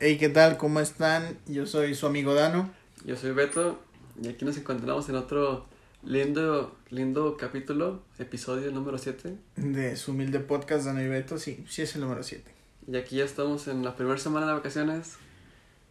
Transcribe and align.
Hey, 0.00 0.16
¿qué 0.18 0.28
tal? 0.28 0.56
¿Cómo 0.56 0.80
están? 0.80 1.38
Yo 1.46 1.66
soy 1.66 1.94
su 1.94 2.06
amigo 2.06 2.34
Dano. 2.34 2.70
Yo 3.04 3.16
soy 3.16 3.32
Beto 3.32 3.78
y 4.20 4.28
aquí 4.28 4.44
nos 4.44 4.56
encontramos 4.56 5.08
en 5.08 5.16
otro 5.16 5.66
lindo, 6.02 6.74
lindo 6.90 7.36
capítulo, 7.36 8.02
episodio 8.18 8.70
número 8.72 8.96
7. 8.98 9.36
De 9.56 9.96
su 9.96 10.12
humilde 10.12 10.40
podcast, 10.40 10.86
Dano 10.86 11.02
y 11.02 11.08
Beto. 11.08 11.38
Sí, 11.38 11.64
sí 11.68 11.82
es 11.82 11.94
el 11.94 12.00
número 12.02 12.22
7. 12.22 12.50
Y 12.90 12.96
aquí 12.96 13.16
ya 13.16 13.24
estamos 13.24 13.68
en 13.68 13.84
la 13.84 13.94
primera 13.94 14.18
semana 14.18 14.46
de 14.46 14.52
vacaciones 14.54 15.16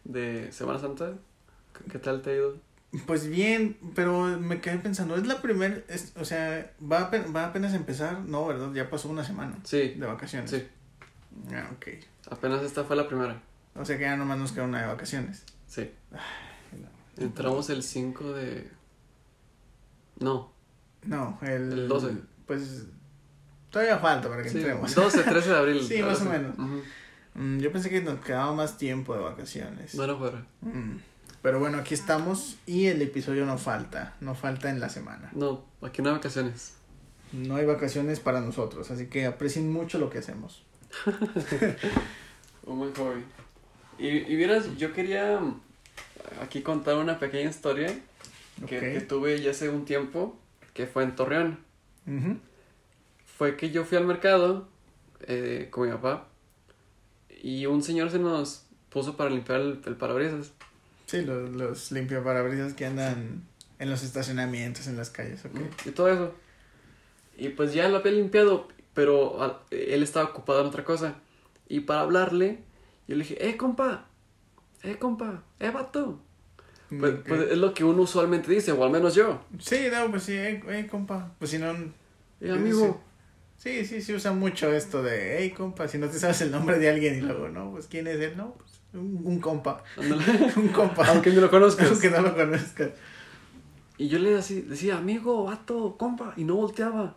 de 0.04 0.50
Semana 0.52 0.78
Santa. 0.80 1.14
¿Qué 1.90 1.98
tal 1.98 2.22
te 2.22 2.30
ha 2.30 2.34
ido? 2.34 2.56
Pues 3.06 3.28
bien, 3.28 3.76
pero 3.94 4.24
me 4.40 4.60
quedé 4.60 4.78
pensando, 4.78 5.14
es 5.14 5.24
la 5.24 5.40
primera, 5.40 5.80
o 6.16 6.24
sea, 6.24 6.72
va, 6.82 7.08
apen- 7.08 7.34
va 7.34 7.46
apenas 7.46 7.72
a 7.72 7.76
empezar, 7.76 8.18
no, 8.22 8.48
¿verdad? 8.48 8.72
Ya 8.74 8.90
pasó 8.90 9.08
una 9.08 9.22
semana 9.22 9.56
Sí, 9.62 9.90
de 9.96 10.06
vacaciones. 10.06 10.50
sí. 10.50 10.66
Ah, 11.52 11.70
ok. 11.72 11.86
Apenas 12.32 12.64
esta 12.64 12.82
fue 12.82 12.96
la 12.96 13.06
primera. 13.06 13.40
O 13.74 13.84
sea 13.84 13.96
que 13.96 14.04
ya 14.04 14.16
nomás 14.16 14.38
nos 14.38 14.52
queda 14.52 14.64
una 14.64 14.80
de 14.82 14.86
vacaciones. 14.88 15.44
Sí. 15.66 15.90
Entramos 17.16 17.70
el 17.70 17.82
5 17.82 18.32
de... 18.32 18.70
No, 20.18 20.52
No, 21.04 21.38
el... 21.42 21.72
El 21.72 21.88
12. 21.88 22.14
Pues 22.46 22.86
todavía 23.70 23.98
falta 23.98 24.28
para 24.28 24.42
que 24.42 24.50
sí, 24.50 24.58
entremos. 24.58 24.94
12, 24.94 25.22
13 25.22 25.48
de 25.50 25.56
abril. 25.56 25.82
Sí, 25.88 26.02
más 26.02 26.20
o 26.22 26.24
menos. 26.24 26.56
Mm, 27.34 27.58
Yo 27.58 27.70
pensé 27.72 27.90
que 27.90 28.00
nos 28.00 28.18
quedaba 28.24 28.52
más 28.52 28.76
tiempo 28.76 29.14
de 29.14 29.20
vacaciones. 29.20 29.94
Bueno, 29.96 30.18
fuera. 30.18 30.44
Mm, 30.62 30.96
Pero 31.42 31.60
bueno, 31.60 31.78
aquí 31.78 31.94
estamos 31.94 32.58
y 32.66 32.86
el 32.86 33.00
episodio 33.02 33.46
no 33.46 33.56
falta, 33.56 34.16
no 34.20 34.34
falta 34.34 34.68
en 34.70 34.80
la 34.80 34.88
semana. 34.88 35.30
No, 35.32 35.64
aquí 35.82 36.02
no 36.02 36.08
hay 36.10 36.16
vacaciones. 36.16 36.74
No 37.32 37.54
hay 37.56 37.64
vacaciones 37.64 38.18
para 38.18 38.40
nosotros, 38.40 38.90
así 38.90 39.06
que 39.06 39.24
aprecien 39.26 39.70
mucho 39.72 39.98
lo 39.98 40.10
que 40.10 40.18
hacemos. 40.18 40.64
Un 42.66 42.78
buen 42.78 42.92
hobby. 42.94 43.24
Y, 44.00 44.08
y 44.32 44.36
vieras, 44.36 44.76
yo 44.78 44.92
quería 44.92 45.38
aquí 46.40 46.62
contar 46.62 46.96
una 46.96 47.18
pequeña 47.18 47.50
historia 47.50 47.88
que, 48.66 48.76
Ok. 48.78 48.82
que 48.82 49.00
tuve 49.00 49.40
ya 49.40 49.50
hace 49.50 49.68
un 49.68 49.84
tiempo, 49.84 50.38
que 50.74 50.86
fue 50.86 51.02
en 51.04 51.14
Torreón. 51.16 51.58
Ujú. 52.06 52.38
Fue 53.36 53.56
que 53.56 53.70
yo 53.70 53.84
fui 53.84 53.96
al 53.98 54.06
mercado 54.06 54.68
eh, 55.26 55.68
con 55.70 55.86
mi 55.86 55.92
papá 55.94 56.28
y 57.42 57.66
un 57.66 57.82
señor 57.82 58.10
se 58.10 58.18
nos 58.18 58.66
puso 58.90 59.16
para 59.16 59.30
limpiar 59.30 59.60
el, 59.60 59.80
el 59.86 59.96
parabrisas. 59.96 60.52
Sí, 61.06 61.22
los, 61.22 61.50
los 61.50 61.90
limpiaparabrisas 61.92 62.74
que 62.74 62.86
andan 62.86 63.42
en 63.78 63.90
los 63.90 64.02
estacionamientos, 64.02 64.86
en 64.86 64.96
las 64.96 65.10
calles, 65.10 65.44
ok. 65.44 65.58
Y 65.86 65.90
todo 65.90 66.08
eso. 66.08 66.34
Y 67.36 67.48
pues 67.50 67.72
ya 67.72 67.88
lo 67.88 67.96
había 67.98 68.12
limpiado, 68.12 68.68
pero 68.94 69.64
él 69.70 70.02
estaba 70.02 70.26
ocupado 70.30 70.60
en 70.60 70.66
otra 70.66 70.84
cosa. 70.84 71.14
Y 71.68 71.80
para 71.80 72.00
hablarle, 72.02 72.58
yo 73.10 73.16
le 73.16 73.24
dije, 73.24 73.36
eh, 73.48 73.56
compa, 73.56 74.06
eh, 74.82 74.96
compa, 74.96 75.42
eh, 75.58 75.70
vato. 75.70 76.20
Pues, 76.88 77.14
Ok. 77.14 77.28
pues 77.28 77.40
es 77.52 77.58
lo 77.58 77.74
que 77.74 77.84
uno 77.84 78.02
usualmente 78.02 78.50
dice, 78.50 78.72
o 78.72 78.84
al 78.84 78.90
menos 78.90 79.14
yo. 79.14 79.40
Sí, 79.58 79.88
no, 79.92 80.10
pues 80.10 80.24
sí, 80.24 80.32
eh, 80.34 80.62
eh, 80.68 80.86
compa. 80.90 81.34
Pues 81.38 81.50
si 81.52 81.58
no. 81.58 81.72
Eh, 82.40 82.50
amigo. 82.50 83.00
Sí, 83.58 83.84
sí, 83.84 84.00
sí, 84.00 84.14
usa 84.14 84.32
mucho 84.32 84.72
esto 84.72 85.02
de, 85.02 85.38
hey, 85.38 85.50
compa, 85.50 85.86
si 85.86 85.98
no 85.98 86.08
te 86.08 86.18
sabes 86.18 86.40
el 86.40 86.50
nombre 86.50 86.78
de 86.78 86.88
alguien 86.88 87.16
y 87.16 87.20
luego, 87.20 87.48
no, 87.48 87.72
pues 87.72 87.86
quién 87.88 88.06
es 88.06 88.18
él, 88.20 88.36
no, 88.36 88.54
pues 88.54 88.80
un, 88.94 89.20
un 89.24 89.40
compa. 89.40 89.84
un 90.56 90.68
compa. 90.68 91.06
Aunque 91.08 91.30
ni 91.30 91.36
lo 91.36 91.50
conozcas. 91.50 91.90
Aunque 91.90 92.10
no 92.10 92.22
lo 92.22 92.34
conozcas. 92.34 92.90
Y 93.98 94.08
yo 94.08 94.18
le 94.18 94.36
así, 94.38 94.62
decía, 94.62 94.96
amigo, 94.96 95.44
vato, 95.44 95.96
compa, 95.98 96.32
y 96.36 96.44
no 96.44 96.56
volteaba. 96.56 97.16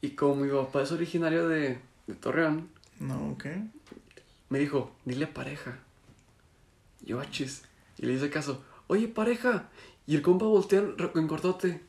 Y 0.00 0.10
como 0.10 0.36
mi 0.36 0.50
papá 0.50 0.82
es 0.82 0.92
originario 0.92 1.48
de, 1.48 1.78
de 2.06 2.14
Torreón, 2.14 2.70
No, 3.00 3.32
ok. 3.32 3.46
Me 4.48 4.58
dijo, 4.58 4.92
dile 5.04 5.26
pareja. 5.26 5.78
Yo, 7.02 7.20
achis. 7.20 7.62
Y 7.98 8.06
le 8.06 8.12
hice 8.14 8.30
caso, 8.30 8.64
oye, 8.86 9.08
pareja. 9.08 9.68
Y 10.06 10.14
el 10.16 10.22
compa 10.22 10.46
voltea 10.46 10.82
en, 11.14 11.26
cortote. 11.28 11.80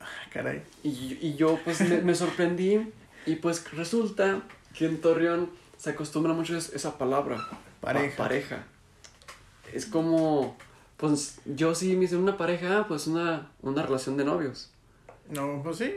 Ah, 0.00 0.06
Caray. 0.32 0.62
Y, 0.82 1.18
y 1.20 1.34
yo, 1.36 1.58
pues, 1.64 1.80
me, 1.80 2.00
me 2.02 2.14
sorprendí. 2.14 2.92
Y 3.26 3.36
pues 3.36 3.70
resulta 3.72 4.42
que 4.74 4.86
en 4.86 5.00
Torreón 5.00 5.50
se 5.78 5.90
acostumbra 5.90 6.32
mucho 6.34 6.56
es- 6.56 6.72
esa 6.74 6.98
palabra. 6.98 7.46
Pareja. 7.80 8.16
Pa- 8.16 8.24
pareja. 8.24 8.64
Es 9.72 9.86
como, 9.86 10.56
pues, 10.96 11.40
yo 11.46 11.74
sí 11.74 11.96
me 11.96 12.04
hice 12.04 12.16
una 12.16 12.36
pareja, 12.36 12.86
pues 12.88 13.06
una, 13.06 13.50
una 13.62 13.82
relación 13.82 14.16
de 14.16 14.24
novios. 14.24 14.70
No, 15.30 15.62
pues 15.62 15.78
sí. 15.78 15.92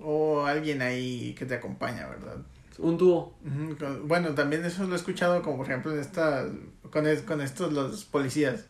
O 0.00 0.44
alguien 0.46 0.80
ahí 0.82 1.34
que 1.34 1.44
te 1.44 1.54
acompaña, 1.54 2.06
¿verdad? 2.06 2.38
Un 2.78 2.98
dúo. 2.98 3.34
Bueno, 4.04 4.34
también 4.34 4.64
eso 4.64 4.84
lo 4.84 4.94
he 4.94 4.96
escuchado 4.96 5.42
como 5.42 5.58
por 5.58 5.66
ejemplo 5.66 5.92
en 5.92 6.00
esta, 6.00 6.46
con, 6.90 7.06
es- 7.06 7.22
con 7.22 7.40
estos 7.40 7.72
los 7.72 8.04
policías, 8.04 8.66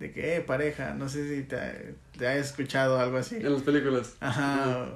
de 0.00 0.12
que, 0.12 0.36
eh, 0.36 0.40
pareja, 0.40 0.94
no 0.94 1.08
sé 1.08 1.36
si 1.36 1.42
te, 1.44 1.94
te 2.18 2.26
hayas 2.26 2.46
escuchado 2.48 2.98
algo 2.98 3.16
así. 3.18 3.36
En 3.36 3.52
las 3.52 3.62
películas. 3.62 4.16
Ajá. 4.20 4.88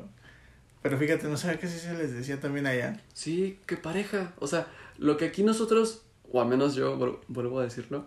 Pero 0.83 0.99
fíjate, 0.99 1.29
no 1.29 1.37
sabía 1.37 1.59
que 1.61 1.69
sí 1.69 1.79
se 1.79 1.95
les 1.95 2.13
decía 2.13 2.41
también 2.41 2.67
allá. 2.67 3.01
Sí, 3.13 3.59
qué 3.67 3.77
pareja. 3.77 4.33
O 4.39 4.47
sea, 4.47 4.67
lo 4.99 5.17
que 5.17 5.27
aquí 5.27 5.43
nosotros, 5.43 6.03
o 6.33 6.41
al 6.41 6.49
menos 6.49 6.75
yo 6.75 6.99
vuel- 6.99 7.19
vuelvo 7.29 7.61
a 7.61 7.65
decirlo, 7.65 8.07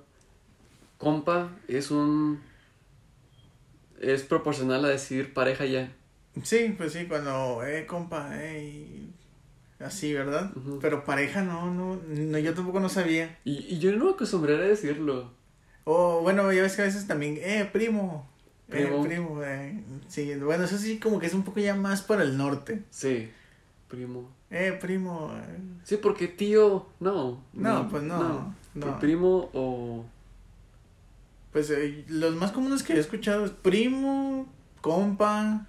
compa 0.98 1.52
es 1.68 1.92
un... 1.92 2.42
Es 4.02 4.24
proporcional 4.24 4.84
a 4.84 4.90
decir 4.90 5.34
pareja 5.34 5.66
ya. 5.66 5.92
Sí, 6.44 6.74
pues 6.78 6.94
sí, 6.94 7.06
cuando, 7.06 7.64
eh, 7.64 7.86
compa, 7.86 8.30
eh, 8.34 9.06
así, 9.86 10.14
¿verdad? 10.14 10.52
Pero 10.82 11.04
pareja 11.04 11.42
no, 11.42 11.72
no, 11.74 12.00
no, 12.08 12.38
yo 12.40 12.54
tampoco 12.54 12.80
no 12.80 12.90
sabía. 12.90 13.38
Y, 13.44 13.66
y 13.74 13.80
yo 13.80 13.92
no 13.96 14.06
me 14.06 14.12
acostumbraré 14.12 14.64
a 14.64 14.68
decirlo. 14.68 15.32
O 15.86 16.22
bueno, 16.22 16.52
ya 16.54 16.62
ves 16.62 16.76
que 16.76 16.82
a 16.82 16.86
veces 16.86 17.08
también, 17.08 17.38
eh, 17.40 17.70
primo. 17.72 18.30
Primo. 18.70 19.04
Eh, 19.04 19.08
primo, 19.08 19.44
eh. 19.44 19.84
Sí, 20.08 20.34
bueno, 20.36 20.64
eso 20.64 20.78
sí 20.78 20.98
como 21.00 21.20
que 21.20 21.28
es 21.28 21.34
un 21.34 21.44
poco 21.44 21.60
ya 21.60 21.76
más 21.76 22.02
para 22.02 22.24
el 22.24 22.38
norte. 22.38 22.84
Sí, 22.90 23.30
primo. 23.90 24.30
Eh, 24.50 24.78
primo. 24.80 25.32
eh. 25.36 25.58
Sí, 25.84 25.98
porque 25.98 26.28
tío, 26.28 26.88
no. 27.00 27.44
No, 27.54 27.84
Ni- 27.84 27.90
pues 27.90 28.04
no. 28.04 28.56
no. 28.74 29.00
Primo 29.00 29.50
o... 29.54 30.06
Pues 31.52 31.70
eh, 31.70 32.04
los 32.08 32.36
más 32.36 32.52
comunes 32.52 32.82
que 32.82 32.94
he 32.94 33.00
escuchado 33.00 33.46
es 33.46 33.52
primo, 33.52 34.48
compa. 34.82 35.68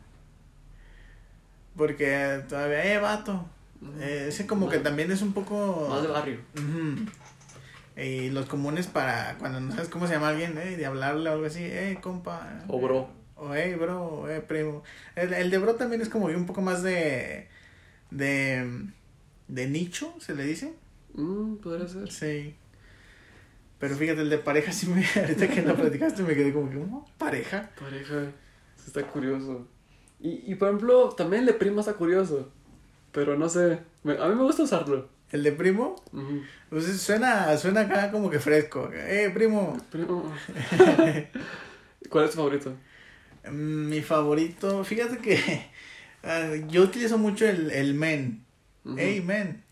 Porque 1.77 2.43
todavía, 2.49 2.95
eh, 2.95 2.99
vato. 2.99 3.45
Eh, 4.00 4.27
ese 4.28 4.47
como 4.47 4.69
que 4.69 4.78
también 4.78 5.11
es 5.11 5.22
un 5.22 5.33
poco... 5.33 5.87
Más 5.91 6.03
de 6.03 6.09
barrio. 6.09 6.39
Y 7.97 8.31
los 8.31 8.47
comunes 8.47 8.89
para 8.89 9.37
cuando 9.39 9.61
no 9.61 9.72
sabes 9.72 9.89
cómo 9.89 10.06
se 10.06 10.15
llama 10.15 10.28
alguien, 10.28 10.59
eh, 10.59 10.77
de 10.77 10.87
hablarle 10.87 11.31
o 11.31 11.33
algo 11.34 11.47
así, 11.47 11.62
eh, 11.62 11.99
compa. 12.03 12.65
O 12.67 12.81
bro. 12.81 13.09
O 13.37 13.55
eh, 13.55 13.77
bro, 13.77 14.03
o 14.03 14.28
eh, 14.28 14.41
primo. 14.41 14.83
El, 15.15 15.33
el 15.33 15.50
de 15.50 15.59
bro 15.59 15.77
también 15.77 16.00
es 16.00 16.09
como 16.09 16.27
un 16.27 16.47
poco 16.47 16.61
más 16.61 16.83
de. 16.83 17.49
de. 18.11 18.89
de 19.47 19.67
nicho, 19.69 20.12
se 20.19 20.34
le 20.34 20.45
dice. 20.45 20.75
Mm, 21.15 21.56
podría 21.56 21.87
ser. 21.87 22.11
Sí. 22.11 22.56
Pero 23.78 23.95
fíjate, 23.97 24.22
el 24.22 24.31
de 24.31 24.39
pareja 24.39 24.72
sí 24.72 24.89
me. 24.89 25.05
ahorita 25.16 25.49
que 25.49 25.62
lo 25.62 25.77
platicaste 25.77 26.22
me 26.25 26.34
quedé 26.34 26.53
como 26.53 26.71
que, 26.71 26.78
¿cómo? 26.78 27.09
¿Pareja? 27.16 27.71
Pareja. 27.78 28.22
Eso 28.77 28.87
está 28.89 29.06
curioso. 29.06 29.69
Y, 30.19 30.51
y 30.51 30.55
por 30.56 30.69
ejemplo, 30.69 31.11
también 31.11 31.41
el 31.43 31.47
de 31.47 31.55
primo 31.55 31.78
está 31.78 31.95
curioso. 31.95 32.51
Pero 33.15 33.39
no 33.39 33.49
sé. 33.49 33.79
me- 34.03 34.19
a 34.19 34.29
mí 34.29 34.35
me 34.35 34.43
gusta 34.43 34.65
usarlo. 34.65 35.09
¿El 35.31 35.43
de 35.43 35.53
primo? 35.53 35.97
Ujú. 36.13 36.43
Pues 36.69 36.85
suena, 37.01 37.57
suena 37.57 37.83
acá 37.83 38.11
como 38.11 38.29
que 38.29 38.39
fresco. 38.39 38.91
Eh, 38.93 39.31
primo. 39.33 39.77
Primo. 39.91 40.31
¿Cuál 42.11 42.25
es 42.27 42.31
tu 42.33 42.37
favorito? 42.37 42.73
Mm, 43.51 43.89
Mi 43.89 44.03
favorito, 44.03 44.85
fíjate 44.85 45.19
que 45.19 45.67
ah, 46.23 46.51
yo 46.69 46.83
utilizo 46.83 47.19
mucho 47.19 47.47
el, 47.47 47.71
el 47.71 47.95
men. 47.95 48.45
Ujú. 48.85 48.97
Hey, 48.99 49.23
men. 49.25 49.63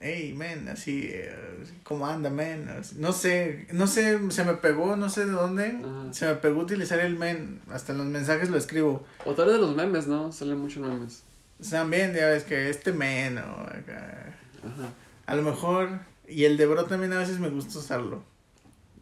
Hey, 0.00 0.32
men. 0.36 0.68
Así, 0.68 1.08
eh, 1.12 1.34
¿cómo 1.82 2.06
anda, 2.06 2.30
men? 2.30 2.66
No 2.96 3.12
sé, 3.12 3.66
no 3.72 3.86
sé, 3.86 4.18
se 4.30 4.44
me 4.44 4.54
pegó, 4.54 4.96
no 4.96 5.10
sé 5.10 5.26
de 5.26 5.32
dónde. 5.32 5.80
Se 6.12 6.26
me 6.26 6.34
pegó 6.36 6.60
utilizar 6.60 6.98
el 7.00 7.16
men. 7.16 7.60
Hasta 7.70 7.92
en 7.92 7.98
los 7.98 8.06
mensajes 8.06 8.48
lo 8.48 8.56
escribo. 8.56 9.04
O 9.26 9.34
tal 9.34 9.46
vez 9.46 9.56
de 9.56 9.60
los 9.60 9.74
memes, 9.76 10.06
¿no? 10.06 10.32
Salen 10.32 10.58
muchos 10.58 10.82
memes. 10.86 11.24
También, 11.68 12.14
ya 12.14 12.26
ves 12.28 12.44
que 12.44 12.70
este 12.70 12.92
men 12.92 13.38
o 13.38 13.60
acá. 13.62 14.34
Ajá. 14.64 14.88
A 15.26 15.34
lo 15.34 15.42
mejor. 15.42 16.00
Y 16.28 16.44
el 16.44 16.56
de 16.56 16.66
bro 16.66 16.84
también 16.84 17.12
a 17.12 17.18
veces 17.18 17.38
me 17.40 17.48
gusta 17.50 17.78
usarlo. 17.78 18.22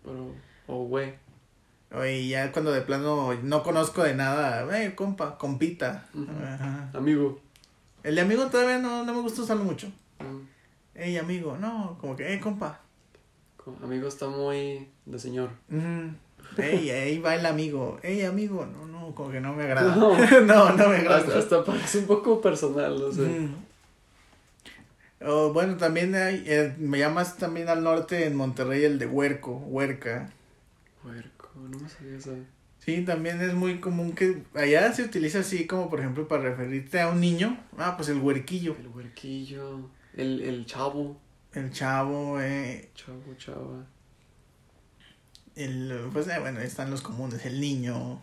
Pero. 0.02 0.32
O 0.66 0.84
güey. 0.84 1.14
Oye, 1.92 2.28
ya 2.28 2.52
cuando 2.52 2.72
de 2.72 2.80
plano 2.82 3.32
no 3.42 3.62
conozco 3.62 4.02
de 4.02 4.14
nada, 4.14 4.66
eh, 4.82 4.94
compa, 4.94 5.38
compita. 5.38 6.06
Ajá. 6.44 6.90
Amigo. 6.94 7.40
El 8.02 8.14
de 8.14 8.20
amigo 8.22 8.46
todavía 8.46 8.78
no, 8.78 9.04
no 9.04 9.14
me 9.14 9.20
gusta 9.20 9.42
usarlo 9.42 9.64
mucho. 9.64 9.88
Mm. 10.18 10.46
Ey, 10.94 11.16
amigo, 11.16 11.56
no, 11.58 11.96
como 12.00 12.16
que, 12.16 12.32
eh, 12.34 12.40
compa. 12.40 12.80
Co- 13.56 13.76
Amigo 13.82 14.08
está 14.08 14.26
muy 14.26 14.88
de 15.06 15.18
señor. 15.18 15.50
Ujú. 15.70 16.14
Ey, 16.62 16.90
ahí 16.90 17.18
va 17.18 17.34
el 17.36 17.46
amigo. 17.46 17.98
Ey, 18.02 18.22
amigo, 18.24 18.66
no, 18.66 18.86
no, 19.08 19.14
como 19.14 19.30
que 19.30 19.40
no 19.40 19.52
me 19.54 19.64
agrada. 19.64 19.96
No. 19.96 20.14
No, 20.46 20.72
no, 20.72 20.88
me 20.88 20.96
agrada. 20.96 21.18
Hasta, 21.18 21.38
hasta 21.38 21.64
parece 21.64 21.98
un 21.98 22.06
poco 22.06 22.40
personal, 22.40 22.98
no 22.98 23.12
sé. 23.12 23.48
Bueno, 25.52 25.76
también 25.76 26.14
hay, 26.14 26.44
eh, 26.46 26.74
me 26.78 26.98
llamas 26.98 27.36
también 27.36 27.68
al 27.68 27.82
norte 27.82 28.26
en 28.26 28.36
Monterrey 28.36 28.84
el 28.84 28.98
de 28.98 29.06
huerco, 29.06 29.56
huerca. 29.56 30.30
Huerco, 31.04 31.50
no 31.56 31.78
me 31.78 31.88
sabía 31.88 32.16
eso. 32.16 32.36
Sí, 32.78 33.04
también 33.04 33.40
es 33.42 33.52
muy 33.52 33.80
común 33.80 34.12
que 34.12 34.44
allá 34.54 34.92
se 34.92 35.02
utiliza 35.02 35.40
así 35.40 35.66
como 35.66 35.90
por 35.90 36.00
ejemplo 36.00 36.26
para 36.28 36.44
referirte 36.44 37.00
a 37.00 37.08
un 37.08 37.20
niño. 37.20 37.58
Ah, 37.76 37.96
pues 37.96 38.08
el 38.08 38.18
huerquillo, 38.20 38.76
El 38.78 38.88
huerquillo, 38.88 39.90
el, 40.14 40.40
el 40.40 40.64
chavo, 40.64 41.20
el 41.52 41.70
chavo, 41.72 42.40
eh, 42.40 42.90
chavo, 42.94 43.34
chava. 43.36 43.84
el, 45.56 46.08
pues 46.12 46.28
eh, 46.28 46.38
bueno, 46.38 46.60
ahí 46.60 46.66
están 46.66 46.90
los 46.90 47.02
comunes, 47.02 47.44
el 47.44 47.60
niño. 47.60 48.22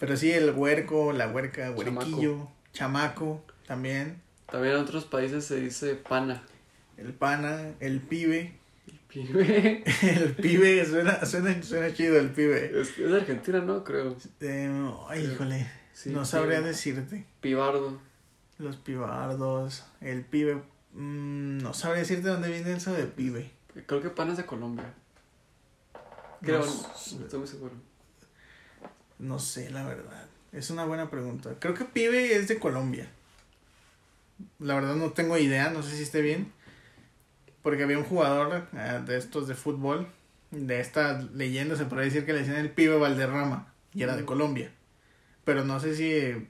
Pero 0.00 0.16
sí, 0.16 0.32
el 0.32 0.50
huerco, 0.50 1.12
la 1.12 1.28
huerca, 1.28 1.70
huerquillo, 1.70 2.48
chamaco, 2.72 3.44
también. 3.66 4.20
También 4.50 4.74
en 4.74 4.80
otros 4.80 5.04
países 5.04 5.44
se 5.44 5.60
dice 5.60 5.94
pana. 5.94 6.42
El 6.96 7.12
pana, 7.12 7.74
el 7.78 8.00
pibe. 8.00 8.54
El 8.88 8.98
pibe. 9.08 9.84
El 10.02 10.34
pibe, 10.34 10.84
suena, 10.86 11.24
suena, 11.24 11.62
suena 11.62 11.92
chido 11.94 12.18
el 12.18 12.30
pibe. 12.30 12.80
Es, 12.80 12.90
es 12.98 13.10
de 13.10 13.16
Argentina, 13.16 13.60
¿no? 13.60 13.84
Creo. 13.84 14.16
Eh, 14.40 14.90
ay, 15.08 15.20
Creo. 15.22 15.32
híjole, 15.34 15.70
Sí, 15.92 16.10
no 16.10 16.24
sabría 16.24 16.58
pibe. 16.58 16.68
decirte. 16.68 17.24
Pibardo. 17.40 18.00
Los 18.58 18.76
pibardos, 18.76 19.84
el 20.00 20.22
pibe. 20.24 20.62
mm, 20.94 21.58
no 21.58 21.72
sabría 21.74 22.00
decirte 22.00 22.28
dónde 22.28 22.48
viene 22.50 22.72
eso 22.72 22.92
de 22.92 23.04
pibe. 23.04 23.50
Creo 23.86 24.00
que 24.02 24.10
pana 24.10 24.32
es 24.32 24.38
de 24.38 24.46
Colombia. 24.46 24.92
Creo, 26.42 26.60
No 26.60 26.66
no, 26.66 27.24
estoy 27.24 27.38
muy 27.38 27.48
seguro. 27.48 27.72
No 29.20 29.38
sé, 29.38 29.70
la 29.70 29.84
verdad. 29.84 30.26
Es 30.52 30.70
una 30.70 30.84
buena 30.84 31.10
pregunta. 31.10 31.54
Creo 31.60 31.74
que 31.74 31.84
pibe 31.84 32.34
es 32.34 32.48
de 32.48 32.58
Colombia. 32.58 33.08
La 34.58 34.74
verdad 34.74 34.96
no 34.96 35.10
tengo 35.10 35.36
idea, 35.36 35.70
no 35.70 35.82
sé 35.82 35.94
si 35.96 36.02
esté 36.02 36.22
bien. 36.22 36.50
Porque 37.62 37.82
había 37.82 37.98
un 37.98 38.04
jugador 38.04 38.66
eh, 38.72 39.00
de 39.06 39.18
estos 39.18 39.46
de 39.46 39.54
fútbol, 39.54 40.08
de 40.50 40.80
esta 40.80 41.20
leyenda, 41.34 41.76
se 41.76 41.84
podría 41.84 42.06
decir 42.06 42.24
que 42.24 42.32
le 42.32 42.40
decían 42.40 42.56
el 42.56 42.70
pibe 42.70 42.96
Valderrama, 42.96 43.72
y 43.92 44.02
era 44.02 44.16
de. 44.16 44.24
Colombia. 44.24 44.72
Pero 45.44 45.64
no 45.64 45.78
sé 45.78 45.94
si 45.94 46.48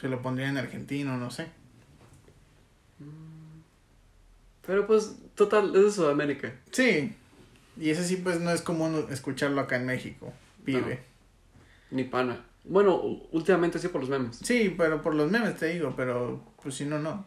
se 0.00 0.08
lo 0.08 0.22
pondría 0.22 0.48
en 0.48 0.56
argentino, 0.56 1.16
no 1.16 1.32
sé. 1.32 1.48
Pero 4.64 4.86
pues, 4.86 5.16
total, 5.34 5.74
es 5.74 5.82
de 5.82 5.90
Sudamérica. 5.90 6.54
Sí, 6.70 7.12
y 7.76 7.90
ese 7.90 8.04
sí 8.04 8.16
pues 8.16 8.40
no 8.40 8.52
es 8.52 8.62
común 8.62 9.06
escucharlo 9.10 9.60
acá 9.60 9.76
en 9.76 9.86
México, 9.86 10.32
pibe. 10.64 11.13
Ni 11.90 12.04
pana. 12.04 12.44
Bueno, 12.64 12.96
últimamente 13.32 13.78
sí 13.78 13.88
por 13.88 14.00
los 14.00 14.10
memes. 14.10 14.38
Sí, 14.38 14.74
pero 14.76 15.02
por 15.02 15.14
los 15.14 15.30
memes 15.30 15.56
te 15.56 15.66
digo, 15.66 15.94
pero 15.96 16.42
pues 16.62 16.74
si 16.74 16.84
no, 16.84 16.98
no. 16.98 17.26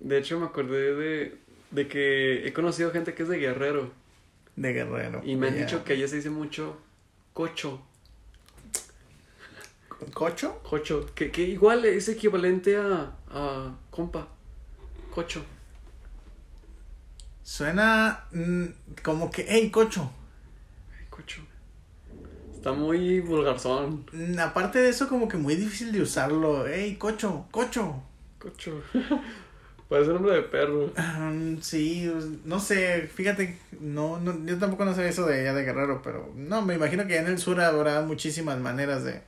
De 0.00 0.18
hecho, 0.18 0.38
me 0.38 0.46
acordé 0.46 0.94
de, 0.94 1.38
de 1.70 1.88
que 1.88 2.46
he 2.46 2.52
conocido 2.52 2.90
gente 2.90 3.14
que 3.14 3.24
es 3.24 3.28
de 3.28 3.38
Guerrero. 3.38 3.92
De 4.56 4.72
guerrero. 4.72 5.22
Y 5.24 5.36
me 5.36 5.48
han 5.48 5.56
dicho 5.56 5.84
que 5.84 5.92
allá 5.92 6.08
se 6.08 6.16
dice 6.16 6.30
mucho 6.30 6.78
cocho. 7.32 7.80
¿Cocho? 10.12 10.60
Cocho. 10.62 11.14
Que, 11.14 11.30
que 11.30 11.42
igual 11.42 11.84
es 11.84 12.08
equivalente 12.08 12.76
a, 12.76 13.12
a 13.30 13.76
compa. 13.90 14.26
Cocho. 15.14 15.44
Suena 17.44 18.24
mm, 18.32 18.64
como 19.04 19.30
que, 19.30 19.46
hey, 19.48 19.70
cocho. 19.70 20.10
Ay, 20.98 21.06
cocho. 21.08 21.42
Está 22.68 22.78
muy 22.78 23.20
vulgarzón. 23.20 24.04
Mm, 24.12 24.38
aparte 24.40 24.78
de 24.78 24.90
eso, 24.90 25.08
como 25.08 25.26
que 25.26 25.38
muy 25.38 25.54
difícil 25.54 25.90
de 25.90 26.02
usarlo. 26.02 26.66
Hey, 26.66 26.96
cocho, 26.98 27.46
cocho. 27.50 28.02
Cocho. 28.38 28.82
Parece 29.88 30.12
nombre 30.12 30.34
de 30.34 30.42
perro. 30.42 30.92
Sí, 31.62 32.10
pues, 32.12 32.26
no 32.44 32.60
sé, 32.60 33.08
fíjate, 33.08 33.58
no, 33.80 34.20
no, 34.20 34.44
yo 34.44 34.58
tampoco 34.58 34.84
no 34.84 34.94
sé 34.94 35.08
eso 35.08 35.24
de 35.24 35.40
allá 35.40 35.54
de 35.54 35.64
Guerrero, 35.64 36.02
pero 36.02 36.30
no, 36.36 36.60
me 36.60 36.74
imagino 36.74 37.06
que 37.06 37.16
en 37.16 37.26
el 37.26 37.38
sur 37.38 37.58
habrá 37.58 38.02
muchísimas 38.02 38.58
maneras 38.60 39.02
de, 39.02 39.22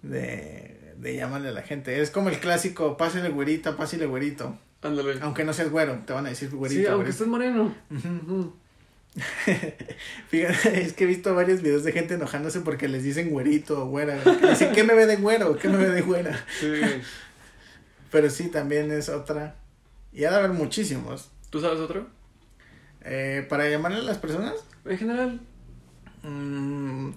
de, 0.00 0.94
de 0.96 1.16
llamarle 1.16 1.50
a 1.50 1.52
la 1.52 1.60
gente. 1.62 2.00
Es 2.00 2.10
como 2.10 2.30
el 2.30 2.40
clásico, 2.40 2.96
pásale 2.96 3.28
güerita, 3.28 3.76
pásale 3.76 4.06
güerito. 4.06 4.56
Ándale. 4.80 5.18
Aunque 5.20 5.44
no 5.44 5.52
seas 5.52 5.70
güero, 5.70 5.98
te 6.06 6.14
van 6.14 6.24
a 6.24 6.30
decir 6.30 6.48
güerito. 6.48 6.80
Sí, 6.80 6.86
aunque 6.86 7.10
güerito. 7.10 7.12
estés 7.12 7.26
moreno. 7.26 7.74
Ujú. 7.90 8.54
Fíjate, 10.28 10.82
es 10.82 10.92
que 10.92 11.04
he 11.04 11.06
visto 11.06 11.34
varios 11.34 11.62
videos 11.62 11.84
de 11.84 11.92
gente 11.92 12.14
enojándose 12.14 12.60
porque 12.60 12.88
les 12.88 13.02
dicen 13.02 13.30
güerito 13.30 13.82
o 13.84 13.86
güera. 13.88 14.20
Dicen, 14.50 14.72
¿qué 14.72 14.84
me 14.84 14.94
ve 14.94 15.06
de 15.06 15.16
güero? 15.16 15.56
¿Qué 15.56 15.68
me 15.68 15.76
ve 15.78 15.88
de 15.90 16.02
güera? 16.02 16.44
Sí. 16.60 16.66
Pero 18.10 18.30
sí, 18.30 18.48
también 18.48 18.90
es 18.92 19.08
otra. 19.08 19.56
Y 20.12 20.24
ha 20.24 20.30
de 20.30 20.36
haber 20.36 20.52
muchísimos. 20.52 21.30
¿Tú 21.50 21.60
sabes 21.60 21.78
otro? 21.80 22.06
Eh, 23.04 23.46
para 23.48 23.68
llamarle 23.68 23.98
a 23.98 24.02
las 24.02 24.18
personas, 24.18 24.54
En 24.84 24.98
general. 24.98 25.40
mm, 26.22 27.10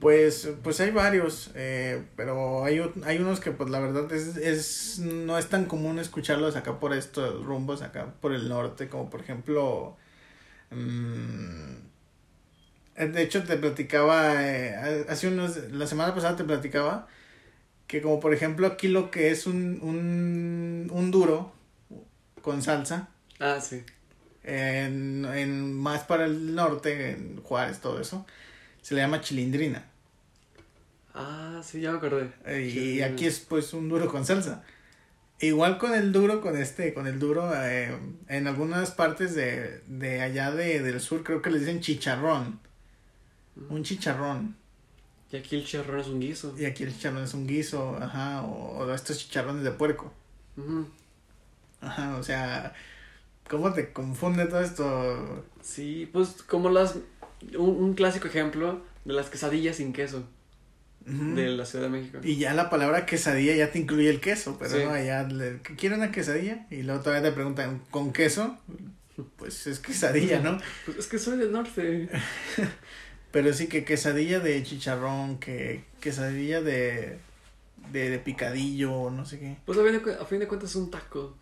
pues, 0.00 0.48
pues 0.62 0.80
hay 0.80 0.90
varios. 0.90 1.50
eh, 1.54 2.02
pero 2.16 2.64
hay, 2.64 2.80
hay 3.04 3.18
unos 3.18 3.40
que, 3.40 3.52
pues 3.52 3.70
la 3.70 3.80
verdad, 3.80 4.12
es, 4.12 4.36
es, 4.36 4.98
no 4.98 5.38
es 5.38 5.48
tan 5.48 5.64
común 5.66 5.98
escucharlos 5.98 6.56
acá 6.56 6.78
por 6.80 6.92
estos 6.92 7.44
rumbos, 7.44 7.82
acá 7.82 8.12
por 8.20 8.32
el 8.34 8.48
norte, 8.48 8.88
como 8.88 9.08
por 9.10 9.20
ejemplo. 9.20 9.96
Mm, 10.74 11.74
de 12.96 13.22
hecho, 13.22 13.42
te 13.44 13.56
platicaba, 13.56 14.34
eh, 14.46 15.04
hace 15.08 15.28
unos, 15.28 15.56
la 15.72 15.86
semana 15.86 16.14
pasada 16.14 16.36
te 16.36 16.44
platicaba 16.44 17.08
que 17.86 18.02
como 18.02 18.20
por 18.20 18.34
ejemplo 18.34 18.66
aquí 18.66 18.88
lo 18.88 19.10
que 19.10 19.30
es 19.30 19.46
un, 19.46 19.80
un, 19.82 20.90
un 20.92 21.10
duro 21.10 21.52
con 22.42 22.62
salsa, 22.62 23.08
Ah, 23.40 23.60
sí. 23.60 23.84
en, 24.42 25.24
en 25.24 25.72
más 25.72 26.04
para 26.04 26.26
el 26.26 26.54
norte, 26.54 27.10
en 27.12 27.42
Juárez, 27.42 27.80
todo 27.80 28.00
eso, 28.00 28.26
se 28.82 28.94
le 28.94 29.00
llama 29.02 29.20
chilindrina. 29.20 29.86
Ah, 31.14 31.60
sí, 31.64 31.80
ya 31.80 31.92
me 31.92 31.98
acordé. 31.98 32.30
Eh, 32.46 32.62
Y 32.66 32.70
Sí. 32.70 33.00
aquí 33.02 33.26
es 33.26 33.40
pues 33.40 33.72
un 33.72 33.88
duro 33.88 34.08
con 34.08 34.24
salsa. 34.26 34.64
Igual 35.40 35.78
con 35.78 35.94
el 35.94 36.12
duro, 36.12 36.40
con 36.40 36.56
este, 36.56 36.94
con 36.94 37.06
el 37.06 37.18
duro, 37.18 37.52
eh, 37.54 37.94
en 38.28 38.46
algunas 38.46 38.92
partes 38.92 39.34
de, 39.34 39.80
de 39.86 40.22
allá 40.22 40.50
de, 40.52 40.80
del 40.80 41.00
sur 41.00 41.22
creo 41.22 41.42
que 41.42 41.50
les 41.50 41.60
dicen 41.60 41.80
chicharrón. 41.80 42.60
Un 43.68 43.82
chicharrón. 43.82 44.56
Y 45.30 45.36
aquí 45.36 45.56
el 45.56 45.64
chicharrón 45.64 46.00
es 46.00 46.06
un 46.06 46.20
guiso. 46.20 46.54
Y 46.56 46.64
aquí 46.64 46.84
el 46.84 46.94
chicharrón 46.94 47.24
es 47.24 47.34
un 47.34 47.46
guiso, 47.46 47.96
ajá, 48.00 48.42
o, 48.42 48.78
o 48.78 48.94
estos 48.94 49.18
chicharrones 49.18 49.64
de 49.64 49.72
puerco. 49.72 50.12
Ujú. 50.56 50.86
Ajá, 51.80 52.16
o 52.16 52.22
sea, 52.22 52.72
¿cómo 53.50 53.72
te 53.72 53.92
confunde 53.92 54.46
todo 54.46 54.60
esto? 54.60 55.44
Sí, 55.62 56.08
pues 56.12 56.42
como 56.46 56.70
las... 56.70 56.96
Un, 57.58 57.68
un 57.68 57.94
clásico 57.94 58.28
ejemplo 58.28 58.80
de 59.04 59.12
las 59.12 59.28
quesadillas 59.28 59.76
sin 59.76 59.92
queso 59.92 60.24
De 61.06 61.48
la 61.48 61.66
Ciudad 61.66 61.84
de 61.84 61.90
México. 61.90 62.18
Y 62.22 62.36
ya 62.36 62.54
la 62.54 62.70
palabra 62.70 63.04
quesadilla 63.04 63.54
ya 63.54 63.70
te 63.70 63.78
incluye 63.78 64.08
el 64.08 64.20
queso, 64.20 64.56
pero 64.58 64.70
Sí. 64.70 64.84
no, 64.84 64.90
allá 64.90 65.24
le, 65.24 65.58
¿quieren 65.76 65.98
una 66.00 66.10
quesadilla? 66.10 66.66
Y 66.70 66.82
luego 66.82 67.02
todavía 67.02 67.28
te 67.28 67.34
preguntan, 67.34 67.82
¿con 67.90 68.12
queso? 68.12 68.58
Pues 69.36 69.66
es 69.66 69.78
quesadilla, 69.80 70.40
¿no? 70.40 70.58
Pues 70.86 70.98
es 70.98 71.06
que 71.06 71.18
soy 71.18 71.36
del 71.38 71.52
norte. 71.52 72.08
Pero 73.30 73.52
sí 73.52 73.66
que 73.66 73.84
quesadilla 73.84 74.38
de 74.40 74.62
chicharrón, 74.62 75.38
que 75.38 75.84
quesadilla 76.00 76.60
de, 76.62 77.18
de, 77.92 78.10
de 78.10 78.18
picadillo, 78.20 79.10
no 79.10 79.26
sé 79.26 79.38
qué. 79.40 79.56
Pues 79.66 79.76
a 79.78 79.82
fin, 79.82 79.92
de, 79.92 80.02
cu- 80.02 80.22
a 80.22 80.24
fin 80.24 80.38
de 80.38 80.46
cuentas 80.48 80.70
es 80.70 80.76
un 80.76 80.90
taco. 80.90 81.36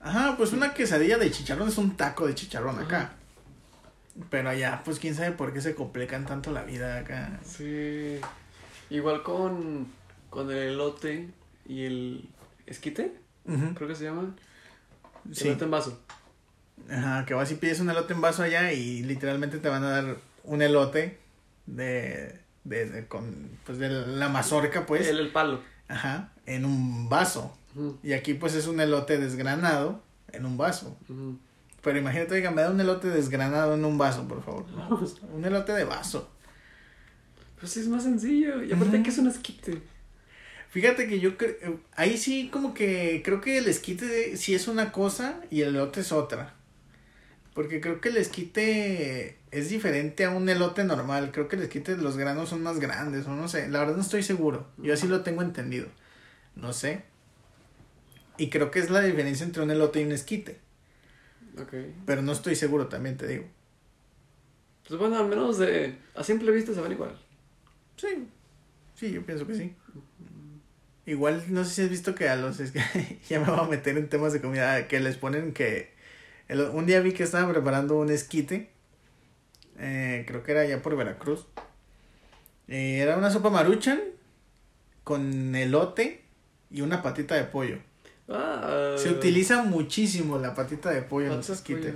Ajá, 0.00 0.36
pues 0.36 0.52
una 0.52 0.72
quesadilla 0.72 1.18
de 1.18 1.30
chicharrón 1.30 1.68
es 1.68 1.78
un 1.78 1.96
taco 1.96 2.26
de 2.26 2.34
chicharrón 2.34 2.76
Ajá. 2.76 2.84
acá. 2.84 3.12
Pero 4.30 4.50
allá, 4.50 4.82
pues 4.84 4.98
quién 4.98 5.14
sabe 5.14 5.32
por 5.32 5.52
qué 5.52 5.60
se 5.60 5.74
complican 5.74 6.26
tanto 6.26 6.52
la 6.52 6.62
vida 6.64 6.98
acá. 6.98 7.40
Sí. 7.44 8.18
Igual 8.94 9.22
con, 9.22 9.86
con 10.30 10.50
el 10.50 10.58
elote 10.58 11.30
y 11.66 11.84
el 11.84 12.28
esquite, 12.66 13.14
creo 13.74 13.88
que 13.88 13.94
se 13.94 14.04
llama. 14.04 14.34
Sí. 15.32 15.48
Elote 15.48 15.64
en 15.64 15.70
vaso. 15.70 16.00
Ajá, 16.90 17.24
que 17.26 17.34
vas 17.34 17.50
y 17.50 17.54
pides 17.56 17.80
un 17.80 17.90
elote 17.90 18.12
en 18.12 18.20
vaso 18.20 18.42
allá 18.42 18.72
y 18.72 19.02
literalmente 19.02 19.58
te 19.58 19.68
van 19.68 19.84
a 19.84 19.88
dar 19.90 20.16
un 20.44 20.62
elote 20.62 21.18
de, 21.66 22.40
de, 22.64 22.86
de- 22.90 23.06
con, 23.06 23.50
pues 23.64 23.78
de 23.78 23.88
la 23.88 24.28
mazorca, 24.28 24.84
pues, 24.84 25.06
El, 25.06 25.18
el 25.20 25.30
palo. 25.30 25.60
ajá, 25.88 26.32
en 26.46 26.64
un 26.64 27.08
vaso. 27.08 27.56
Y 28.02 28.12
aquí 28.12 28.34
pues 28.34 28.54
es 28.54 28.66
un 28.66 28.80
elote 28.80 29.16
desgranado 29.18 30.02
en 30.32 30.44
un 30.44 30.56
vaso. 30.58 30.98
Pero 31.82 31.98
imagínate, 31.98 32.34
oiga, 32.34 32.50
me 32.50 32.60
da 32.62 32.70
un 32.70 32.80
elote 32.80 33.08
desgranado 33.08 33.74
en 33.74 33.84
un 33.84 33.96
vaso, 33.96 34.28
por 34.28 34.42
favor. 34.44 34.68
No, 34.70 34.98
pues, 34.98 35.16
un 35.32 35.44
elote 35.44 35.72
de 35.72 35.84
vaso. 35.84 36.28
Pues 37.62 37.74
sí, 37.74 37.80
es 37.80 37.86
más 37.86 38.02
sencillo. 38.02 38.64
Y 38.64 38.72
aparte 38.72 39.04
que 39.04 39.10
es 39.10 39.18
un 39.18 39.28
esquite. 39.28 39.80
Fíjate 40.70 41.06
que 41.06 41.20
yo 41.20 41.36
creo, 41.36 41.78
ahí 41.94 42.18
sí 42.18 42.48
como 42.52 42.74
que 42.74 43.22
creo 43.24 43.40
que 43.40 43.58
el 43.58 43.68
esquite 43.68 44.36
sí 44.36 44.52
es 44.56 44.66
una 44.66 44.90
cosa 44.90 45.40
y 45.48 45.60
el 45.60 45.68
elote 45.68 46.00
es 46.00 46.10
otra. 46.10 46.56
Porque 47.54 47.80
creo 47.80 48.00
que 48.00 48.08
el 48.08 48.16
esquite 48.16 49.38
es 49.52 49.70
diferente 49.70 50.24
a 50.24 50.30
un 50.30 50.48
elote 50.48 50.82
normal. 50.82 51.30
Creo 51.30 51.46
que 51.46 51.54
el 51.54 51.62
esquite 51.62 51.96
los 51.96 52.16
granos 52.16 52.48
son 52.48 52.64
más 52.64 52.80
grandes 52.80 53.28
o 53.28 53.30
no 53.30 53.46
sé. 53.46 53.68
La 53.68 53.78
verdad 53.78 53.94
no 53.94 54.02
estoy 54.02 54.24
seguro. 54.24 54.66
Yo 54.78 54.92
así 54.92 55.06
lo 55.06 55.20
tengo 55.20 55.42
entendido. 55.42 55.86
No 56.56 56.72
sé. 56.72 57.04
Y 58.38 58.50
creo 58.50 58.72
que 58.72 58.80
es 58.80 58.90
la 58.90 59.02
diferencia 59.02 59.46
entre 59.46 59.62
un 59.62 59.70
elote 59.70 60.00
y 60.00 60.04
un 60.04 60.10
esquite. 60.10 60.58
Ok. 61.60 61.74
Pero 62.06 62.22
no 62.22 62.32
estoy 62.32 62.56
seguro, 62.56 62.88
también 62.88 63.16
te 63.16 63.28
digo. 63.28 63.44
Pues 64.88 64.98
bueno, 64.98 65.16
al 65.16 65.28
menos 65.28 65.58
de. 65.58 65.96
A 66.16 66.24
simple 66.24 66.50
vista 66.50 66.74
se 66.74 66.80
ven 66.80 66.90
igual. 66.90 67.16
Sí, 68.02 68.26
sí, 68.94 69.12
yo 69.12 69.24
pienso 69.24 69.46
que 69.46 69.54
sí. 69.54 69.74
Igual, 71.06 71.44
no 71.48 71.64
sé 71.64 71.70
si 71.74 71.82
has 71.82 71.88
visto 71.90 72.14
que 72.16 72.28
a 72.28 72.34
los... 72.36 72.58
es 72.58 72.72
que 72.72 72.80
ya 73.28 73.38
me 73.38 73.46
voy 73.46 73.60
a 73.60 73.68
meter 73.68 73.96
en 73.96 74.08
temas 74.08 74.32
de 74.32 74.40
comida, 74.40 74.88
que 74.88 74.98
les 74.98 75.16
ponen 75.16 75.52
que... 75.52 75.92
el- 76.48 76.62
un 76.62 76.84
día 76.86 77.00
vi 77.00 77.12
que 77.12 77.22
estaban 77.22 77.50
preparando 77.52 77.96
un 77.96 78.10
esquite, 78.10 78.70
eh, 79.78 80.24
creo 80.26 80.42
que 80.42 80.50
era 80.52 80.62
allá 80.62 80.82
por 80.82 80.96
Veracruz. 80.96 81.46
Eh, 82.66 82.98
era 82.98 83.16
una 83.16 83.30
sopa 83.30 83.50
maruchan 83.50 84.00
con 85.04 85.54
elote 85.54 86.22
y 86.70 86.80
una 86.80 87.02
patita 87.02 87.36
de 87.36 87.44
pollo. 87.44 87.78
Ah. 88.28 88.94
Se 88.96 89.10
utiliza 89.10 89.62
muchísimo 89.62 90.38
la 90.38 90.54
patita 90.54 90.90
de 90.90 91.02
pollo 91.02 91.26
en 91.26 91.36
los 91.36 91.50
esquites. 91.50 91.94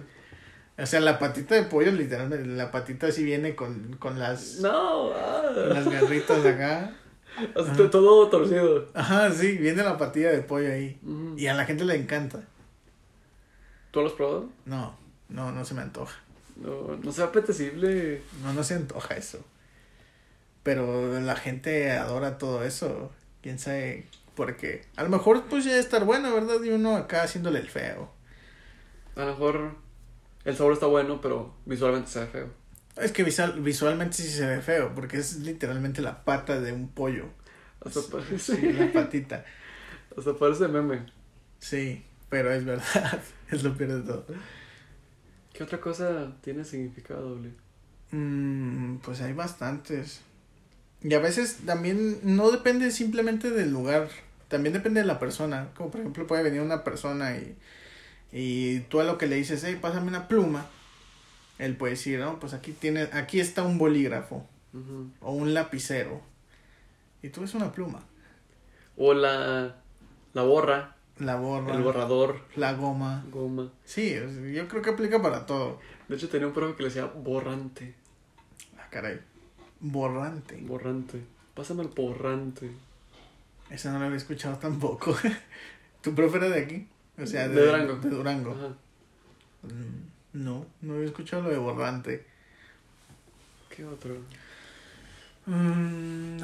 O 0.78 0.84
sea, 0.84 1.00
la 1.00 1.18
patita 1.18 1.54
de 1.54 1.62
pollo, 1.62 1.90
literalmente, 1.90 2.46
la 2.46 2.70
patita 2.70 3.06
así 3.06 3.24
viene 3.24 3.54
con, 3.54 3.96
con 3.98 4.18
las, 4.18 4.56
No, 4.60 5.10
ah. 5.12 5.42
con 5.54 5.70
las 5.70 5.88
garritas 5.88 6.44
acá. 6.44 6.94
Hasta 7.54 7.90
todo 7.90 8.28
torcido. 8.28 8.86
Ajá, 8.94 9.30
sí, 9.30 9.56
viene 9.56 9.82
la 9.82 9.96
patilla 9.96 10.30
de 10.30 10.42
pollo 10.42 10.72
ahí. 10.72 10.98
Y 11.36 11.46
a 11.46 11.54
la 11.54 11.64
gente 11.64 11.84
le 11.84 11.94
encanta. 11.94 12.42
¿Tú 13.90 14.00
lo 14.00 14.08
has 14.08 14.12
probado? 14.12 14.50
No, 14.64 14.96
no, 15.28 15.52
no 15.52 15.64
se 15.64 15.74
me 15.74 15.82
antoja. 15.82 16.18
No, 16.56 16.96
no 17.02 17.12
sea 17.12 17.26
apetecible. 17.26 18.22
No, 18.42 18.52
no 18.52 18.62
se 18.62 18.74
antoja 18.74 19.16
eso. 19.16 19.44
Pero 20.62 21.20
la 21.20 21.36
gente 21.36 21.92
adora 21.92 22.38
todo 22.38 22.64
eso. 22.64 23.10
Quién 23.42 23.58
sabe 23.58 24.06
por 24.34 24.56
qué. 24.56 24.84
A 24.96 25.02
lo 25.02 25.08
mejor 25.08 25.44
pues 25.44 25.64
ya 25.64 25.76
estar 25.78 26.04
bueno, 26.04 26.32
¿verdad? 26.34 26.62
Y 26.62 26.70
uno 26.70 26.96
acá 26.96 27.22
haciéndole 27.22 27.58
el 27.58 27.68
feo. 27.68 28.10
A 29.14 29.20
lo 29.20 29.26
mejor 29.26 29.76
el 30.46 30.56
sabor 30.56 30.72
está 30.72 30.86
bueno, 30.86 31.20
pero 31.20 31.54
visualmente 31.66 32.08
se 32.10 32.20
ve 32.20 32.26
feo. 32.26 32.48
Es 32.96 33.12
que 33.12 33.22
visual, 33.24 33.60
visualmente 33.60 34.16
sí 34.16 34.28
se 34.28 34.46
ve 34.46 34.62
feo, 34.62 34.94
porque 34.94 35.18
es 35.18 35.40
literalmente 35.40 36.00
la 36.00 36.24
pata 36.24 36.58
de 36.60 36.72
un 36.72 36.88
pollo. 36.88 37.26
Hasta 37.84 38.00
parece, 38.10 38.38
Sí, 38.56 38.72
la 38.72 38.90
patita. 38.92 39.44
hasta 40.16 40.34
parece 40.34 40.68
meme. 40.68 41.04
Sí, 41.58 42.02
pero 42.30 42.50
es 42.52 42.64
verdad. 42.64 43.20
Es 43.50 43.62
lo 43.62 43.76
peor 43.76 44.02
de 44.02 44.02
todo. 44.02 44.26
¿Qué 45.52 45.62
otra 45.62 45.80
cosa 45.80 46.32
tiene 46.40 46.64
significado 46.64 47.30
doble? 47.30 47.50
Mm, 48.10 48.96
pues 48.96 49.20
hay 49.20 49.32
bastantes. 49.34 50.20
Y 51.02 51.14
a 51.14 51.20
veces 51.20 51.58
también 51.64 52.18
no 52.22 52.50
depende 52.50 52.90
simplemente 52.90 53.50
del 53.50 53.70
lugar, 53.70 54.08
también 54.48 54.72
depende 54.72 55.00
de 55.00 55.06
la 55.06 55.18
persona. 55.20 55.68
Como 55.76 55.90
por 55.90 56.00
ejemplo 56.00 56.26
puede 56.26 56.42
venir 56.42 56.60
una 56.60 56.82
persona 56.82 57.36
y, 57.36 57.56
y 58.38 58.80
tú 58.80 59.00
a 59.00 59.04
lo 59.04 59.16
que 59.16 59.26
le 59.26 59.36
dices, 59.36 59.64
hey, 59.64 59.78
pásame 59.80 60.08
una 60.08 60.28
pluma. 60.28 60.66
Él 61.58 61.74
puede 61.74 61.94
decir, 61.94 62.18
no, 62.18 62.38
pues 62.38 62.52
aquí 62.52 62.72
tiene, 62.72 63.08
aquí 63.14 63.40
está 63.40 63.62
un 63.62 63.78
bolígrafo 63.78 64.46
o 65.20 65.32
un 65.32 65.54
lapicero. 65.54 66.20
Y 67.22 67.30
tú 67.30 67.40
ves 67.40 67.54
una 67.54 67.72
pluma. 67.72 68.00
O 68.98 69.14
la, 69.14 69.76
la 70.34 70.42
borra, 70.42 70.96
La 71.18 71.36
borra, 71.36 71.74
el 71.74 71.82
borrador, 71.82 72.42
la 72.56 72.74
goma. 72.74 73.24
goma. 73.32 73.72
Sí, 73.86 74.14
yo 74.54 74.68
creo 74.68 74.82
que 74.82 74.90
aplica 74.90 75.22
para 75.22 75.46
todo. 75.46 75.80
De 76.08 76.16
hecho, 76.16 76.28
tenía 76.28 76.46
un 76.46 76.52
profe 76.52 76.76
que 76.76 76.82
le 76.82 76.88
decía 76.90 77.06
borrante. 77.06 77.94
Ah, 78.78 78.88
caray. 78.90 79.18
Borrante. 79.80 80.56
Borrante. 80.60 81.22
Pásame 81.54 81.84
el 81.84 81.88
borrante. 81.88 82.70
Esa 83.70 83.92
no 83.92 83.98
la 83.98 84.04
había 84.06 84.18
escuchado 84.18 84.58
tampoco. 84.58 85.16
¿Tu 86.02 86.14
profe 86.14 86.36
era 86.36 86.50
de 86.50 86.60
aquí? 86.62 86.88
O 87.18 87.26
sea, 87.26 87.48
de, 87.48 87.54
De 87.54 87.66
Durango. 87.66 87.96
De 87.96 88.10
Durango. 88.10 88.50
Ajá. 88.52 88.68
Mm, 89.62 90.44
No, 90.44 90.66
no 90.82 90.94
había 90.94 91.06
escuchado 91.06 91.42
lo 91.42 91.50
de 91.50 91.58
borrante. 91.58 92.26
¿Qué 93.74 93.84
otro? 93.84 94.16
Mm, 95.46 96.38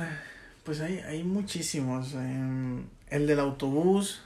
pues 0.64 0.80
hay, 0.80 0.98
hay 0.98 1.24
muchísimos. 1.24 2.14
em, 2.14 2.84
el 3.10 3.26
del 3.26 3.40
autobús, 3.40 4.22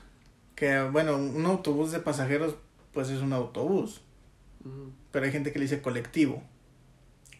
que 0.55 0.81
bueno, 0.83 1.17
un 1.17 1.45
autobús 1.45 1.91
de 1.91 1.99
pasajeros, 1.99 2.55
pues 2.93 3.09
es 3.09 3.21
un 3.21 3.33
autobús. 3.33 4.01
Pero 5.11 5.25
hay 5.25 5.31
gente 5.31 5.51
que 5.53 5.59
le 5.59 5.63
dice 5.65 5.81
colectivo. 5.81 6.43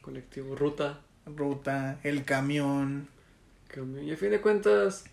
Colectivo, 0.02 0.56
ruta, 0.56 1.02
Ruta, 1.26 2.00
el 2.04 2.24
camión. 2.24 3.10
camión. 3.68 4.06
Y 4.06 4.12
a 4.14 4.18
fin 4.18 4.32
de 4.32 4.40
cuentas, 4.40 5.04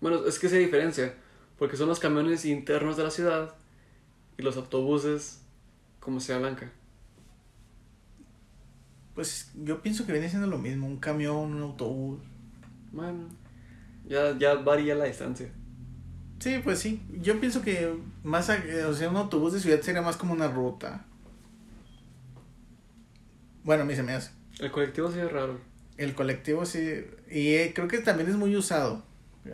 bueno, 0.00 0.26
es 0.26 0.38
que 0.38 0.48
se 0.50 0.58
diferencia. 0.58 1.14
Porque 1.58 1.76
son 1.76 1.88
los 1.88 2.00
camiones 2.00 2.44
internos 2.44 2.96
de 2.96 3.04
la 3.04 3.10
ciudad 3.10 3.54
y 4.38 4.42
los 4.42 4.56
autobuses 4.56 5.40
como 6.00 6.20
Ciudad 6.20 6.40
Blanca. 6.40 6.70
Pues 9.14 9.50
yo 9.54 9.80
pienso 9.80 10.04
que 10.04 10.12
viene 10.12 10.28
siendo 10.28 10.46
lo 10.46 10.58
mismo, 10.58 10.86
un 10.86 10.98
camión, 10.98 11.54
un 11.54 11.62
autobús. 11.62 12.20
Bueno, 12.92 13.28
ya, 14.06 14.36
ya 14.38 14.54
varía 14.54 14.94
la 14.94 15.06
distancia. 15.06 15.50
Sí, 16.38 16.60
pues 16.62 16.78
sí. 16.78 17.02
Yo 17.20 17.40
pienso 17.40 17.62
que 17.62 17.96
más, 18.22 18.50
o 18.50 18.94
sea, 18.94 19.08
un 19.08 19.16
autobús 19.16 19.54
de 19.54 19.60
ciudad 19.60 19.80
sería 19.80 20.02
más 20.02 20.16
como 20.16 20.34
una 20.34 20.48
ruta. 20.48 21.06
Bueno, 23.64 23.82
a 23.82 23.86
mí 23.86 23.96
se 23.96 24.02
me 24.02 24.12
hace. 24.12 24.30
El 24.58 24.70
colectivo 24.70 25.10
sí 25.10 25.18
es 25.18 25.32
raro. 25.32 25.58
El 25.96 26.14
colectivo 26.14 26.66
sí, 26.66 27.04
y 27.30 27.54
eh, 27.54 27.72
creo 27.74 27.88
que 27.88 27.98
también 27.98 28.28
es 28.28 28.36
muy 28.36 28.54
usado. 28.54 29.02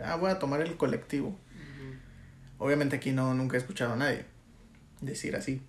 Ah, 0.05 0.17
voy 0.17 0.31
a 0.31 0.39
tomar 0.39 0.61
el 0.61 0.77
colectivo. 0.77 1.39
Obviamente 2.63 2.97
aquí 2.97 3.13
no, 3.13 3.35
nunca 3.35 3.57
he 3.57 3.61
escuchado 3.61 3.95
a 3.95 3.97
nadie 3.97 4.25
decir 5.01 5.35
así. 5.37 5.61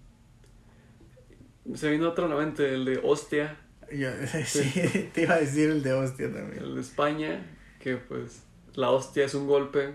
Se 1.76 1.90
vino 1.90 2.10
otro 2.10 2.26
a 2.26 2.30
la 2.30 2.36
mente, 2.36 2.74
el 2.74 2.86
de 2.86 3.00
hostia, 3.04 3.58
Yo, 3.92 4.10
sí, 4.46 5.10
te 5.14 5.22
iba 5.24 5.36
a 5.36 5.40
decir 5.40 5.70
el 5.70 5.82
de 5.84 5.94
hostia 5.94 6.32
también. 6.32 6.64
el 6.64 6.76
de 6.76 6.82
España, 6.82 7.46
que 7.80 7.98
pues 7.98 8.44
la 8.76 8.92
hostia 8.92 9.26
es 9.26 9.34
un 9.34 9.48
golpe 9.48 9.94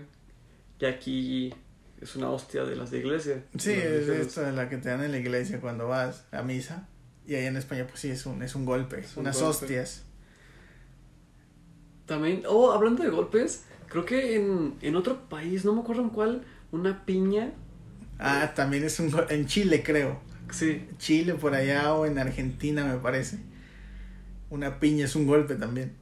y 0.79 0.85
aquí 0.85 1.53
es 2.01 2.15
una 2.15 2.29
hostia 2.29 2.63
de 2.65 2.75
las 2.75 2.91
de 2.91 2.97
iglesia. 2.99 3.43
Sí, 3.57 3.71
es 3.71 4.07
esta 4.09 4.43
de 4.43 4.51
la 4.53 4.67
que 4.69 4.77
te 4.77 4.89
dan 4.89 5.03
en 5.03 5.11
la 5.11 5.17
iglesia 5.19 5.59
cuando 5.61 5.87
vas 5.87 6.25
a 6.31 6.41
misa. 6.43 6.87
Y 7.25 7.35
allá 7.35 7.47
en 7.47 7.57
España, 7.57 7.85
pues 7.87 7.99
sí, 7.99 8.09
es 8.09 8.25
un, 8.25 8.41
es 8.41 8.55
un 8.55 8.65
golpe, 8.65 8.99
Es 9.01 9.15
un 9.15 9.21
unas 9.21 9.35
golpe. 9.39 9.49
hostias. 9.65 10.03
También, 12.07 12.43
oh, 12.47 12.71
hablando 12.71 13.03
de 13.03 13.09
golpes, 13.09 13.65
creo 13.87 14.03
que 14.05 14.35
en, 14.35 14.75
en 14.81 14.95
otro 14.95 15.29
país, 15.29 15.63
no 15.63 15.75
me 15.75 15.81
acuerdo 15.81 16.01
en 16.01 16.09
cuál, 16.09 16.43
una 16.71 17.05
piña, 17.05 17.51
Ah, 18.21 18.51
también 18.55 18.83
es 18.83 18.99
un 18.99 19.11
gol- 19.11 19.27
en 19.29 19.45
Chile, 19.47 19.81
creo. 19.83 20.19
sí, 20.51 20.87
Chile 20.97 21.35
por 21.35 21.53
allá 21.55 21.93
o 21.93 22.05
en 22.05 22.19
Argentina, 22.19 22.83
me 22.85 22.97
parece. 22.99 23.39
Una 24.49 24.79
piña 24.79 25.05
es 25.05 25.15
un 25.15 25.25
golpe 25.27 25.55
también. 25.55 25.93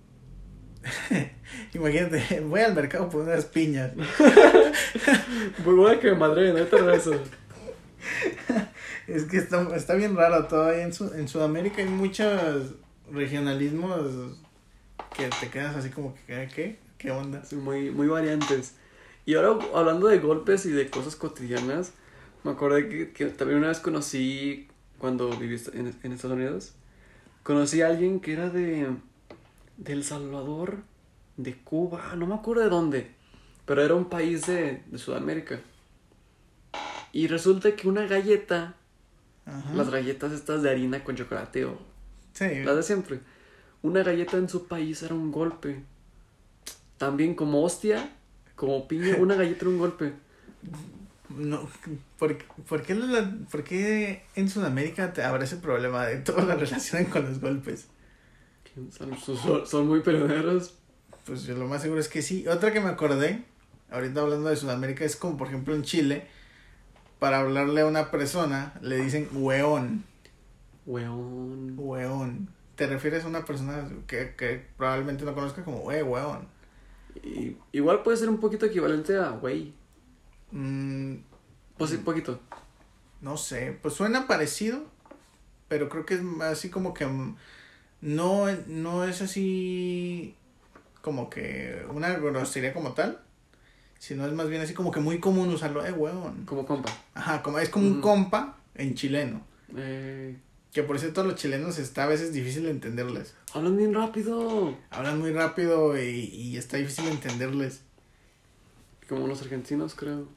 Imagínate, 1.73 2.39
voy 2.41 2.61
al 2.61 2.73
mercado 2.73 3.09
por 3.09 3.21
unas 3.23 3.45
piñas. 3.45 3.91
muy 5.65 5.73
buena 5.75 5.99
que 5.99 6.11
me 6.11 6.17
madre, 6.17 6.53
no 6.53 6.63
te 6.65 6.77
regreso. 6.77 7.11
Es 9.07 9.23
que 9.23 9.37
está, 9.37 9.73
está 9.75 9.93
bien 9.95 10.15
raro 10.17 10.45
todo 10.47 10.65
ahí 10.67 10.81
en, 10.81 10.93
Su- 10.93 11.13
en 11.13 11.27
Sudamérica. 11.29 11.81
Hay 11.81 11.87
muchos 11.87 12.73
regionalismos 13.09 14.35
que 15.15 15.29
te 15.39 15.49
quedas 15.49 15.77
así 15.77 15.89
como 15.89 16.13
que, 16.27 16.49
¿qué? 16.53 16.77
¿Qué 16.97 17.11
onda? 17.11 17.43
Sí, 17.45 17.55
muy, 17.55 17.89
muy 17.89 18.07
variantes. 18.07 18.73
Y 19.27 19.35
ahora, 19.35 19.59
hablando 19.75 20.07
de 20.07 20.19
golpes 20.19 20.65
y 20.65 20.71
de 20.71 20.89
cosas 20.89 21.17
cotidianas, 21.17 21.91
me 22.45 22.51
acordé 22.51 22.87
que, 22.87 23.11
que 23.11 23.25
también 23.25 23.59
una 23.59 23.67
vez 23.67 23.79
conocí, 23.79 24.69
cuando 24.99 25.29
viví 25.37 25.61
en, 25.73 25.93
en 26.01 26.11
Estados 26.13 26.37
Unidos, 26.37 26.73
conocí 27.43 27.81
a 27.81 27.87
alguien 27.87 28.21
que 28.21 28.31
era 28.31 28.49
de, 28.49 28.87
de 29.75 29.91
El 29.93 30.05
Salvador, 30.05 30.77
de 31.35 31.55
Cuba, 31.55 32.15
no 32.15 32.25
me 32.25 32.35
acuerdo 32.35 32.63
de 32.63 32.69
dónde, 32.69 33.11
pero 33.65 33.83
era 33.83 33.95
un 33.95 34.05
país 34.05 34.47
de, 34.47 34.81
de 34.87 34.97
Sudamérica. 34.97 35.59
Y 37.11 37.27
resulta 37.27 37.75
que 37.75 37.89
una 37.89 38.05
galleta, 38.07 38.75
Ajá. 39.45 39.73
las 39.73 39.89
galletas 39.89 40.31
estas 40.31 40.63
de 40.63 40.69
harina 40.69 41.03
con 41.03 41.17
chocolate 41.17 41.65
o 41.65 41.77
Sí, 42.31 42.45
las 42.63 42.77
de 42.77 42.83
siempre. 42.83 43.19
Una 43.81 44.03
galleta 44.03 44.37
en 44.37 44.47
su 44.47 44.67
país 44.67 45.03
era 45.03 45.15
un 45.15 45.33
golpe. 45.33 45.83
También 46.97 47.35
como 47.35 47.63
hostia, 47.63 48.09
como 48.57 48.85
piña, 48.89 49.15
una 49.17 49.35
galleta 49.35 49.59
era 49.61 49.69
un 49.69 49.77
golpe. 49.77 50.11
no, 51.29 51.69
¿por, 52.19 52.37
por, 52.67 52.81
qué 52.81 52.95
la- 52.95 53.31
por 53.49 53.63
qué 53.63 54.23
en 54.35 54.49
Sudamérica 54.49 55.13
te 55.13 55.23
habrá 55.23 55.45
ese 55.45 55.55
problema 55.57 56.05
de 56.05 56.17
toda 56.17 56.43
la 56.43 56.55
relación 56.63 57.05
con 57.05 57.23
los 57.23 57.39
golpes? 57.39 57.87
Son, 58.91 59.17
son- 59.17 59.65
son 59.65 59.87
muy 59.87 60.01
peleoneros. 60.01 60.75
Pues 61.25 61.43
yo 61.43 61.55
lo 61.57 61.67
más 61.67 61.81
seguro 61.81 61.99
es 62.01 62.09
que 62.09 62.21
sí. 62.21 62.47
Otra 62.47 62.71
que 62.73 62.79
me 62.81 62.89
acordé, 62.89 63.43
ahorita 63.91 64.21
hablando 64.21 64.49
de 64.49 64.55
Sudamérica, 64.55 65.03
es 65.05 65.15
como 65.15 65.37
por 65.37 65.47
ejemplo 65.47 65.73
en 65.75 65.83
Chile, 65.83 66.27
para 67.19 67.39
hablarle 67.39 67.81
a 67.81 67.85
una 67.87 68.11
persona 68.11 68.73
le 68.81 68.97
dicen 68.97 69.27
weón, 69.33 70.03
Weón. 70.85 71.73
weón. 71.77 72.49
Te 72.75 72.85
refieres 72.87 73.23
a 73.25 73.27
una 73.27 73.43
persona 73.43 73.89
que, 74.07 74.35
que 74.37 74.63
probablemente 74.77 75.25
no 75.25 75.33
conozca 75.33 75.63
como, 75.63 75.79
wey, 75.79 76.01
weón. 76.03 76.47
Y- 77.23 77.57
igual 77.71 78.03
puede 78.03 78.17
ser 78.17 78.29
un 78.29 78.39
poquito 78.39 78.65
equivalente 78.65 79.15
a 79.17 79.29
güey. 79.31 79.73
Mm, 80.51 81.15
Pues 81.77 81.91
sí, 81.91 81.97
poquito. 81.97 82.39
no 83.21 83.37
sé, 83.37 83.77
pues 83.81 83.93
suena 83.93 84.27
parecido, 84.27 84.83
pero 85.67 85.89
creo 85.89 86.05
que 86.05 86.15
es 86.15 86.21
así 86.41 86.69
como 86.69 86.93
que 86.93 87.05
mm, 87.05 87.35
no, 88.01 88.45
no 88.67 89.03
es 89.03 89.21
así 89.21 90.35
como 91.01 91.29
que 91.29 91.85
una 91.91 92.11
grosería 92.13 92.73
como 92.73 92.93
tal, 92.93 93.19
sino 93.99 94.25
es 94.25 94.33
más 94.33 94.49
bien 94.49 94.61
así 94.61 94.73
como 94.73 94.91
que 94.91 94.99
muy 94.99 95.19
común 95.19 95.49
usarlo, 95.53 95.85
eh, 95.85 95.91
huevón. 95.91 96.45
Como 96.45 96.65
compa. 96.65 96.91
Ajá, 97.13 97.41
como 97.41 97.59
es 97.59 97.69
como 97.69 97.87
un 97.87 98.01
compa 98.01 98.57
en 98.75 98.93
chileno. 98.95 99.41
Eh, 99.75 100.37
Que 100.73 100.83
por 100.83 100.99
cierto 100.99 101.23
los 101.23 101.35
chilenos 101.35 101.79
está 101.79 102.03
a 102.03 102.07
veces 102.07 102.33
difícil 102.33 102.63
de 102.63 102.71
entenderles. 102.71 103.33
hablan 103.53 103.77
bien 103.77 103.93
rápido. 103.93 104.77
Hablan 104.91 105.19
muy 105.19 105.31
rápido 105.31 105.97
y, 105.99 106.09
y 106.25 106.57
está 106.57 106.77
difícil 106.77 107.05
de 107.05 107.11
entenderles. 107.11 107.81
Como 109.09 109.27
los 109.27 109.41
argentinos, 109.41 109.95
creo. 109.95 110.27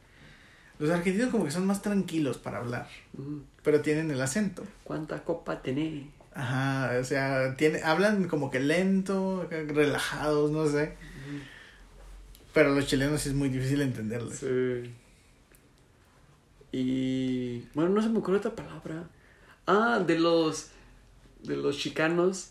Los 0.78 0.90
argentinos 0.90 1.30
como 1.30 1.44
que 1.44 1.50
son 1.50 1.66
más 1.66 1.82
tranquilos 1.82 2.38
para 2.38 2.58
hablar, 2.58 2.88
Mm. 3.12 3.40
pero 3.62 3.82
tienen 3.82 4.10
el 4.10 4.20
acento. 4.22 4.64
¿Cuánta 4.84 5.22
copa 5.24 5.60
tenés? 5.60 6.04
Ajá, 6.32 6.96
o 6.98 7.04
sea, 7.04 7.56
tiene, 7.56 7.82
hablan 7.82 8.28
como 8.28 8.50
que 8.50 8.60
lento, 8.60 9.46
relajados, 9.50 10.50
no 10.52 10.66
sé. 10.68 10.94
Pero 12.54 12.72
los 12.74 12.86
chilenos 12.86 13.20
sí 13.20 13.28
es 13.30 13.34
muy 13.34 13.48
difícil 13.50 13.82
entenderles. 13.82 14.38
Sí. 14.38 14.94
Y. 16.72 17.68
Bueno, 17.74 17.90
no 17.90 18.00
se 18.02 18.08
me 18.08 18.18
ocurre 18.18 18.38
otra 18.38 18.54
palabra. 18.54 19.08
Ah, 19.72 20.02
de 20.04 20.18
los. 20.18 20.68
De 21.42 21.56
los 21.56 21.78
chicanos 21.78 22.50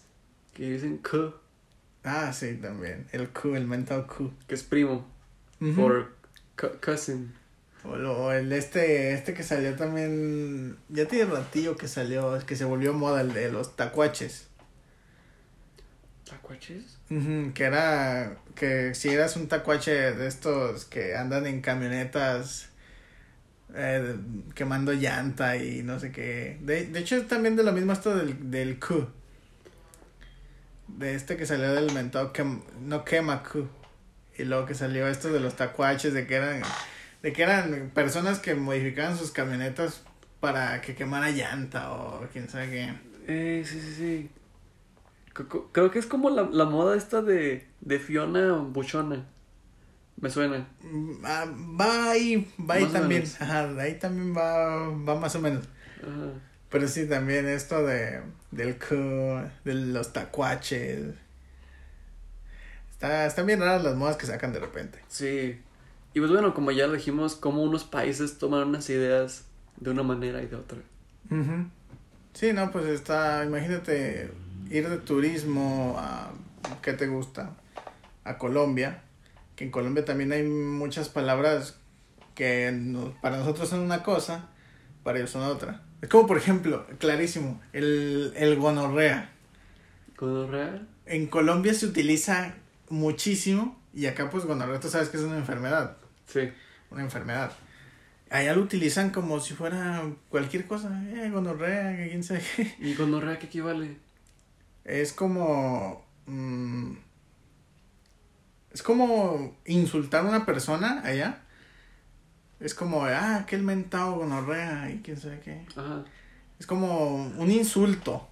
que 0.53 0.69
dicen 0.71 0.97
K, 0.99 1.33
Ah, 2.03 2.31
sí, 2.33 2.55
también. 2.61 3.07
El 3.11 3.29
Q, 3.29 3.55
el 3.55 3.67
mental 3.67 4.07
Q. 4.07 4.31
que 4.47 4.55
es 4.55 4.63
primo. 4.63 5.05
Por 5.75 6.15
cousin. 6.81 7.33
O, 7.83 7.95
lo- 7.95 8.31
el 8.33 8.51
este, 8.53 9.13
este 9.13 9.33
que 9.33 9.43
salió 9.43 9.75
también, 9.75 10.77
ya 10.89 11.05
tiene 11.07 11.31
ratillo 11.31 11.75
que 11.77 11.88
salió, 11.88 12.35
es 12.35 12.43
que 12.45 12.55
se 12.55 12.65
volvió 12.65 12.93
moda, 12.93 13.21
el 13.21 13.33
de 13.33 13.51
los 13.51 13.75
tacuaches. 13.75 14.47
¿Tacuaches? 16.29 16.97
Que 17.53 17.63
era, 17.63 18.38
que 18.55 18.93
si 18.95 19.09
eras 19.09 19.35
un 19.35 19.47
tacuache 19.47 19.91
de 20.13 20.27
estos 20.27 20.85
que 20.85 21.15
andan 21.15 21.47
en 21.47 21.61
camionetas 21.61 22.68
eh, 23.75 24.15
quemando 24.55 24.93
llanta 24.93 25.57
y 25.57 25.83
no 25.83 25.99
sé 25.99 26.11
qué. 26.11 26.57
De, 26.61 26.88
de 26.88 26.99
hecho 26.99 27.15
es 27.15 27.27
también 27.27 27.55
de 27.55 27.63
lo 27.63 27.71
mismo 27.71 27.93
esto 27.93 28.15
del, 28.15 28.49
del 28.51 28.79
Q. 28.79 29.07
De 30.88 31.15
este 31.15 31.38
que 31.38 31.45
salió 31.45 31.73
del 31.73 31.93
mentado 31.93 32.33
que 32.33 32.43
no 32.81 33.05
quema 33.05 33.43
Q. 33.43 33.67
Y 34.38 34.45
luego 34.45 34.65
que 34.65 34.73
salió 34.73 35.07
esto 35.07 35.31
de 35.31 35.39
los 35.39 35.55
tacuaches, 35.55 36.13
de 36.13 36.25
que 36.25 36.35
eran, 36.35 36.61
de 37.21 37.33
que 37.33 37.43
eran 37.43 37.91
personas 37.93 38.39
que 38.39 38.55
modificaban 38.55 39.17
sus 39.17 39.31
camionetas 39.31 40.03
para 40.39 40.79
que 40.81 40.95
quemara 40.95 41.29
llanta 41.31 41.91
o 41.91 42.25
quién 42.31 42.47
sabe 42.47 42.69
qué. 42.69 42.93
Eh, 43.27 43.63
sí, 43.65 43.81
sí, 43.81 43.93
sí. 43.93 44.29
Creo 45.71 45.91
que 45.91 45.99
es 45.99 46.05
como 46.05 46.29
la, 46.29 46.43
la 46.51 46.65
moda 46.65 46.97
esta 46.97 47.21
de, 47.21 47.67
de 47.81 47.99
Fiona 47.99 48.53
Buchona. 48.53 49.25
Me 50.19 50.29
suena. 50.29 50.67
Mm, 50.81 51.13
ah, 51.23 51.45
va 51.79 52.11
ahí, 52.11 52.51
va 52.59 52.75
ahí 52.75 52.85
también. 52.85 53.23
Ajá, 53.39 53.69
ahí 53.79 53.97
también 53.99 54.35
va, 54.35 54.89
va 54.89 55.19
más 55.19 55.35
o 55.35 55.41
menos. 55.41 55.65
Ajá. 56.01 56.33
Pero 56.69 56.88
sí, 56.88 57.07
también 57.07 57.47
esto 57.47 57.85
de 57.85 58.21
del 58.51 58.77
Q, 58.77 58.95
de 59.63 59.73
los 59.73 60.13
tacuaches. 60.13 61.15
Está, 62.91 63.25
están 63.25 63.45
bien 63.45 63.59
raras 63.59 63.83
las 63.83 63.95
modas 63.95 64.17
que 64.17 64.25
sacan 64.25 64.53
de 64.53 64.59
repente. 64.59 64.99
Sí. 65.07 65.59
Y 66.13 66.19
pues 66.19 66.31
bueno, 66.31 66.53
como 66.53 66.71
ya 66.71 66.88
lo 66.88 66.93
dijimos, 66.93 67.35
como 67.35 67.63
unos 67.63 67.83
países 67.83 68.38
toman 68.38 68.67
unas 68.67 68.89
ideas 68.89 69.45
de 69.77 69.91
una 69.91 70.03
manera 70.03 70.41
y 70.41 70.47
de 70.47 70.55
otra. 70.55 70.79
Sí, 72.33 72.53
no, 72.53 72.71
pues 72.71 72.85
está, 72.88 73.45
imagínate 73.45 74.31
ir 74.69 74.89
de 74.89 74.97
turismo 74.97 75.95
a, 75.97 76.31
¿qué 76.82 76.93
te 76.93 77.08
gusta? 77.08 77.55
A 78.23 78.38
Colombia, 78.38 79.03
que 79.60 79.65
en 79.65 79.72
Colombia 79.72 80.06
también 80.06 80.32
hay 80.32 80.43
muchas 80.43 81.10
palabras 81.10 81.78
que 82.34 82.72
no- 82.72 83.13
para 83.22 83.36
nosotros 83.39 83.67
son 83.67 83.82
una 83.82 84.04
cosa, 84.04 84.48
para 85.04 85.17
ellos 85.17 85.32
son 85.32 85.41
otra. 85.43 85.84
Es 86.02 86.08
como, 86.08 86.26
por 86.28 86.38
ejemplo, 86.38 86.88
clarísimo, 86.98 87.60
el, 87.74 88.32
el 88.38 88.56
gonorrea. 88.56 89.30
¿Gonorrea? 90.17 90.82
En 91.06 91.28
Colombia 91.28 91.74
se 91.74 91.88
utiliza 91.88 92.54
muchísimo 92.89 93.78
y 93.93 94.06
acá 94.06 94.30
pues 94.30 94.45
gonorrea 94.45 94.80
tú 94.80 94.88
sabes 94.88 95.10
que 95.10 95.17
es 95.17 95.24
una 95.24 95.36
enfermedad, 95.38 95.98
Sí. 96.26 96.50
una 96.89 97.02
enfermedad. 97.02 97.52
Allá 98.30 98.56
lo 98.56 98.62
utilizan 98.62 99.10
como 99.10 99.41
si 99.41 99.56
fuera 99.56 100.04
cualquier 100.30 100.67
cosa, 100.67 101.04
eh, 101.13 101.30
gonorrea, 101.32 101.98
que 101.98 102.08
quién 102.12 102.24
sabe 102.24 102.41
qué. 102.56 102.76
¿Y 102.80 102.93
gonorrea 102.95 103.39
qué 103.39 103.48
equivale? 103.48 103.98
Es 104.86 105.12
como. 105.12 106.06
mm, 106.28 106.93
es 108.71 108.84
como 108.84 109.58
insultar 109.65 110.25
a 110.25 110.29
una 110.29 110.45
persona 110.45 111.01
allá. 111.03 111.41
Es 112.60 112.73
como, 112.73 113.05
ah, 113.05 113.38
aquel 113.38 113.63
mentado 113.63 114.15
gonorrea 114.15 114.91
y 114.91 115.01
quién 115.01 115.17
sabe 115.17 115.39
qué. 115.39 115.65
Ajá. 115.75 116.03
Es 116.60 116.67
como 116.67 117.15
un 117.15 117.49
insulto. 117.49 118.27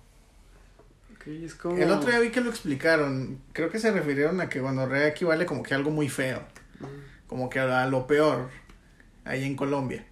Ok, 1.16 1.28
es 1.28 1.56
como... 1.56 1.78
El 1.78 1.90
otro 1.90 2.10
día 2.10 2.20
vi 2.20 2.30
que 2.30 2.42
lo 2.42 2.50
explicaron. 2.50 3.42
Creo 3.54 3.70
que 3.70 3.80
se 3.80 3.92
refirieron 3.92 4.42
a 4.42 4.50
que 4.50 4.60
gonorrea 4.60 5.08
equivale 5.08 5.46
como 5.46 5.64
que 5.64 5.74
a 5.74 5.78
algo 5.78 5.92
muy 5.92 6.10
feo. 6.10 6.42
Mm. 6.80 7.28
Como 7.28 7.50
que 7.50 7.60
a 7.60 7.88
lo 7.88 8.06
peor. 8.06 8.50
Ahí 9.24 9.46
en 9.46 9.56
Colombia. 9.56 10.06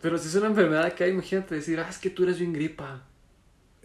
Pero 0.00 0.18
si 0.18 0.28
es 0.28 0.34
una 0.36 0.46
enfermedad 0.46 0.92
que 0.94 1.04
hay, 1.04 1.10
imagínate 1.10 1.54
decir, 1.54 1.80
ah, 1.80 1.88
es 1.88 1.98
que 1.98 2.10
tú 2.10 2.22
eres 2.22 2.38
bien 2.38 2.52
gripa. 2.52 3.02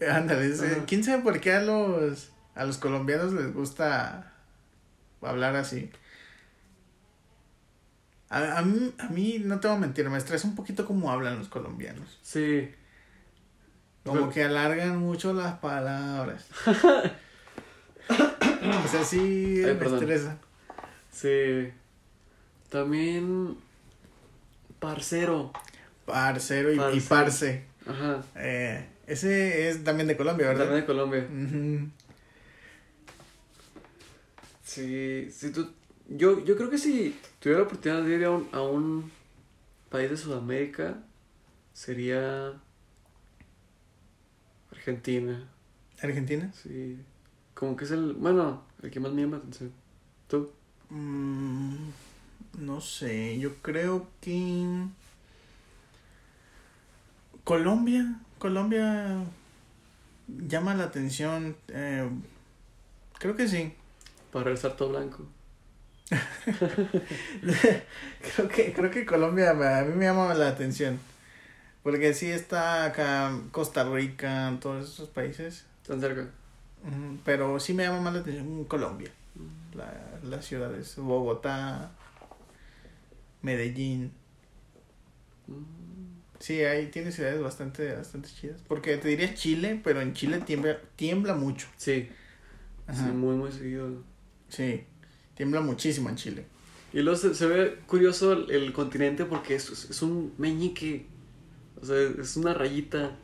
Ándale. 0.00 0.54
¿quién 0.86 1.04
sabe 1.04 1.22
por 1.22 1.40
qué 1.40 1.52
a 1.52 1.62
los, 1.62 2.32
a 2.54 2.64
los 2.64 2.78
colombianos 2.78 3.32
les 3.32 3.52
gusta 3.52 4.31
hablar 5.22 5.56
así? 5.56 5.90
A, 8.28 8.58
a, 8.58 8.62
mí, 8.62 8.92
a 8.98 9.08
mí, 9.08 9.38
no 9.44 9.60
te 9.60 9.68
voy 9.68 9.76
a 9.76 9.80
mentir, 9.80 10.08
me 10.08 10.16
estresa 10.18 10.48
un 10.48 10.54
poquito 10.54 10.86
cómo 10.86 11.10
hablan 11.10 11.38
los 11.38 11.48
colombianos. 11.48 12.18
Sí. 12.22 12.70
Como 14.04 14.20
Pero- 14.20 14.30
que 14.30 14.42
alargan 14.44 14.98
mucho 14.98 15.32
las 15.34 15.58
palabras. 15.58 16.46
o 18.08 18.88
sea, 18.88 19.04
sí 19.04 19.18
Ay, 19.58 19.64
me 19.66 19.74
perdón. 19.74 19.98
estresa. 20.00 20.38
Sí. 21.12 21.72
También... 22.70 23.56
Parcero. 24.78 25.52
Parcero 26.06 26.72
y, 26.72 26.96
y 26.96 27.00
Parce. 27.00 27.64
Ajá. 27.86 28.22
Eh, 28.34 28.84
ese 29.06 29.68
es 29.68 29.84
también 29.84 30.08
de 30.08 30.16
Colombia, 30.16 30.48
¿verdad? 30.48 30.64
También 30.64 30.80
de 30.80 30.86
Colombia. 30.86 31.26
Sí, 34.72 35.28
sí, 35.30 35.52
tú... 35.52 35.68
Yo, 36.08 36.42
yo 36.44 36.56
creo 36.56 36.70
que 36.70 36.78
si 36.78 37.14
tuviera 37.40 37.60
la 37.60 37.66
oportunidad 37.66 38.02
de 38.02 38.14
ir 38.14 38.24
a 38.24 38.30
un, 38.30 38.48
a 38.52 38.62
un 38.62 39.10
país 39.90 40.10
de 40.10 40.16
Sudamérica, 40.16 40.96
sería 41.74 42.54
Argentina. 44.70 45.46
¿Argentina? 46.02 46.50
Sí. 46.54 46.98
Como 47.54 47.76
que 47.76 47.84
es 47.84 47.90
el, 47.90 48.14
bueno, 48.14 48.62
el 48.82 48.90
que 48.90 48.98
más 48.98 49.12
me 49.12 49.22
llama 49.22 49.36
la 49.36 49.42
atención. 49.42 49.72
¿Tú? 50.28 50.50
Mm, 50.88 51.74
no 52.58 52.80
sé, 52.80 53.38
yo 53.38 53.54
creo 53.62 54.08
que 54.22 54.66
Colombia, 57.44 58.20
Colombia 58.38 59.24
llama 60.28 60.74
la 60.74 60.84
atención. 60.84 61.56
eh, 61.68 62.08
creo 63.18 63.36
que 63.36 63.48
sí. 63.48 63.74
Para 64.32 64.46
regresar 64.46 64.76
todo 64.76 64.88
blanco. 64.90 65.26
creo 68.36 68.48
que 68.48 68.72
creo 68.72 68.90
que 68.90 69.06
Colombia 69.06 69.50
a 69.50 69.84
mí 69.84 69.94
me 69.94 70.06
llama 70.06 70.34
la 70.34 70.48
atención. 70.48 70.98
Porque 71.82 72.14
sí 72.14 72.30
está 72.30 72.84
acá 72.86 73.32
Costa 73.50 73.84
Rica, 73.84 74.56
todos 74.60 74.88
esos 74.88 75.08
países. 75.08 75.64
Tan 75.86 76.00
cerca. 76.00 76.28
Pero 77.24 77.58
sí 77.60 77.74
me 77.74 77.84
llama 77.84 78.00
más 78.00 78.14
la 78.14 78.20
atención 78.20 78.64
Colombia. 78.64 79.10
La, 79.74 80.18
las 80.22 80.44
ciudades. 80.44 80.96
Bogotá, 80.96 81.90
Medellín. 83.42 84.12
Mm, 85.46 85.92
Sí, 86.38 86.60
ahí 86.64 86.88
tiene 86.88 87.12
ciudades 87.12 87.40
bastante, 87.40 87.94
bastante 87.94 88.28
chidas. 88.28 88.60
Porque 88.66 88.96
te 88.96 89.06
diría 89.06 89.32
Chile, 89.32 89.80
pero 89.84 90.00
en 90.00 90.12
Chile 90.12 90.40
tiembla, 90.40 90.76
tiembla 90.96 91.34
mucho. 91.34 91.68
Sí, 91.76 92.08
Ajá. 92.88 92.96
sí, 92.96 93.12
muy, 93.12 93.36
muy 93.36 93.52
seguido. 93.52 94.02
Sí, 94.52 94.84
tiembla 95.34 95.62
muchísimo 95.62 96.10
en 96.10 96.16
Chile. 96.16 96.44
Y 96.92 97.00
luego 97.00 97.18
se, 97.18 97.34
se 97.34 97.46
ve 97.46 97.78
curioso 97.86 98.34
el, 98.34 98.50
el 98.50 98.72
continente 98.74 99.24
porque 99.24 99.54
es, 99.54 99.88
es, 99.88 100.02
un 100.02 100.34
meñique. 100.36 101.06
O 101.80 101.86
sea, 101.86 101.96
es 101.96 102.36
una 102.36 102.52
rayita. 102.52 103.16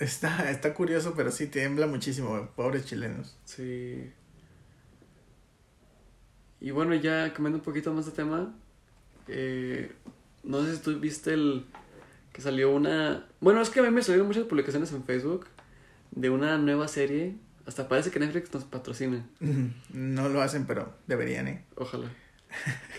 Está, 0.00 0.50
está 0.50 0.74
curioso, 0.74 1.14
pero 1.16 1.30
sí 1.30 1.46
tiembla 1.46 1.86
muchísimo, 1.86 2.48
pobres 2.56 2.86
chilenos. 2.86 3.36
Sí. 3.44 4.10
Y 6.60 6.72
bueno, 6.72 6.94
ya 6.96 7.32
cambiando 7.32 7.58
un 7.58 7.64
poquito 7.64 7.92
más 7.92 8.06
de 8.06 8.12
tema, 8.12 8.52
eh, 9.28 9.92
no 10.42 10.64
sé 10.64 10.74
si 10.74 10.82
tú 10.82 10.98
viste 10.98 11.34
el 11.34 11.66
que 12.32 12.42
salió 12.42 12.72
una... 12.72 13.28
Bueno, 13.40 13.60
es 13.60 13.70
que 13.70 13.78
a 13.78 13.84
mí 13.84 13.90
me 13.90 14.02
salieron 14.02 14.26
muchas 14.26 14.44
publicaciones 14.44 14.90
en 14.92 15.04
Facebook 15.04 15.46
de 16.10 16.30
una 16.30 16.58
nueva 16.58 16.88
serie. 16.88 17.36
Hasta 17.68 17.86
parece 17.86 18.10
que 18.10 18.18
Netflix 18.18 18.52
nos 18.52 18.64
patrocina. 18.64 19.24
No 19.92 20.28
lo 20.30 20.40
hacen, 20.42 20.66
pero 20.66 20.94
deberían, 21.06 21.46
¿eh? 21.48 21.64
Ojalá. 21.76 22.08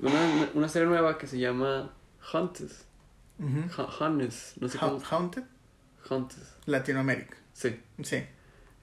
Una, 0.00 0.50
una 0.54 0.68
serie 0.68 0.86
nueva 0.86 1.18
que 1.18 1.26
se 1.26 1.38
llama 1.38 1.92
Haunted. 2.32 2.70
Ujú. 3.40 3.82
Ha- 3.82 4.04
Haunted, 4.04 4.32
no 4.60 4.68
sé 4.68 4.78
cómo. 4.78 5.00
Ha- 5.00 5.16
Haunted 5.16 5.42
Haunted. 6.08 6.42
Latinoamérica. 6.66 7.36
Sí. 7.52 7.80
Sí. 8.02 8.22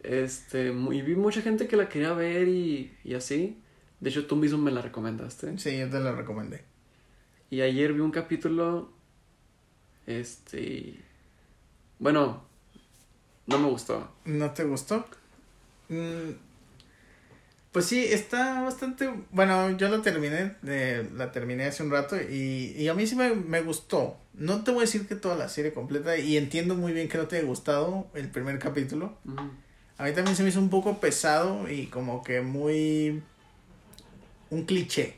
Este, 0.03 0.67
y 0.67 1.01
vi 1.01 1.15
mucha 1.15 1.41
gente 1.41 1.67
que 1.67 1.77
la 1.77 1.88
quería 1.88 2.13
ver 2.13 2.47
y, 2.47 2.95
y 3.03 3.13
así. 3.15 3.61
De 3.99 4.09
hecho, 4.09 4.25
tú 4.27 4.35
mismo 4.35 4.57
me 4.57 4.71
la 4.71 4.81
recomendaste. 4.81 5.57
Sí, 5.57 5.77
yo 5.77 5.89
te 5.89 5.99
la 5.99 6.11
recomendé. 6.11 6.65
Y 7.49 7.61
ayer 7.61 7.93
vi 7.93 8.01
un 8.01 8.11
capítulo. 8.11 8.91
Este. 10.05 10.99
Bueno, 11.99 12.43
no 13.47 13.60
me 13.60 13.69
gustó. 13.69 14.10
¿No 14.25 14.51
te 14.51 14.63
gustó? 14.63 15.05
Mm, 15.89 16.31
Pues 17.71 17.86
sí, 17.88 18.05
está 18.05 18.62
bastante... 18.62 19.10
Bueno, 19.31 19.71
yo 19.77 19.89
la 19.89 20.01
terminé, 20.01 20.55
eh, 20.65 21.10
la 21.13 21.31
terminé 21.34 21.65
hace 21.65 21.84
un 21.84 21.91
rato 21.91 22.15
y, 22.17 22.73
y 22.77 22.88
a 22.88 22.93
mí 22.93 23.05
sí 23.05 23.15
me, 23.17 23.36
me 23.36 23.62
gustó. 23.62 24.17
No 24.34 24.63
te 24.63 24.71
voy 24.71 24.79
a 24.79 24.81
decir 24.84 25.08
que 25.08 25.15
toda 25.15 25.36
la 25.36 25.49
serie 25.49 25.73
completa 25.73 26.17
y 26.17 26.38
entiendo 26.38 26.75
muy 26.75 26.93
bien 26.93 27.10
que 27.10 27.17
no 27.17 27.27
te 27.27 27.38
haya 27.38 27.45
gustado 27.47 28.08
el 28.13 28.29
primer 28.29 28.60
capítulo. 28.60 29.17
A 29.97 30.03
mí 30.05 30.13
también 30.13 30.36
se 30.38 30.43
me 30.43 30.49
hizo 30.49 30.60
un 30.60 30.69
poco 30.69 30.99
pesado 30.99 31.69
y 31.69 31.88
como 31.88 32.23
que 32.23 32.41
muy... 32.41 33.21
un 34.49 34.65
cliché. 34.65 35.15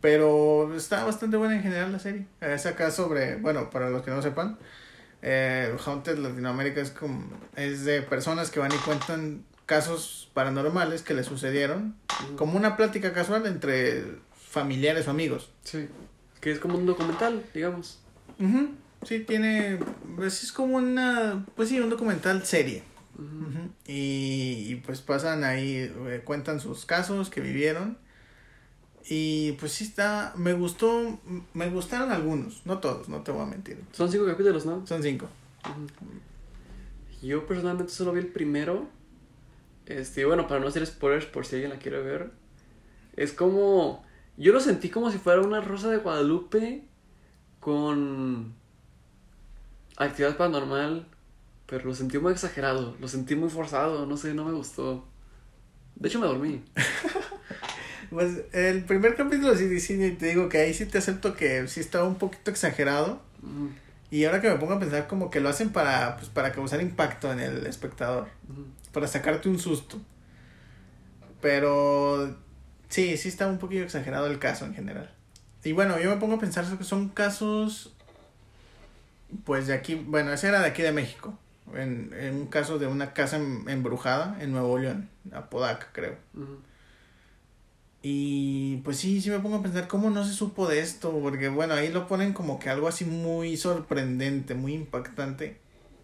Pero 0.00 0.74
está 0.76 1.04
bastante 1.04 1.36
buena 1.36 1.56
en 1.56 1.62
general 1.62 1.92
la 1.92 1.98
serie. 1.98 2.26
Es 2.40 2.66
acá 2.66 2.90
sobre, 2.90 3.36
bueno, 3.36 3.70
para 3.70 3.90
los 3.90 4.02
que 4.02 4.10
no 4.10 4.22
sepan, 4.22 4.58
eh, 5.28 5.76
Haunted 5.84 6.18
Latinoamérica 6.18 6.80
es 6.80 6.90
como, 6.92 7.28
es 7.56 7.84
de 7.84 8.00
personas 8.00 8.50
que 8.52 8.60
van 8.60 8.70
y 8.72 8.76
cuentan 8.76 9.44
casos 9.66 10.30
paranormales 10.34 11.02
que 11.02 11.14
les 11.14 11.26
sucedieron, 11.26 11.96
como 12.36 12.56
una 12.56 12.76
plática 12.76 13.12
casual 13.12 13.44
entre 13.46 14.04
familiares 14.48 15.08
o 15.08 15.10
amigos. 15.10 15.50
Sí. 15.64 15.88
Que 16.40 16.52
es 16.52 16.60
como 16.60 16.78
un 16.78 16.86
documental, 16.86 17.44
digamos. 17.52 17.98
Ujú, 18.38 18.70
Sí, 19.02 19.20
tiene, 19.20 19.80
pues 20.14 20.44
es 20.44 20.52
como 20.52 20.76
una, 20.76 21.44
pues 21.56 21.70
sí, 21.70 21.80
un 21.80 21.90
documental 21.90 22.44
serie. 22.44 22.84
Ujú, 23.18 23.70
Y, 23.86 24.66
y, 24.68 24.82
pues 24.86 25.00
pasan 25.00 25.42
ahí, 25.42 25.92
eh, 26.06 26.22
cuentan 26.24 26.60
sus 26.60 26.86
casos 26.86 27.30
que 27.30 27.40
vivieron. 27.40 27.98
Y 29.08 29.52
pues 29.52 29.72
sí 29.72 29.84
está, 29.84 30.32
me 30.36 30.52
gustó, 30.52 31.20
me 31.54 31.70
gustaron 31.70 32.10
algunos, 32.10 32.62
no 32.66 32.78
todos, 32.78 33.08
no 33.08 33.22
te 33.22 33.30
voy 33.30 33.42
a 33.42 33.46
mentir. 33.46 33.80
Son 33.92 34.10
cinco 34.10 34.26
capítulos, 34.26 34.66
¿no? 34.66 34.84
Son 34.84 35.00
cinco. 35.00 35.28
Yo 37.22 37.46
personalmente 37.46 37.92
solo 37.92 38.12
vi 38.12 38.20
el 38.20 38.28
primero. 38.28 38.88
Este, 39.86 40.24
bueno, 40.24 40.48
para 40.48 40.60
no 40.60 40.66
hacer 40.66 40.84
spoilers 40.84 41.26
por 41.26 41.46
si 41.46 41.54
alguien 41.54 41.70
la 41.70 41.78
quiere 41.78 42.02
ver. 42.02 42.32
Es 43.16 43.32
como. 43.32 44.04
Yo 44.36 44.52
lo 44.52 44.60
sentí 44.60 44.90
como 44.90 45.10
si 45.10 45.18
fuera 45.18 45.40
una 45.40 45.60
rosa 45.60 45.88
de 45.88 45.98
Guadalupe 45.98 46.84
con 47.60 48.54
actividad 49.96 50.36
paranormal. 50.36 51.06
Pero 51.66 51.84
lo 51.84 51.94
sentí 51.94 52.18
muy 52.18 52.32
exagerado. 52.32 52.96
Lo 53.00 53.06
sentí 53.06 53.36
muy 53.36 53.50
forzado. 53.50 54.04
No 54.06 54.16
sé, 54.16 54.34
no 54.34 54.44
me 54.44 54.52
gustó. 54.52 55.04
De 55.94 56.08
hecho, 56.08 56.20
me 56.20 56.26
dormí. 56.26 56.62
Pues 58.16 58.44
el 58.54 58.82
primer 58.84 59.14
capítulo 59.14 59.54
sí, 59.54 59.78
sí, 59.78 60.16
te 60.18 60.28
digo 60.28 60.48
que 60.48 60.56
ahí 60.56 60.72
sí 60.72 60.86
te 60.86 60.96
acepto 60.96 61.36
que 61.36 61.68
sí 61.68 61.80
estaba 61.80 62.08
un 62.08 62.14
poquito 62.14 62.50
exagerado. 62.50 63.20
Y 64.10 64.24
ahora 64.24 64.40
que 64.40 64.48
me 64.48 64.56
pongo 64.56 64.72
a 64.72 64.78
pensar 64.78 65.06
como 65.06 65.28
que 65.30 65.38
lo 65.40 65.50
hacen 65.50 65.68
para, 65.68 66.16
pues, 66.16 66.30
para 66.30 66.50
causar 66.50 66.80
impacto 66.80 67.30
en 67.30 67.40
el 67.40 67.66
espectador. 67.66 68.28
Para 68.90 69.06
sacarte 69.06 69.50
un 69.50 69.58
susto. 69.58 70.00
Pero 71.42 72.34
sí, 72.88 73.18
sí 73.18 73.28
está 73.28 73.48
un 73.48 73.58
poquito 73.58 73.82
exagerado 73.82 74.28
el 74.28 74.38
caso 74.38 74.64
en 74.64 74.74
general. 74.74 75.12
Y 75.62 75.72
bueno, 75.72 75.98
yo 76.00 76.08
me 76.08 76.16
pongo 76.16 76.36
a 76.36 76.38
pensar 76.38 76.64
que 76.78 76.84
son 76.84 77.10
casos, 77.10 77.94
pues 79.44 79.66
de 79.66 79.74
aquí, 79.74 79.94
bueno, 79.94 80.32
ese 80.32 80.48
era 80.48 80.60
de 80.60 80.68
aquí 80.68 80.80
de 80.80 80.92
México. 80.92 81.38
En, 81.74 82.14
en 82.18 82.34
un 82.34 82.46
caso 82.46 82.78
de 82.78 82.86
una 82.86 83.12
casa 83.12 83.36
em- 83.36 83.68
embrujada 83.68 84.38
en 84.40 84.52
Nuevo 84.52 84.78
León, 84.78 85.10
Apodaca 85.32 85.88
creo. 85.92 86.14
Y 88.08 88.76
pues 88.84 88.98
sí, 88.98 89.20
sí 89.20 89.30
me 89.30 89.40
pongo 89.40 89.56
a 89.56 89.62
pensar 89.64 89.88
cómo 89.88 90.10
no 90.10 90.24
se 90.24 90.32
supo 90.32 90.68
de 90.68 90.78
esto, 90.78 91.10
porque 91.20 91.48
bueno, 91.48 91.74
ahí 91.74 91.90
lo 91.90 92.06
ponen 92.06 92.32
como 92.34 92.60
que 92.60 92.70
algo 92.70 92.86
así 92.86 93.04
muy 93.04 93.56
sorprendente, 93.56 94.54
muy 94.54 94.74
impactante. 94.74 95.56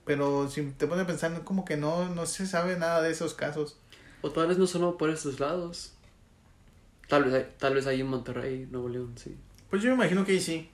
Pero 0.04 0.50
si 0.50 0.62
te 0.62 0.88
pones 0.88 1.04
a 1.04 1.06
pensar, 1.06 1.44
como 1.44 1.64
que 1.64 1.76
no, 1.76 2.08
no 2.12 2.26
se 2.26 2.48
sabe 2.48 2.76
nada 2.76 3.02
de 3.02 3.12
esos 3.12 3.34
casos. 3.34 3.76
O 4.20 4.32
tal 4.32 4.48
vez 4.48 4.58
no 4.58 4.66
solo 4.66 4.98
por 4.98 5.10
estos 5.10 5.38
lados. 5.38 5.92
Tal 7.08 7.22
vez, 7.22 7.34
hay- 7.34 7.52
tal 7.56 7.74
vez 7.74 7.86
ahí 7.86 8.00
en 8.00 8.08
Monterrey, 8.08 8.66
Nuevo 8.68 8.88
León, 8.88 9.14
sí. 9.16 9.36
Pues 9.70 9.80
yo 9.80 9.90
me 9.90 9.94
imagino 9.94 10.24
que 10.24 10.32
ahí 10.32 10.40
sí. 10.40 10.68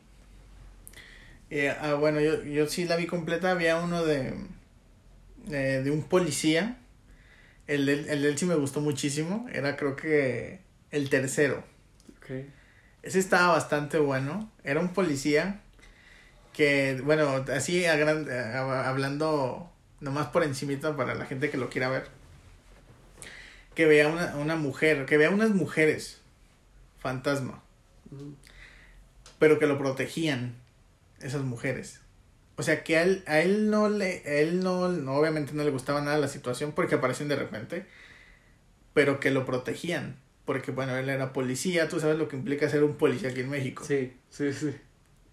Eh, 1.51 1.69
ah, 1.79 1.93
bueno, 1.93 2.21
yo, 2.21 2.43
yo 2.43 2.67
sí 2.69 2.87
la 2.87 2.97
vi 2.97 3.07
completa. 3.07 3.51
Había 3.51 3.77
uno 3.77 4.03
de, 4.03 4.33
eh, 5.51 5.83
de 5.85 5.91
un 5.91 6.05
policía. 6.05 6.79
El 7.67 7.85
de, 7.85 7.93
el 8.14 8.23
de 8.23 8.29
él 8.31 8.38
sí 8.38 8.47
me 8.47 8.55
gustó 8.55 8.81
muchísimo. 8.81 9.47
Era 9.53 9.77
creo 9.77 9.95
que 9.95 10.67
el 10.90 11.11
tercero. 11.11 11.64
Ese 13.03 13.18
estaba 13.18 13.48
bastante 13.53 13.98
bueno. 13.98 14.51
Era 14.64 14.81
un 14.81 14.92
policía 14.92 15.61
que, 16.53 17.01
bueno, 17.05 17.44
así 17.55 17.85
a 17.87 17.96
gran- 17.96 18.29
a- 18.31 18.88
hablando 18.88 19.70
nomás 20.01 20.29
por 20.29 20.42
encimita 20.44 20.96
para 20.96 21.14
la 21.14 21.27
gente 21.27 21.51
que 21.51 21.57
lo 21.59 21.70
quiera 21.70 21.88
ver. 21.88 22.09
Que 23.74 23.87
vea 23.87 24.09
una, 24.09 24.37
una 24.37 24.57
mujer, 24.57 25.07
que 25.07 25.16
vea 25.16 25.31
unas 25.31 25.51
mujeres 25.51 26.20
fantasma. 26.98 27.62
Pero 29.38 29.59
que 29.59 29.66
lo 29.66 29.79
protegían 29.79 30.57
esas 31.20 31.42
mujeres. 31.42 32.01
O 32.57 32.64
sea 32.64 32.83
que 32.83 32.96
a 32.98 33.03
él, 33.03 33.22
a 33.29 33.38
él 33.38 33.70
no 33.70 33.88
le, 33.88 34.22
a 34.27 34.33
él 34.35 34.61
no, 34.64 34.88
no, 34.88 35.14
obviamente 35.14 35.53
no 35.53 35.62
le 35.62 35.70
gustaba 35.70 36.01
nada 36.01 36.18
la 36.18 36.27
situación 36.27 36.72
porque 36.72 36.96
aparecían 36.96 37.29
de 37.29 37.37
repente, 37.37 37.87
pero 38.94 39.20
que 39.20 39.31
lo 39.31 39.46
protegían. 39.46 40.16
Porque 40.49 40.73
bueno, 40.73 40.97
él 40.99 41.09
era 41.11 41.33
policía, 41.33 41.89
tú 41.89 42.01
sabes 42.01 42.19
lo 42.19 42.29
que 42.29 42.37
implica 42.37 42.69
ser 42.71 42.85
un 42.85 42.97
policía 42.97 43.31
aquí 43.31 43.43
en 43.43 43.51
México. 43.51 43.85
Sí, 43.85 44.13
sí, 44.31 44.53
sí. 44.53 44.75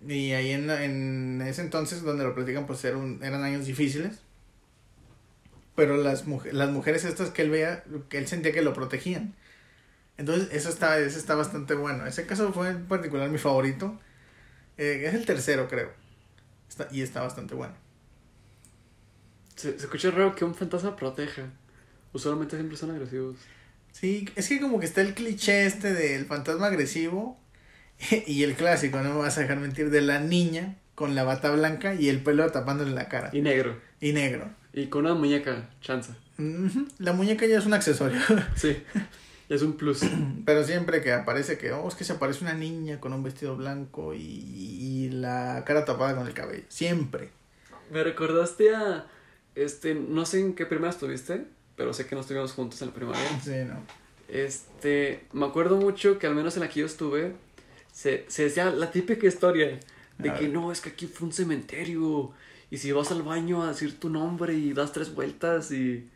Y 0.08 0.32
ahí 0.34 0.52
en, 0.52 0.70
en 0.70 1.42
ese 1.42 1.62
entonces 1.62 2.04
donde 2.04 2.24
lo 2.24 2.36
platican 2.36 2.66
pues 2.68 2.84
era 2.86 2.98
un- 2.98 3.22
eran 3.24 3.44
años 3.44 3.66
difíciles. 3.66 4.20
Pero 5.76 5.98
las, 5.98 6.26
muj- 6.26 6.52
las 6.52 6.72
mujeres 6.72 7.04
estas 7.06 7.32
que 7.32 7.42
él 7.42 7.50
veía, 7.50 7.84
que 8.10 8.18
él 8.18 8.28
sentía 8.28 8.54
que 8.54 8.62
lo 8.62 8.74
protegían. 8.74 9.36
Entonces, 10.18 10.50
eso 10.54 10.70
está, 10.70 11.00
eso 11.00 11.20
está 11.20 11.36
bastante 11.36 11.76
bueno. 11.76 12.06
Ese 12.08 12.28
caso 12.28 12.54
fue 12.54 12.70
en 12.72 12.88
particular 12.88 13.30
mi 13.30 13.40
favorito. 13.40 14.00
Eh, 14.78 15.04
es 15.08 15.14
el 15.16 15.26
tercero, 15.26 15.68
creo. 15.70 15.92
Está, 16.70 16.88
y 16.92 17.02
está 17.04 17.22
bastante 17.24 17.56
bueno. 17.56 17.76
Se, 19.56 19.72
se 19.80 19.86
escucha 19.86 20.12
raro 20.12 20.36
que 20.36 20.46
un 20.46 20.56
fantasma 20.56 20.96
proteja. 20.96 21.44
Usualmente 22.14 22.56
siempre 22.58 22.78
son 22.78 22.92
agresivos. 22.92 23.38
Sí, 23.96 24.28
es 24.36 24.50
que 24.50 24.60
como 24.60 24.82
que 24.82 24.86
está 24.86 25.00
el 25.00 25.14
cliché 25.14 25.66
este 25.66 25.94
del 25.94 26.26
fantasma 26.26 26.68
agresivo 26.68 27.40
y 28.28 28.44
el 28.44 28.56
clásico, 28.56 29.02
no 29.02 29.14
me 29.14 29.20
vas 29.20 29.38
a 29.38 29.42
dejar 29.42 29.58
mentir, 29.58 29.90
de 29.90 30.02
la 30.02 30.20
niña 30.20 30.76
con 30.96 31.16
la 31.16 31.24
bata 31.24 31.50
blanca 31.52 31.96
y 31.96 32.10
el 32.10 32.22
pelo 32.22 32.52
tapándole 32.52 32.92
la 32.92 33.08
cara. 33.08 33.30
Y 33.32 33.40
negro. 33.40 33.80
Y 34.02 34.12
negro. 34.12 34.50
Y 34.74 34.88
con 34.88 35.06
una 35.06 35.16
muñeca, 35.16 35.70
chanza. 35.80 36.18
La 36.98 37.14
muñeca 37.14 37.46
ya 37.46 37.58
es 37.58 37.66
un 37.66 37.74
accesorio. 37.74 38.20
Sí. 38.58 38.84
Es 39.48 39.62
un 39.62 39.78
plus. 39.78 40.02
Pero 40.46 40.66
siempre 40.66 41.02
que 41.02 41.14
aparece 41.14 41.58
que, 41.58 41.72
oh, 41.72 41.88
es 41.88 41.96
que 41.96 42.04
se 42.04 42.12
aparece 42.12 42.44
una 42.44 42.54
niña 42.54 43.00
con 43.00 43.14
un 43.14 43.24
vestido 43.24 43.56
blanco 43.56 44.14
y, 44.14 44.20
y 44.20 45.10
la 45.10 45.64
cara 45.66 45.86
tapada 45.86 46.18
con 46.18 46.28
el 46.28 46.34
cabello. 46.34 46.66
Siempre. 46.68 47.30
Me 47.94 48.04
recordaste 48.04 48.76
a. 48.76 49.08
Este, 49.56 49.96
no 49.96 50.26
sé 50.26 50.42
en 50.42 50.54
qué 50.54 50.66
primaria 50.66 50.92
estuviste, 50.92 51.46
pero 51.76 51.94
sé 51.94 52.08
que 52.08 52.16
no 52.16 52.22
estuvimos 52.22 52.54
juntos 52.54 52.82
en 52.82 52.90
la 52.90 52.94
primaria. 52.94 53.40
Sí, 53.44 53.52
no. 53.68 53.76
Este, 54.28 55.26
me 55.34 55.46
acuerdo 55.46 55.78
mucho 55.78 56.18
que 56.18 56.28
al 56.28 56.36
menos 56.36 56.56
en 56.56 56.64
la 56.64 56.70
que 56.70 56.80
yo 56.82 56.86
estuve, 56.86 57.36
se, 57.92 58.26
se 58.28 58.44
decía 58.44 58.70
la 58.72 58.92
típica 58.92 59.28
historia 59.28 59.80
de 60.18 60.34
que 60.34 60.48
no, 60.48 60.72
es 60.72 60.82
que 60.82 60.90
aquí 60.90 61.08
fue 61.08 61.28
un 61.28 61.34
cementerio. 61.34 62.32
Y 62.72 62.78
si 62.78 62.92
vas 62.92 63.12
al 63.12 63.22
baño 63.22 63.64
a 63.64 63.70
decir 63.70 64.00
tu 64.00 64.10
nombre 64.10 64.54
y 64.54 64.74
das 64.74 64.92
tres 64.92 65.14
vueltas 65.14 65.72
y 65.72 66.10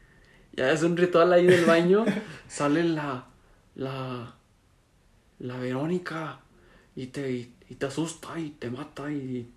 ya 0.54 0.72
es 0.72 0.82
un 0.84 0.98
ritual 0.98 1.32
ahí 1.32 1.45
del 1.45 1.65
baño, 1.65 2.06
sale 2.48 2.84
la, 2.84 3.28
la, 3.76 4.36
la 5.39 5.58
Verónica 5.58 6.39
y 6.95 7.08
te, 7.08 7.32
y, 7.32 7.54
y 7.69 7.76
te 7.76 7.86
asusta 7.86 8.39
y 8.39 8.50
te 8.52 8.69
mata 8.72 9.12
y 9.12 9.50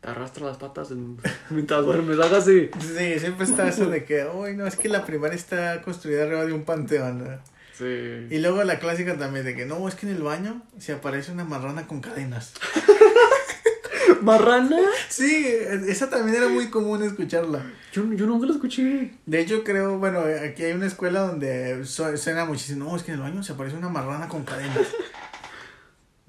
te 0.00 0.08
arrastra 0.08 0.46
las 0.46 0.56
patas 0.56 0.90
en- 0.90 1.18
mientras 1.50 1.84
duermes, 1.84 2.18
algo 2.18 2.36
así. 2.36 2.70
Sí, 2.80 3.18
siempre 3.18 3.44
está 3.46 3.68
eso 3.68 3.86
de 3.86 4.04
que, 4.04 4.26
uy, 4.26 4.56
no, 4.56 4.66
es 4.66 4.76
que 4.76 4.88
la 4.88 5.04
primaria 5.04 5.36
está 5.36 5.82
construida 5.82 6.22
arriba 6.24 6.44
de 6.46 6.52
un 6.52 6.64
panteón. 6.64 7.24
¿no? 7.24 7.38
Sí. 7.76 8.26
Y 8.30 8.38
luego 8.38 8.62
la 8.64 8.78
clásica 8.78 9.16
también 9.16 9.44
de 9.44 9.54
que 9.56 9.64
no, 9.66 9.86
es 9.88 9.94
que 9.94 10.06
en 10.06 10.14
el 10.16 10.22
baño 10.22 10.62
se 10.78 10.92
aparece 10.92 11.32
una 11.32 11.44
marrana 11.44 11.86
con 11.86 12.00
cadenas. 12.00 12.52
¿Marrana? 14.22 14.76
Sí, 15.08 15.46
esa 15.88 16.10
también 16.10 16.36
era 16.36 16.48
muy 16.48 16.68
común 16.68 17.02
escucharla. 17.02 17.62
Yo, 17.92 18.04
yo 18.12 18.26
nunca 18.26 18.46
la 18.46 18.52
escuché. 18.52 19.12
De 19.24 19.40
hecho, 19.40 19.64
creo, 19.64 19.98
bueno, 19.98 20.20
aquí 20.44 20.64
hay 20.64 20.72
una 20.72 20.86
escuela 20.86 21.20
donde 21.20 21.84
su- 21.86 22.16
suena 22.18 22.44
muchísimo. 22.44 22.84
No, 22.90 22.96
es 22.96 23.02
que 23.02 23.12
en 23.12 23.18
el 23.18 23.22
baño 23.22 23.42
se 23.42 23.52
aparece 23.52 23.76
una 23.76 23.88
marrana 23.88 24.28
con 24.28 24.44
cadenas. 24.44 24.88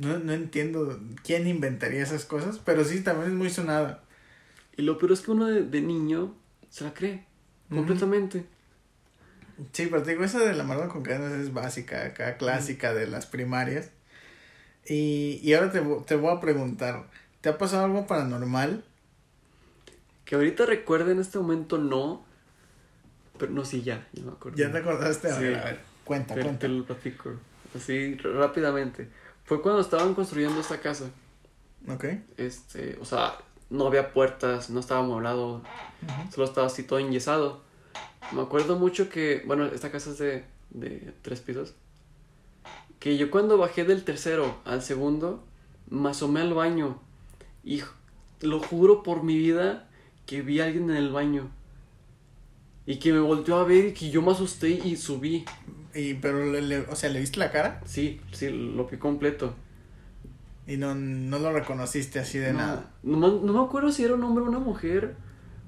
No, 0.02 0.18
no 0.18 0.34
entiendo 0.34 1.00
quién 1.24 1.48
inventaría 1.48 2.02
esas 2.02 2.26
cosas, 2.26 2.60
pero 2.66 2.84
sí, 2.84 3.02
también 3.02 3.30
es 3.32 3.38
muy 3.38 3.50
sonada. 3.50 4.04
Y 4.76 4.82
lo 4.82 4.98
peor 4.98 5.12
es 5.12 5.22
que 5.22 5.32
uno 5.32 5.46
de, 5.46 5.62
de 5.64 5.82
niño 5.82 6.34
se 6.70 6.84
la 6.84 6.94
cree. 6.94 7.26
Completamente. 7.70 8.46
Sí, 9.74 9.88
pero 9.88 10.02
te 10.02 10.12
digo, 10.12 10.24
esa 10.24 10.40
de 10.40 10.54
la 10.54 10.64
marrana 10.64 10.90
con 10.92 11.04
cadenas 11.04 11.34
es 11.34 11.54
básica, 11.54 12.06
acá, 12.06 12.38
clásica 12.38 12.94
de 12.94 13.06
las 13.08 13.28
primarias. 13.28 13.92
Y, 14.88 15.40
y 15.44 15.54
ahora 15.54 15.72
te, 15.72 15.82
te 16.08 16.16
voy 16.16 16.36
a 16.36 16.42
preguntar, 16.42 17.06
¿te 17.42 17.50
ha 17.50 17.58
pasado 17.58 17.86
algo 17.86 18.08
paranormal? 18.08 18.84
Que 20.26 20.36
ahorita 20.36 20.66
recuerde 20.66 21.12
en 21.12 21.20
este 21.20 21.38
momento 21.38 21.78
no. 21.78 22.26
Pero 23.38 23.52
no, 23.52 23.64
sí, 23.66 23.84
ya. 23.84 24.08
Ya 24.14 24.24
me 24.24 24.32
acuerdo. 24.32 24.58
¿Ya 24.58 24.72
te 24.72 24.80
acordaste? 24.80 25.30
A 25.30 25.38
Sí. 25.38 25.44
ver, 25.44 25.56
a 25.60 25.66
ver, 25.66 25.80
cuenta, 26.04 26.34
cuenta. 26.34 26.60
te 26.60 26.68
lo 26.70 26.84
platico. 26.86 27.34
Así 27.76 28.16
rápidamente. 28.16 29.08
Fue 29.46 29.62
cuando 29.62 29.82
estaban 29.82 30.14
construyendo 30.14 30.60
esta 30.62 30.80
casa. 30.80 31.10
Ok. 31.88 32.06
Este, 32.38 32.98
o 33.02 33.06
sea, 33.06 33.38
no 33.70 33.88
había 33.88 34.14
puertas, 34.14 34.70
no 34.70 34.80
estaba 34.80 35.02
amueblado, 35.02 35.56
Ujú. 35.58 36.32
solo 36.34 36.46
estaba 36.46 36.68
así 36.68 36.84
todo 36.84 37.00
enyesado. 37.00 37.62
Me 38.32 38.42
acuerdo 38.42 38.78
mucho 38.78 39.10
que, 39.10 39.44
bueno, 39.46 39.66
esta 39.66 39.92
casa 39.92 40.12
es 40.12 40.18
de, 40.20 40.46
de 40.70 41.14
tres 41.22 41.42
pisos. 41.42 41.74
Que 43.00 43.18
yo 43.18 43.32
cuando 43.32 43.58
bajé 43.58 43.84
del 43.84 44.04
tercero 44.04 44.58
al 44.64 44.82
segundo, 44.84 45.44
me 45.90 46.10
asomé 46.10 46.42
al 46.42 46.54
baño. 46.54 47.00
Y 47.64 47.82
lo 48.42 48.60
juro 48.62 49.04
por 49.04 49.24
mi 49.24 49.38
vida 49.38 49.90
que 50.26 50.42
vi 50.44 50.60
a 50.62 50.66
alguien 50.66 50.90
en 50.92 50.98
el 50.98 51.12
baño. 51.12 51.50
Y 52.86 52.98
que 52.98 53.12
me 53.12 53.20
volteó 53.20 53.58
a 53.58 53.64
ver 53.64 53.86
y 53.86 53.94
que 53.94 54.10
yo 54.12 54.22
me 54.22 54.32
asusté 54.32 54.70
y 54.70 54.96
subí. 54.96 55.46
Y, 55.94 56.14
pero, 56.16 56.46
le, 56.46 56.62
le- 56.62 56.80
o 56.88 56.96
sea, 56.96 57.10
¿le 57.10 57.20
viste 57.20 57.40
la 57.40 57.52
cara? 57.52 57.82
Sí, 57.86 58.22
sí, 58.32 58.50
lo 58.50 58.86
vi 58.88 58.98
completo. 58.98 59.54
Y 60.68 60.78
no, 60.78 60.96
no 60.96 61.40
lo 61.40 61.52
reconociste 61.52 62.20
así 62.20 62.38
de 62.38 62.54
no, 62.54 62.60
nada. 62.60 62.92
No, 63.04 63.18
me- 63.18 63.46
no 63.46 63.54
me 63.54 63.66
acuerdo 63.68 63.92
si 63.92 64.04
era 64.04 64.14
un 64.14 64.24
hombre 64.24 64.44
o 64.44 64.48
una 64.48 64.60
mujer. 64.60 65.16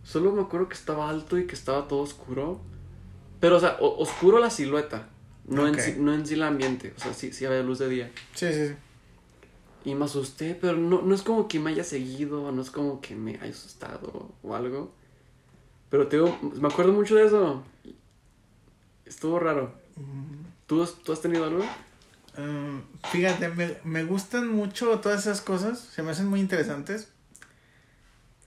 Solo 0.04 0.32
me 0.32 0.42
acuerdo 0.42 0.68
que 0.70 0.76
estaba 0.76 1.10
alto 1.10 1.38
y 1.38 1.48
que 1.48 1.56
estaba 1.56 1.88
todo 1.88 2.00
oscuro. 2.02 2.62
Pero, 3.40 3.58
o 3.58 3.60
sea, 3.60 3.78
o- 3.80 3.98
oscuro 4.02 4.40
la 4.40 4.50
silueta. 4.50 5.10
No, 5.46 5.64
Ok. 5.64 5.70
en 5.70 5.80
sí, 5.80 5.96
no 5.98 6.14
en 6.14 6.26
sí 6.26 6.36
el 6.36 6.44
ambiente. 6.44 6.94
O 6.96 7.00
sea, 7.00 7.14
sí, 7.14 7.34
sí 7.34 7.44
había 7.46 7.64
luz 7.64 7.80
de 7.80 7.90
día. 7.90 8.12
Sí, 8.34 8.48
sí, 8.54 8.68
sí. 8.70 8.74
Y 9.86 9.96
me 9.96 10.06
asusté, 10.06 10.56
pero 10.56 10.78
no, 10.78 11.02
no 11.02 11.14
es 11.14 11.22
como 11.24 11.50
que 11.50 11.60
me 11.60 11.72
haya 11.72 11.84
seguido. 11.84 12.50
No 12.54 12.62
es 12.62 12.72
como 12.72 13.02
que 13.02 13.16
me 13.16 13.36
haya 13.36 13.52
asustado 13.52 14.32
o 14.42 14.56
algo. 14.56 14.94
Pero 15.90 16.08
te 16.08 16.16
digo, 16.18 16.38
me 16.62 16.68
acuerdo 16.70 16.94
mucho 16.94 17.16
de 17.16 17.26
eso. 17.26 17.64
Estuvo 19.06 19.40
raro. 19.40 19.74
¿Tú, 20.68 20.86
¿Tú 20.86 21.12
has 21.12 21.22
tenido 21.22 21.46
algo? 21.46 21.64
Mm, 22.38 22.80
fíjate, 23.12 23.50
me, 23.50 23.78
me 23.84 24.04
gustan 24.04 24.48
mucho 24.48 25.00
todas 25.00 25.22
esas 25.22 25.42
cosas, 25.42 25.80
se 25.80 26.02
me 26.04 26.12
hacen 26.12 26.28
muy 26.28 26.40
interesantes. 26.40 27.10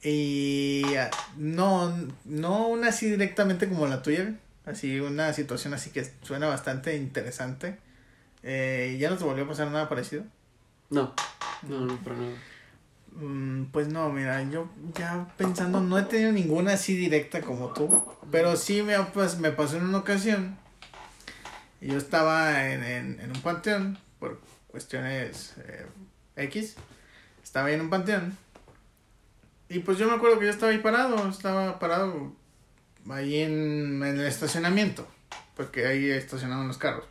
Y 0.02 0.94
ah, 0.96 1.10
no, 1.36 1.92
no 2.24 2.68
una 2.68 2.88
así 2.88 3.10
directamente 3.10 3.68
como 3.68 3.86
la 3.86 4.02
tuya, 4.02 4.34
así 4.64 5.00
una 5.00 5.32
situación 5.32 5.74
así 5.74 5.90
que 5.90 6.10
suena 6.22 6.46
bastante 6.46 6.96
interesante. 6.96 7.78
Eh, 8.42 8.96
¿Ya 9.00 9.10
no 9.10 9.16
te 9.16 9.24
volvió 9.24 9.44
a 9.44 9.48
pasar 9.48 9.70
nada 9.70 9.88
parecido? 9.88 10.24
No. 10.90 11.12
No, 11.68 11.80
no, 11.80 11.96
para 12.04 12.16
nada. 12.16 12.36
Mm, 13.12 13.64
pues 13.72 13.88
no, 13.88 14.10
mira, 14.10 14.42
yo 14.44 14.68
ya 14.94 15.26
pensando, 15.36 15.80
no 15.80 15.98
he 15.98 16.02
tenido 16.02 16.32
ninguna 16.32 16.74
así 16.74 16.94
directa 16.94 17.40
como 17.40 17.72
tú, 17.72 18.04
pero 18.30 18.56
sí 18.56 18.82
me, 18.82 18.98
pues, 19.00 19.38
me 19.38 19.50
pasó 19.50 19.78
en 19.78 19.84
una 19.84 19.98
ocasión. 19.98 20.58
Y 21.80 21.88
Yo 21.88 21.98
estaba 21.98 22.70
en, 22.70 22.82
en, 22.82 23.20
en 23.20 23.30
un 23.30 23.42
panteón 23.42 23.98
por 24.18 24.40
cuestiones 24.68 25.54
eh, 25.58 25.86
X. 26.36 26.76
Estaba 27.42 27.68
ahí 27.68 27.74
en 27.74 27.82
un 27.82 27.90
panteón. 27.90 28.36
Y 29.68 29.80
pues 29.80 29.98
yo 29.98 30.08
me 30.08 30.14
acuerdo 30.14 30.38
que 30.38 30.46
yo 30.46 30.50
estaba 30.50 30.72
ahí 30.72 30.78
parado, 30.78 31.28
estaba 31.28 31.78
parado 31.78 32.32
ahí 33.10 33.40
en, 33.40 34.02
en 34.02 34.20
el 34.20 34.26
estacionamiento, 34.26 35.06
porque 35.56 35.86
ahí 35.86 36.10
estacionaban 36.10 36.68
los 36.68 36.78
carros. 36.78 37.04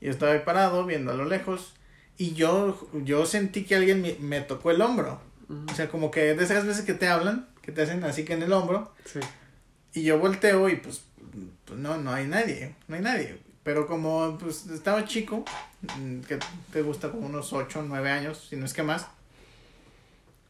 Y 0.00 0.06
yo 0.06 0.10
estaba 0.12 0.32
ahí 0.32 0.40
parado 0.44 0.86
viendo 0.86 1.10
a 1.10 1.14
lo 1.14 1.24
lejos. 1.24 1.74
Y 2.16 2.34
yo, 2.34 2.88
yo 3.02 3.26
sentí 3.26 3.64
que 3.64 3.74
alguien 3.74 4.00
me, 4.02 4.16
me 4.20 4.40
tocó 4.40 4.70
el 4.70 4.80
hombro. 4.82 5.20
O 5.70 5.74
sea, 5.74 5.88
como 5.88 6.10
que 6.10 6.34
de 6.34 6.44
esas 6.44 6.64
veces 6.64 6.84
que 6.84 6.94
te 6.94 7.08
hablan, 7.08 7.48
que 7.60 7.72
te 7.72 7.82
hacen 7.82 8.04
así 8.04 8.24
que 8.24 8.34
en 8.34 8.42
el 8.42 8.52
hombro. 8.52 8.94
Sí. 9.04 9.20
Y 9.94 10.02
yo 10.02 10.18
volteo 10.18 10.68
y 10.68 10.76
pues, 10.76 11.02
pues 11.64 11.78
no, 11.80 11.96
no 11.98 12.12
hay 12.12 12.26
nadie, 12.26 12.74
no 12.88 12.96
hay 12.96 13.02
nadie. 13.02 13.38
Pero 13.62 13.86
como 13.86 14.36
pues 14.38 14.66
estaba 14.66 15.04
chico, 15.06 15.44
mm, 15.98 16.20
que 16.20 16.38
te 16.72 16.82
gusta 16.82 17.10
como 17.10 17.26
unos 17.26 17.52
8 17.52 17.80
o 17.80 17.82
9 17.82 18.10
años, 18.10 18.46
si 18.50 18.56
no 18.56 18.66
es 18.66 18.74
que 18.74 18.82
más. 18.82 19.06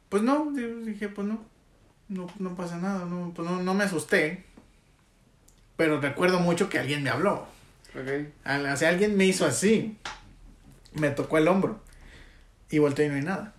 Pues 0.08 0.22
no, 0.22 0.50
di- 0.52 0.84
dije, 0.92 1.08
pues 1.08 1.26
no, 1.26 1.42
no, 2.08 2.26
no 2.38 2.54
pasa 2.56 2.76
nada, 2.78 3.04
no, 3.04 3.32
pues 3.34 3.48
no, 3.48 3.62
no 3.62 3.74
me 3.74 3.84
asusté. 3.84 4.44
Pero 5.76 6.00
recuerdo 6.00 6.40
mucho 6.40 6.68
que 6.68 6.78
alguien 6.78 7.02
me 7.02 7.10
habló. 7.10 7.46
Ok. 7.94 8.28
Al- 8.44 8.66
O 8.66 8.76
sea, 8.76 8.88
alguien 8.90 9.16
me 9.16 9.24
hizo 9.26 9.44
así. 9.46 9.96
Me 10.92 11.10
tocó 11.10 11.38
el 11.38 11.48
hombro. 11.48 11.80
Y 12.70 12.78
volteé 12.78 13.06
y 13.06 13.08
no 13.08 13.14
hay 13.16 13.22
nada. 13.22 13.54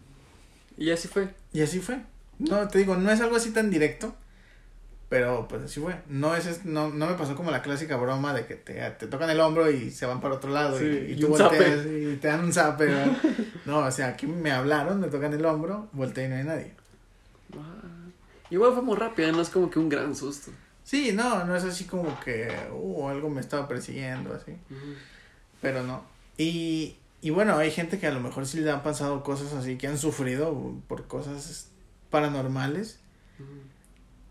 Y 0.78 0.92
así 0.92 1.08
fue. 1.08 1.30
Y 1.54 1.62
así 1.62 1.80
fue. 1.80 2.00
No, 2.40 2.68
te 2.68 2.80
digo, 2.80 2.96
no 2.98 3.12
es 3.12 3.22
algo 3.22 3.36
así 3.38 3.52
tan 3.52 3.70
directo. 3.70 4.16
Pero 5.08 5.48
pues 5.48 5.62
así 5.64 5.80
fue. 5.80 5.96
No 6.08 6.36
es, 6.36 6.46
es- 6.48 6.66
no, 6.66 6.90
no 6.90 7.06
me 7.08 7.14
pasó 7.14 7.36
como 7.36 7.52
la 7.52 7.62
clásica 7.62 7.96
broma 7.96 8.34
de 8.34 8.46
que 8.48 8.56
te, 8.56 8.74
te 8.92 9.08
tocan 9.08 9.30
el 9.30 9.40
hombro 9.40 9.70
y 9.70 9.92
se 9.92 10.06
van 10.08 10.20
para 10.20 10.36
otro 10.36 10.50
lado 10.52 10.80
Sí, 10.80 10.86
y, 10.86 11.12
y 11.12 11.14
y 11.14 11.20
tú 11.20 11.28
volteas 11.28 11.86
y 11.86 12.16
te 12.18 12.28
dan 12.28 12.44
un 12.44 12.52
zape. 12.54 12.86
¿verdad? 12.86 13.18
no, 13.66 13.78
o 13.80 13.92
sea, 13.92 14.08
aquí 14.08 14.26
me 14.26 14.52
hablaron, 14.52 15.00
me 15.00 15.08
tocan 15.08 15.32
el 15.34 15.46
hombro, 15.46 15.88
volteé 15.92 16.26
y 16.26 16.30
no 16.30 16.36
hay 16.36 16.44
nadie. 16.44 16.74
Ah. 17.56 17.82
Igual 18.50 18.74
fue 18.74 18.82
muy 18.82 18.96
rápida, 18.98 19.32
no 19.32 19.42
es 19.42 19.50
como 19.50 19.70
que 19.70 19.80
un 19.80 19.90
gran 19.90 20.16
susto. 20.16 20.52
Sí, 20.84 21.12
no, 21.14 21.46
no 21.46 21.56
es 21.56 21.64
así 21.64 21.86
como 21.86 22.20
que 22.20 22.48
uh, 22.72 23.08
algo 23.08 23.30
me 23.30 23.42
estaba 23.42 23.68
persiguiendo, 23.68 24.34
así. 24.34 24.56
Pero 25.62 25.84
no. 25.84 26.04
Y, 26.38 26.96
y 27.22 27.30
bueno, 27.32 27.58
hay 27.58 27.72
gente 27.72 27.98
que 28.00 28.06
a 28.08 28.12
lo 28.12 28.20
mejor 28.20 28.46
sí 28.46 28.60
le 28.60 28.70
han 28.72 28.84
pasado 28.84 29.24
cosas 29.24 29.54
así, 29.54 29.78
que 29.78 29.88
han 29.88 29.98
sufrido 29.98 30.76
por 30.88 31.08
cosas 31.08 31.70
paranormales. 32.12 33.00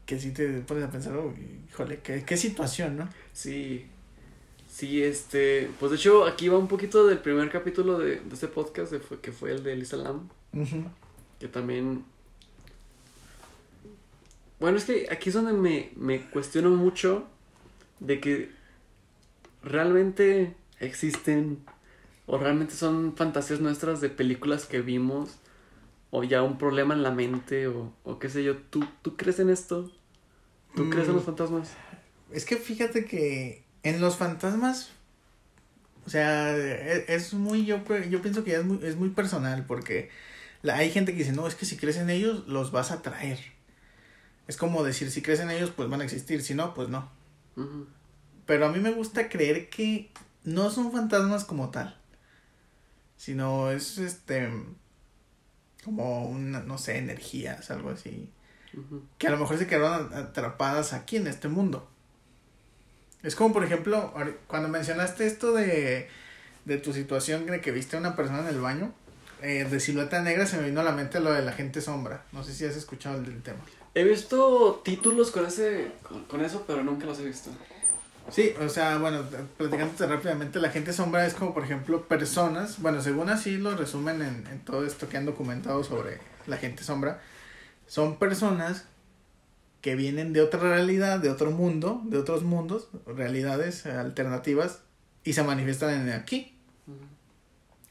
Que 0.07 0.19
sí 0.21 0.33
te 0.33 0.61
pones 0.61 0.85
a 0.85 0.91
pensar, 0.91 1.17
"Uy, 1.17 1.35
híjole, 1.69 2.01
qué, 2.03 2.25
qué 2.25 2.37
situación, 2.37 2.97
¿no? 2.97 3.09
Sí. 3.33 3.87
Sí, 4.69 5.03
este. 5.03 5.71
Pues 5.79 5.93
de 5.93 5.97
hecho, 5.97 6.27
aquí 6.27 6.49
va 6.49 6.59
un 6.59 6.67
poquito 6.67 7.07
del 7.07 7.19
primer 7.19 7.49
capítulo 7.51 7.99
de, 7.99 8.17
de 8.21 8.35
este 8.35 8.49
podcast, 8.49 8.91
de 8.93 9.01
que 9.19 9.31
fue 9.31 9.53
el 9.53 9.63
de 9.63 9.77
Lisa 9.77 9.97
Lam. 9.97 10.29
Ujú. 10.53 10.85
Que 11.39 11.47
también. 11.49 12.05
Bueno, 14.59 14.77
es 14.77 14.85
que 14.85 15.07
aquí 15.11 15.29
es 15.29 15.35
donde 15.35 15.53
me, 15.53 15.91
me 15.97 16.21
cuestiono 16.31 16.71
mucho 16.71 17.25
de 18.01 18.21
que 18.21 18.51
realmente 19.63 20.55
existen 20.81 21.59
o 22.27 22.39
realmente 22.39 22.75
son 22.75 23.15
fantasías 23.17 23.61
nuestras 23.61 24.01
de 24.01 24.09
películas 24.09 24.67
que 24.67 24.81
vimos 24.81 25.37
o 26.17 26.23
ya 26.23 26.43
un 26.45 26.59
problema 26.59 26.95
en 26.95 27.03
la 27.03 27.11
mente 27.11 27.67
o, 27.67 27.93
o 28.05 28.19
qué 28.21 28.29
sé 28.29 28.45
yo. 28.45 28.57
¿Tú, 28.57 28.85
¿Tú 29.03 29.17
crees 29.17 29.41
en 29.41 29.51
esto? 29.51 29.91
¿Tú 30.77 30.89
crees 30.89 31.09
en 31.09 31.15
Mm. 31.15 31.17
los 31.17 31.25
fantasmas? 31.25 31.71
Es 32.33 32.45
que 32.45 32.57
fíjate 32.57 33.05
que 33.05 33.65
en 33.83 34.01
los 34.01 34.17
fantasmas, 34.17 34.91
o 36.07 36.11
sea, 36.11 36.57
e- 36.57 37.05
es, 37.09 37.35
muy, 37.35 37.65
yo, 37.67 37.83
yo 38.11 38.23
pienso 38.23 38.45
que 38.45 38.53
ya 38.53 38.59
es 38.59 38.65
muy, 38.65 38.79
es 38.85 38.97
muy 38.97 39.09
personal 39.11 39.65
porque 39.67 40.11
la, 40.63 40.77
hay 40.77 40.91
gente 40.93 41.13
que 41.13 41.19
dice, 41.19 41.33
no, 41.33 41.49
es 41.49 41.57
que 41.57 41.67
si 41.67 41.77
crees 41.77 41.97
en 41.97 42.11
ellos, 42.11 42.47
los 42.47 42.71
vas 42.71 42.93
a 42.93 43.03
traer. 43.03 43.41
Es 44.47 44.57
como 44.57 44.85
decir, 44.85 45.11
si 45.11 45.23
crees 45.23 45.41
en 45.41 45.51
ellos, 45.51 45.71
pues 45.75 45.89
van 45.89 46.01
a 46.01 46.05
existir, 46.05 46.43
si 46.43 46.55
no, 46.55 46.75
pues 46.75 46.89
no. 46.89 47.11
Pero 48.47 48.67
a 48.67 48.73
mí 48.73 48.79
me 48.79 48.93
gusta 48.93 49.29
creer 49.29 49.71
que 49.71 50.11
no 50.45 50.71
son 50.71 50.93
fantasmas 50.93 51.45
como 51.45 51.71
tal, 51.71 51.97
sino 53.17 53.71
es 53.71 53.99
este, 53.99 54.51
como 55.85 56.27
una, 56.27 56.61
no 56.61 56.79
sé, 56.79 56.99
energías, 56.99 57.71
algo 57.71 57.91
así 57.91 58.31
que 59.19 59.27
a 59.27 59.31
lo 59.31 59.39
mejor 59.39 59.59
se 59.59 59.67
quedaron 59.67 60.13
atrapadas 60.15 60.93
aquí 60.93 61.17
en 61.17 61.27
este 61.27 61.49
mundo. 61.49 61.89
Es 63.23 63.35
como, 63.37 63.55
por 63.55 63.65
ejemplo, 63.65 64.13
cuando 64.47 64.69
mencionaste 64.69 65.27
esto 65.27 65.53
de, 65.53 66.09
de 66.65 66.79
tu 66.79 66.93
situación 66.93 67.47
de 67.47 67.61
que 67.61 67.71
viste 67.71 67.97
a 67.97 68.01
una 68.01 68.17
persona 68.17 68.41
en 68.41 68.49
el 68.49 68.61
baño, 68.61 68.93
eh, 69.43 69.65
de 69.65 69.81
silueta 69.81 70.23
negra, 70.23 70.47
se 70.47 70.59
me 70.59 70.67
vino 70.67 70.81
a 70.81 70.85
la 70.85 70.93
mente 70.93 71.21
lo 71.21 71.33
de 71.33 71.43
la 71.43 71.53
gente 71.53 71.81
sombra. 71.81 72.25
No 72.33 72.45
sé 72.45 72.53
si 72.53 72.65
has 72.65 72.77
escuchado 72.77 73.19
el 73.19 73.27
del 73.27 73.43
tema. 73.43 73.61
He 73.95 74.05
visto 74.05 74.83
títulos 74.85 75.31
con 75.31 75.47
ese 75.47 75.93
con, 76.03 76.25
con 76.25 76.45
eso, 76.45 76.65
pero 76.67 76.83
nunca 76.83 77.07
los 77.07 77.19
he 77.21 77.25
visto. 77.25 77.51
Sí, 78.31 78.55
o 78.61 78.69
sea, 78.69 78.99
bueno, 78.99 79.23
platicándote 79.57 80.07
rápidamente, 80.07 80.59
la 80.59 80.71
gente 80.71 80.93
sombra 80.93 81.27
es 81.27 81.35
como, 81.35 81.55
por 81.55 81.63
ejemplo, 81.63 82.09
personas, 82.09 82.81
bueno, 82.81 83.01
según 83.01 83.29
así 83.29 83.59
lo 83.59 83.77
resumen 83.77 84.23
en, 84.23 84.47
en 84.51 84.61
todo 84.65 84.85
esto 84.87 85.09
que 85.09 85.17
han 85.17 85.27
documentado 85.27 85.85
sobre 85.85 86.19
la 86.47 86.57
gente 86.57 86.83
sombra, 86.83 87.21
son 87.87 88.19
personas 88.19 88.87
que 89.83 89.95
vienen 89.95 90.33
de 90.33 90.41
otra 90.41 90.61
realidad, 90.61 91.19
de 91.19 91.29
otro 91.29 91.51
mundo, 91.51 92.01
de 92.07 92.17
otros 92.17 92.43
mundos, 92.43 92.89
realidades 93.07 93.85
alternativas, 93.85 94.81
y 95.25 95.33
se 95.33 95.43
manifiestan 95.43 96.09
en 96.09 96.15
aquí. 96.15 96.57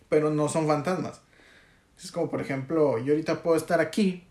Pero 0.10 0.32
no 0.32 0.50
son 0.50 0.67
fantasmas. 0.67 1.22
Es 2.02 2.12
como, 2.12 2.30
por 2.30 2.41
ejemplo, 2.41 2.98
yo 2.98 3.13
ahorita 3.13 3.43
puedo 3.43 3.58
estar 3.58 3.80
aquí 3.80 4.24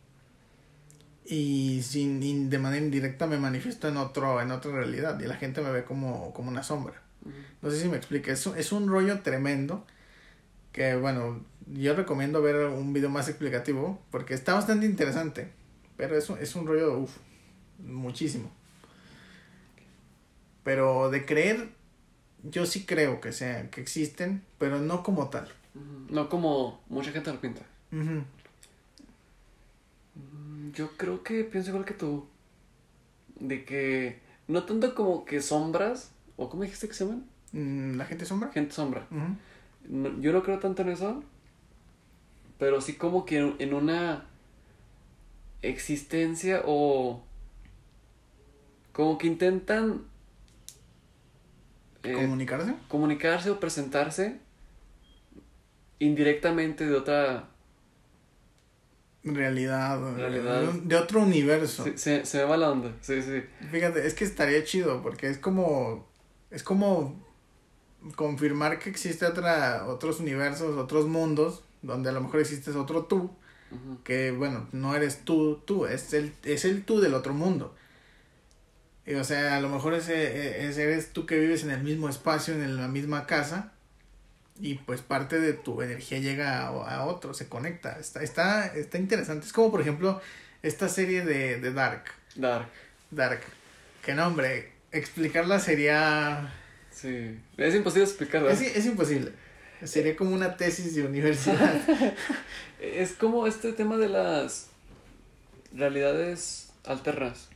y 1.24 1.82
sin 1.82 2.50
de 2.50 2.58
manera 2.58 2.84
indirecta 2.84 3.26
me 3.26 3.38
manifiesto 3.38 3.88
en 3.88 3.96
otro 3.96 4.40
en 4.40 4.50
otra 4.50 4.72
realidad 4.72 5.20
y 5.20 5.26
la 5.26 5.36
gente 5.36 5.60
me 5.60 5.70
ve 5.70 5.84
como, 5.84 6.32
como 6.32 6.50
una 6.50 6.62
sombra. 6.62 7.00
No 7.62 7.70
sé 7.70 7.80
si 7.80 7.88
me 7.88 7.96
explica, 7.96 8.32
es, 8.32 8.46
es 8.46 8.72
un 8.72 8.88
rollo 8.88 9.20
tremendo 9.20 9.86
que 10.72 10.96
bueno, 10.96 11.44
yo 11.66 11.94
recomiendo 11.94 12.42
ver 12.42 12.66
un 12.66 12.92
video 12.92 13.10
más 13.10 13.28
explicativo 13.28 14.00
porque 14.10 14.34
está 14.34 14.54
bastante 14.54 14.86
interesante, 14.86 15.52
pero 15.96 16.16
es, 16.16 16.28
es 16.30 16.56
un 16.56 16.66
rollo, 16.66 16.98
uff, 16.98 17.16
muchísimo. 17.78 18.50
Pero 20.64 21.10
de 21.10 21.26
creer, 21.26 21.68
yo 22.42 22.66
sí 22.66 22.84
creo 22.84 23.20
que, 23.20 23.32
sea, 23.32 23.70
que 23.70 23.80
existen, 23.80 24.42
pero 24.58 24.80
no 24.80 25.02
como 25.02 25.28
tal. 25.28 25.48
No 26.10 26.28
como 26.28 26.82
mucha 26.88 27.12
gente 27.12 27.32
lo 27.32 27.40
pinta. 27.40 27.62
Yo 30.72 30.96
creo 30.96 31.22
que 31.22 31.44
pienso 31.44 31.70
igual 31.70 31.84
que 31.84 31.94
tú. 31.94 32.26
De 33.38 33.64
que 33.64 34.20
no 34.48 34.64
tanto 34.64 34.94
como 34.94 35.24
que 35.24 35.40
sombras, 35.40 36.12
o 36.36 36.48
¿cómo 36.48 36.62
dijiste 36.62 36.88
que 36.88 36.94
se 36.94 37.04
llaman? 37.04 37.24
Mm, 37.52 37.96
¿La 37.96 38.04
gente 38.04 38.24
sombra? 38.24 38.50
Gente 38.50 38.72
sombra. 38.72 39.06
yo 40.20 40.32
no 40.32 40.42
creo 40.42 40.58
tanto 40.58 40.82
en 40.82 40.90
eso, 40.90 41.22
pero 42.58 42.80
sí 42.80 42.94
como 42.94 43.24
que 43.24 43.54
en 43.58 43.74
una 43.74 44.26
existencia 45.62 46.62
o 46.66 47.22
como 48.92 49.16
que 49.16 49.26
intentan 49.26 50.02
eh, 52.02 52.12
comunicarse 52.14 52.74
comunicarse 52.88 53.50
o 53.50 53.60
presentarse 53.60 54.38
indirectamente 55.98 56.86
de 56.86 56.96
otra 56.96 57.48
realidad, 59.24 59.98
de 59.98 60.96
otro 60.96 61.22
universo. 61.22 61.84
se, 61.94 62.24
se 62.26 62.38
me 62.38 62.44
va 62.44 62.56
la 62.56 62.70
onda, 62.70 62.92
sí, 63.00 63.22
sí. 63.22 63.42
Fíjate, 63.70 64.06
es 64.06 64.14
que 64.14 64.24
estaría 64.24 64.64
chido 64.64 65.02
porque 65.02 65.28
es 65.28 65.38
como, 65.38 66.08
es 66.50 66.62
como 66.62 67.22
confirmar 68.16 68.78
que 68.78 68.90
existe 68.90 69.26
otra, 69.26 69.86
otros 69.86 70.20
universos, 70.20 70.76
otros 70.76 71.06
mundos, 71.06 71.62
donde 71.82 72.10
a 72.10 72.12
lo 72.12 72.20
mejor 72.20 72.40
existes 72.40 72.74
otro 72.74 73.04
tú, 73.04 73.30
que 74.04 74.32
bueno, 74.32 74.68
no 74.72 74.94
eres 74.94 75.24
tú, 75.24 75.62
tú, 75.64 75.86
es 75.86 76.12
el, 76.12 76.34
es 76.42 76.64
el 76.64 76.84
tú 76.84 77.00
del 77.00 77.14
otro 77.14 77.32
mundo. 77.32 77.74
Y, 79.06 79.14
o 79.14 79.24
sea, 79.24 79.56
a 79.56 79.60
lo 79.60 79.68
mejor 79.68 79.94
ese, 79.94 80.66
ese 80.66 80.84
eres 80.84 81.12
tú 81.12 81.26
que 81.26 81.38
vives 81.38 81.64
en 81.64 81.70
el 81.70 81.82
mismo 81.82 82.08
espacio, 82.08 82.54
en 82.54 82.76
la 82.76 82.88
misma 82.88 83.26
casa, 83.26 83.72
y 84.60 84.74
pues 84.74 85.00
parte 85.00 85.40
de 85.40 85.52
tu 85.52 85.82
energía 85.82 86.18
llega 86.18 86.66
a, 86.66 87.04
otro, 87.06 87.34
se 87.34 87.48
conecta. 87.48 87.98
Está, 87.98 88.22
está, 88.22 88.66
está 88.66 88.98
interesante. 88.98 89.46
Es 89.46 89.52
como 89.52 89.70
por 89.70 89.80
ejemplo 89.80 90.20
esta 90.62 90.88
serie 90.88 91.24
de, 91.24 91.58
de 91.60 91.72
Dark. 91.72 92.04
Dark. 92.36 92.68
Dark. 93.10 93.40
Que 94.04 94.14
nombre, 94.14 94.72
explicarla 94.90 95.58
sería... 95.58 96.52
Sí, 96.90 97.38
es 97.56 97.74
imposible 97.74 98.04
explicarla. 98.04 98.52
Es, 98.52 98.60
es 98.60 98.86
imposible. 98.86 99.32
Sería 99.84 100.14
como 100.14 100.34
una 100.34 100.56
tesis 100.56 100.94
de 100.94 101.04
universidad. 101.04 101.80
es 102.80 103.12
como 103.12 103.46
este 103.46 103.72
tema 103.72 103.96
de 103.96 104.08
las 104.08 104.68
realidades 105.74 106.72
alternas. 106.84 107.48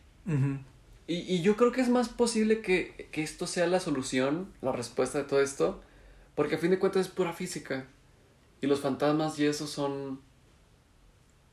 y, 1.06 1.14
y 1.14 1.42
yo 1.42 1.56
creo 1.56 1.70
que 1.70 1.82
es 1.82 1.88
más 1.88 2.08
posible 2.08 2.60
que, 2.62 3.08
que 3.12 3.22
esto 3.22 3.46
sea 3.46 3.66
la 3.66 3.78
solución, 3.78 4.52
la 4.62 4.72
respuesta 4.72 5.18
de 5.18 5.24
todo 5.24 5.40
esto, 5.40 5.82
porque 6.36 6.54
a 6.54 6.58
fin 6.58 6.70
de 6.70 6.78
cuentas 6.78 7.06
es 7.06 7.12
pura 7.12 7.32
física. 7.32 7.86
Y 8.60 8.68
los 8.68 8.80
fantasmas 8.80 9.38
y 9.40 9.46
eso 9.46 9.66
son. 9.66 10.20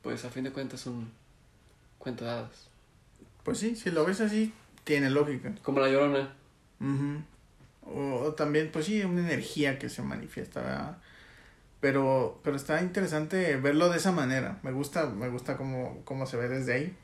Pues 0.02 0.24
a 0.24 0.30
fin 0.30 0.44
de 0.44 0.52
cuentas 0.52 0.80
son 0.80 1.10
cuentadas. 1.98 2.68
Pues 3.42 3.58
sí, 3.58 3.74
si 3.74 3.90
lo 3.90 4.04
ves 4.04 4.20
así, 4.20 4.52
tiene 4.84 5.10
lógica. 5.10 5.54
Como 5.62 5.80
la 5.80 5.88
llorona. 5.88 6.34
o, 7.82 8.32
también, 8.34 8.70
pues 8.70 8.86
sí, 8.86 9.02
una 9.02 9.20
energía 9.20 9.78
que 9.78 9.88
se 9.88 10.02
manifiesta, 10.02 10.60
¿verdad? 10.60 10.98
Pero, 11.80 12.40
pero 12.42 12.56
está 12.56 12.82
interesante 12.82 13.56
verlo 13.56 13.88
de 13.88 13.96
esa 13.96 14.12
manera. 14.12 14.58
Me 14.62 14.72
gusta, 14.72 15.06
me 15.06 15.28
gusta 15.28 15.56
cómo, 15.56 16.02
cómo 16.04 16.26
se 16.26 16.36
ve 16.36 16.48
desde 16.48 16.74
ahí. 16.74 16.96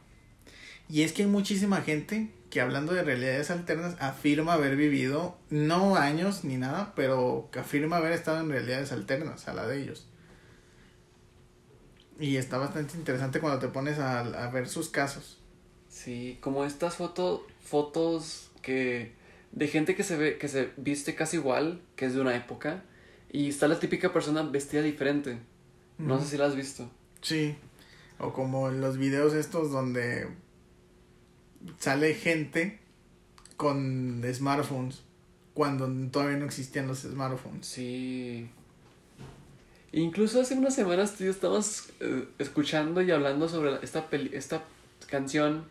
Y 0.88 1.02
es 1.02 1.12
que 1.12 1.22
hay 1.22 1.28
muchísima 1.28 1.80
gente 1.82 2.30
que 2.50 2.60
hablando 2.60 2.92
de 2.92 3.04
realidades 3.04 3.50
alternas 3.50 3.96
afirma 4.00 4.54
haber 4.54 4.76
vivido, 4.76 5.38
no 5.50 5.96
años 5.96 6.44
ni 6.44 6.56
nada, 6.56 6.92
pero 6.96 7.48
que 7.52 7.60
afirma 7.60 7.98
haber 7.98 8.12
estado 8.12 8.40
en 8.40 8.50
realidades 8.50 8.90
alternas 8.90 9.46
a 9.46 9.54
la 9.54 9.66
de 9.66 9.80
ellos. 9.82 10.08
Y 12.18 12.36
está 12.36 12.58
bastante 12.58 12.96
interesante 12.96 13.40
cuando 13.40 13.60
te 13.60 13.68
pones 13.68 13.98
a, 13.98 14.20
a 14.20 14.50
ver 14.50 14.68
sus 14.68 14.88
casos. 14.88 15.40
Sí, 15.88 16.38
como 16.40 16.64
estas 16.64 16.96
fotos, 16.96 17.42
fotos 17.64 18.50
que 18.62 19.12
de 19.52 19.68
gente 19.68 19.94
que 19.94 20.02
se 20.02 20.16
ve, 20.16 20.38
que 20.38 20.48
se 20.48 20.70
viste 20.76 21.14
casi 21.14 21.36
igual, 21.36 21.80
que 21.96 22.06
es 22.06 22.14
de 22.14 22.20
una 22.20 22.36
época, 22.36 22.82
y 23.32 23.48
está 23.48 23.68
la 23.68 23.78
típica 23.78 24.12
persona 24.12 24.42
vestida 24.42 24.82
diferente. 24.82 25.38
No 25.98 26.18
sé 26.20 26.26
si 26.26 26.36
la 26.36 26.46
has 26.46 26.56
visto. 26.56 26.90
Sí. 27.20 27.56
O 28.18 28.32
como 28.32 28.68
en 28.68 28.80
los 28.80 28.98
videos 28.98 29.34
estos 29.34 29.70
donde 29.70 30.28
sale 31.78 32.14
gente 32.14 32.78
con 33.56 34.22
smartphones 34.32 35.02
cuando 35.54 35.86
todavía 36.10 36.38
no 36.38 36.46
existían 36.46 36.86
los 36.86 37.00
smartphones. 37.00 37.66
Sí. 37.66 38.48
Incluso 39.92 40.40
hace 40.40 40.54
unas 40.54 40.74
semanas 40.74 41.16
tú 41.16 41.24
y 41.24 41.26
yo 41.26 41.32
estábamos 41.32 41.90
eh, 42.00 42.26
escuchando 42.38 43.02
y 43.02 43.10
hablando 43.10 43.48
sobre 43.48 43.72
esta, 43.82 44.08
peli 44.08 44.30
esta 44.32 44.64
canción 45.08 45.64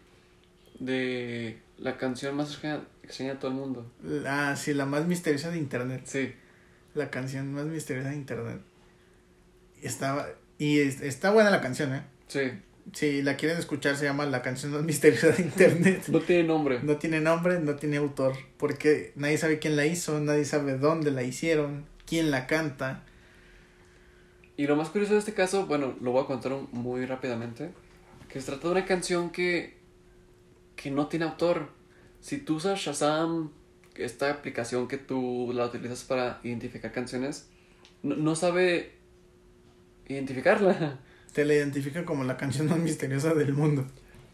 de 0.79 1.59
la 1.77 1.97
canción 1.97 2.35
más 2.35 2.51
extraña 2.51 3.33
de 3.33 3.39
todo 3.39 3.51
el 3.51 3.57
mundo. 3.57 3.91
Ah, 4.25 4.55
sí, 4.57 4.73
la 4.73 4.85
más 4.85 5.05
misteriosa 5.05 5.49
de 5.49 5.57
internet. 5.57 6.01
Sí. 6.05 6.33
La 6.93 7.09
canción 7.09 7.53
más 7.53 7.65
misteriosa 7.65 8.09
de 8.09 8.15
internet. 8.15 8.61
Estaba, 9.81 10.27
y 10.57 10.79
está 10.79 11.31
buena 11.31 11.49
la 11.49 11.61
canción, 11.61 11.95
¿eh? 11.95 12.03
Sí. 12.27 12.51
Si 12.93 13.21
la 13.21 13.37
quieren 13.37 13.57
escuchar, 13.57 13.95
se 13.95 14.05
llama 14.05 14.25
La 14.25 14.41
canción 14.41 14.71
más 14.71 14.83
misteriosa 14.83 15.27
de 15.29 15.43
internet. 15.43 16.03
No 16.07 16.19
tiene 16.21 16.43
nombre. 16.43 16.79
No 16.81 16.97
tiene 16.97 17.21
nombre, 17.21 17.59
no 17.59 17.75
tiene 17.75 17.97
autor. 17.97 18.33
Porque 18.57 19.13
nadie 19.15 19.37
sabe 19.37 19.59
quién 19.59 19.75
la 19.75 19.85
hizo, 19.85 20.19
nadie 20.19 20.45
sabe 20.45 20.77
dónde 20.77 21.11
la 21.11 21.23
hicieron, 21.23 21.85
quién 22.05 22.31
la 22.31 22.47
canta. 22.47 23.03
Y 24.57 24.67
lo 24.67 24.75
más 24.75 24.89
curioso 24.89 25.13
de 25.13 25.19
este 25.19 25.33
caso, 25.33 25.67
bueno, 25.67 25.95
lo 26.01 26.11
voy 26.11 26.23
a 26.23 26.27
contar 26.27 26.51
muy 26.71 27.05
rápidamente. 27.05 27.69
Que 28.27 28.39
se 28.39 28.47
trata 28.47 28.67
de 28.67 28.73
una 28.73 28.85
canción 28.85 29.29
que, 29.29 29.77
que 30.75 30.91
no 30.91 31.07
tiene 31.07 31.25
autor. 31.25 31.69
Si 32.19 32.39
tú 32.39 32.55
usas 32.55 32.79
Shazam, 32.79 33.51
esta 33.95 34.31
aplicación 34.31 34.87
que 34.87 34.97
tú 34.97 35.51
la 35.53 35.65
utilizas 35.65 36.03
para 36.03 36.39
identificar 36.43 36.91
canciones, 36.91 37.49
no, 38.03 38.15
no 38.15 38.35
sabe 38.35 38.93
identificarla. 40.07 40.99
Te 41.33 41.45
la 41.45 41.53
identifican 41.53 42.05
como 42.05 42.23
la 42.23 42.37
canción 42.37 42.67
más 42.67 42.79
misteriosa 42.79 43.33
del 43.33 43.53
mundo. 43.53 43.85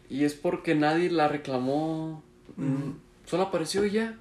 Y 0.08 0.24
es 0.24 0.34
porque 0.34 0.74
nadie 0.74 1.10
la 1.10 1.28
reclamó. 1.28 2.22
Mm, 2.56 2.92
solo 3.24 3.44
apareció 3.44 3.84
y 3.84 3.90
ya. 3.92 4.18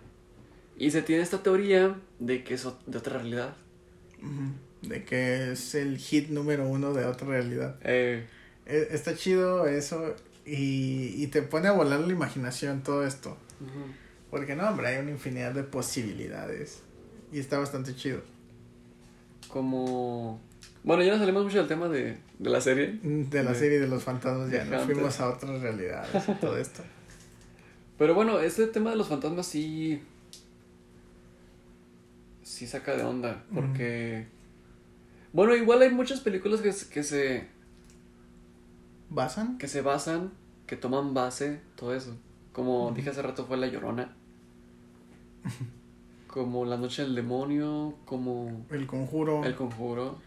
Y 0.78 0.92
se 0.92 1.02
tiene 1.02 1.22
esta 1.22 1.42
teoría 1.44 1.96
de 2.20 2.44
que 2.44 2.56
es 2.56 2.68
de 2.86 2.98
otra 2.98 3.20
realidad. 3.20 3.56
De 4.82 5.04
que 5.04 5.52
es 5.52 5.76
el 5.76 5.98
hit 5.98 6.30
número 6.30 6.68
uno 6.68 6.94
de 6.94 7.06
otra 7.06 7.28
realidad. 7.28 7.78
Eh. 7.84 8.26
E, 8.66 8.88
está 8.92 9.16
chido 9.16 9.68
eso. 9.68 10.16
Y, 10.46 11.14
y, 11.24 11.28
te 11.28 11.42
pone 11.42 11.68
a 11.68 11.72
volar 11.72 12.02
la 12.02 12.12
imaginación 12.12 12.84
todo 12.84 13.06
esto. 13.06 13.38
Porque 14.30 14.56
no, 14.56 14.68
hombre, 14.68 14.88
hay 14.88 14.98
una 15.02 15.12
infinidad 15.12 15.54
de 15.54 15.64
posibilidades. 15.64 16.82
Y 17.32 17.40
está 17.40 17.58
bastante 17.58 17.96
chido. 17.96 18.22
Como 19.48 20.40
bueno, 20.86 21.02
ya 21.02 21.12
nos 21.12 21.20
salimos 21.20 21.44
mucho 21.44 21.58
del 21.58 21.68
tema 21.68 21.90
de, 21.90 22.18
de 22.38 22.50
la 22.50 22.62
serie. 22.62 23.00
De 23.02 23.44
la 23.44 23.56
serie 23.56 23.80
de 23.80 23.88
los 23.88 24.04
fantasmas, 24.04 24.52
ya 24.52 24.64
nos 24.66 24.84
fuimos 24.84 25.20
a 25.20 25.30
otras 25.30 25.60
realidades 25.60 26.30
y 26.30 26.34
todo 26.34 26.56
esto. 26.58 26.84
Pero 27.98 28.14
bueno, 28.14 28.40
este 28.40 28.68
tema 28.68 28.92
de 28.92 28.96
los 28.96 29.08
fantasmas 29.08 29.48
sí. 29.48 30.00
Sí 32.44 32.68
saca 32.68 32.96
de 32.96 33.04
onda. 33.04 33.44
Porque. 33.54 34.28
Bueno, 35.34 35.56
igual 35.56 35.82
hay 35.82 35.90
muchas 35.90 36.20
películas 36.20 36.62
que, 36.62 36.72
que 36.94 37.04
se. 37.04 37.48
¿Basan? 39.10 39.58
Que 39.58 39.68
se 39.68 39.82
basan, 39.82 40.34
que 40.68 40.76
toman 40.76 41.16
base, 41.16 41.62
todo 41.76 41.96
eso. 41.96 42.16
Como 42.52 42.92
dije 42.92 43.10
hace 43.10 43.24
rato, 43.24 43.46
fue 43.48 43.58
La 43.58 43.68
Llorona. 43.68 44.16
como 46.36 46.66
La 46.66 46.78
Noche 46.78 47.02
del 47.02 47.16
Demonio, 47.16 47.96
como 48.06 48.66
El 48.70 48.86
Conjuro, 48.88 49.44
El 49.46 49.56
Conjuro, 49.56 50.18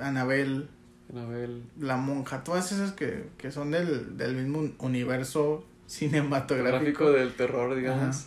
Anabel, 0.00 0.68
Anabel. 1.10 1.62
La 1.78 1.96
Monja, 1.96 2.44
todas 2.44 2.72
esas 2.72 2.92
que, 2.92 3.28
que 3.38 3.50
son 3.50 3.70
del, 3.70 4.16
del 4.16 4.34
mismo 4.36 4.70
universo 4.78 5.64
cinematográfico. 5.86 6.80
Gráfico 6.80 7.10
del 7.12 7.34
terror, 7.34 7.74
digamos. 7.74 8.16
Ajá. 8.16 8.26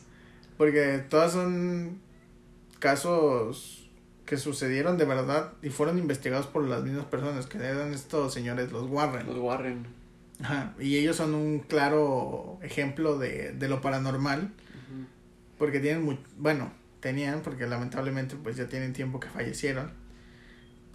Porque 0.57 1.03
todas 1.09 1.31
son 1.33 1.99
casos 2.79 3.89
que 4.25 4.37
sucedieron 4.37 4.97
de 4.97 5.05
verdad 5.05 5.53
y 5.61 5.69
fueron 5.69 5.97
investigados 5.97 6.47
por 6.47 6.63
las 6.67 6.83
mismas 6.83 7.05
personas 7.05 7.47
que 7.47 7.57
eran 7.57 7.93
estos 7.93 8.33
señores, 8.33 8.71
los 8.71 8.89
Warren. 8.89 9.25
Los 9.27 9.37
Warren. 9.37 9.87
Ajá. 10.41 10.73
Y 10.79 10.97
ellos 10.97 11.15
son 11.15 11.33
un 11.33 11.59
claro 11.59 12.59
ejemplo 12.61 13.17
de, 13.17 13.53
de 13.53 13.69
lo 13.69 13.81
paranormal. 13.81 14.51
Porque 15.57 15.79
tienen 15.79 16.03
muy, 16.03 16.19
bueno, 16.37 16.71
tenían, 16.99 17.41
porque 17.41 17.65
lamentablemente 17.65 18.35
pues 18.35 18.57
ya 18.57 18.67
tienen 18.67 18.93
tiempo 18.93 19.19
que 19.19 19.27
fallecieron. 19.27 19.91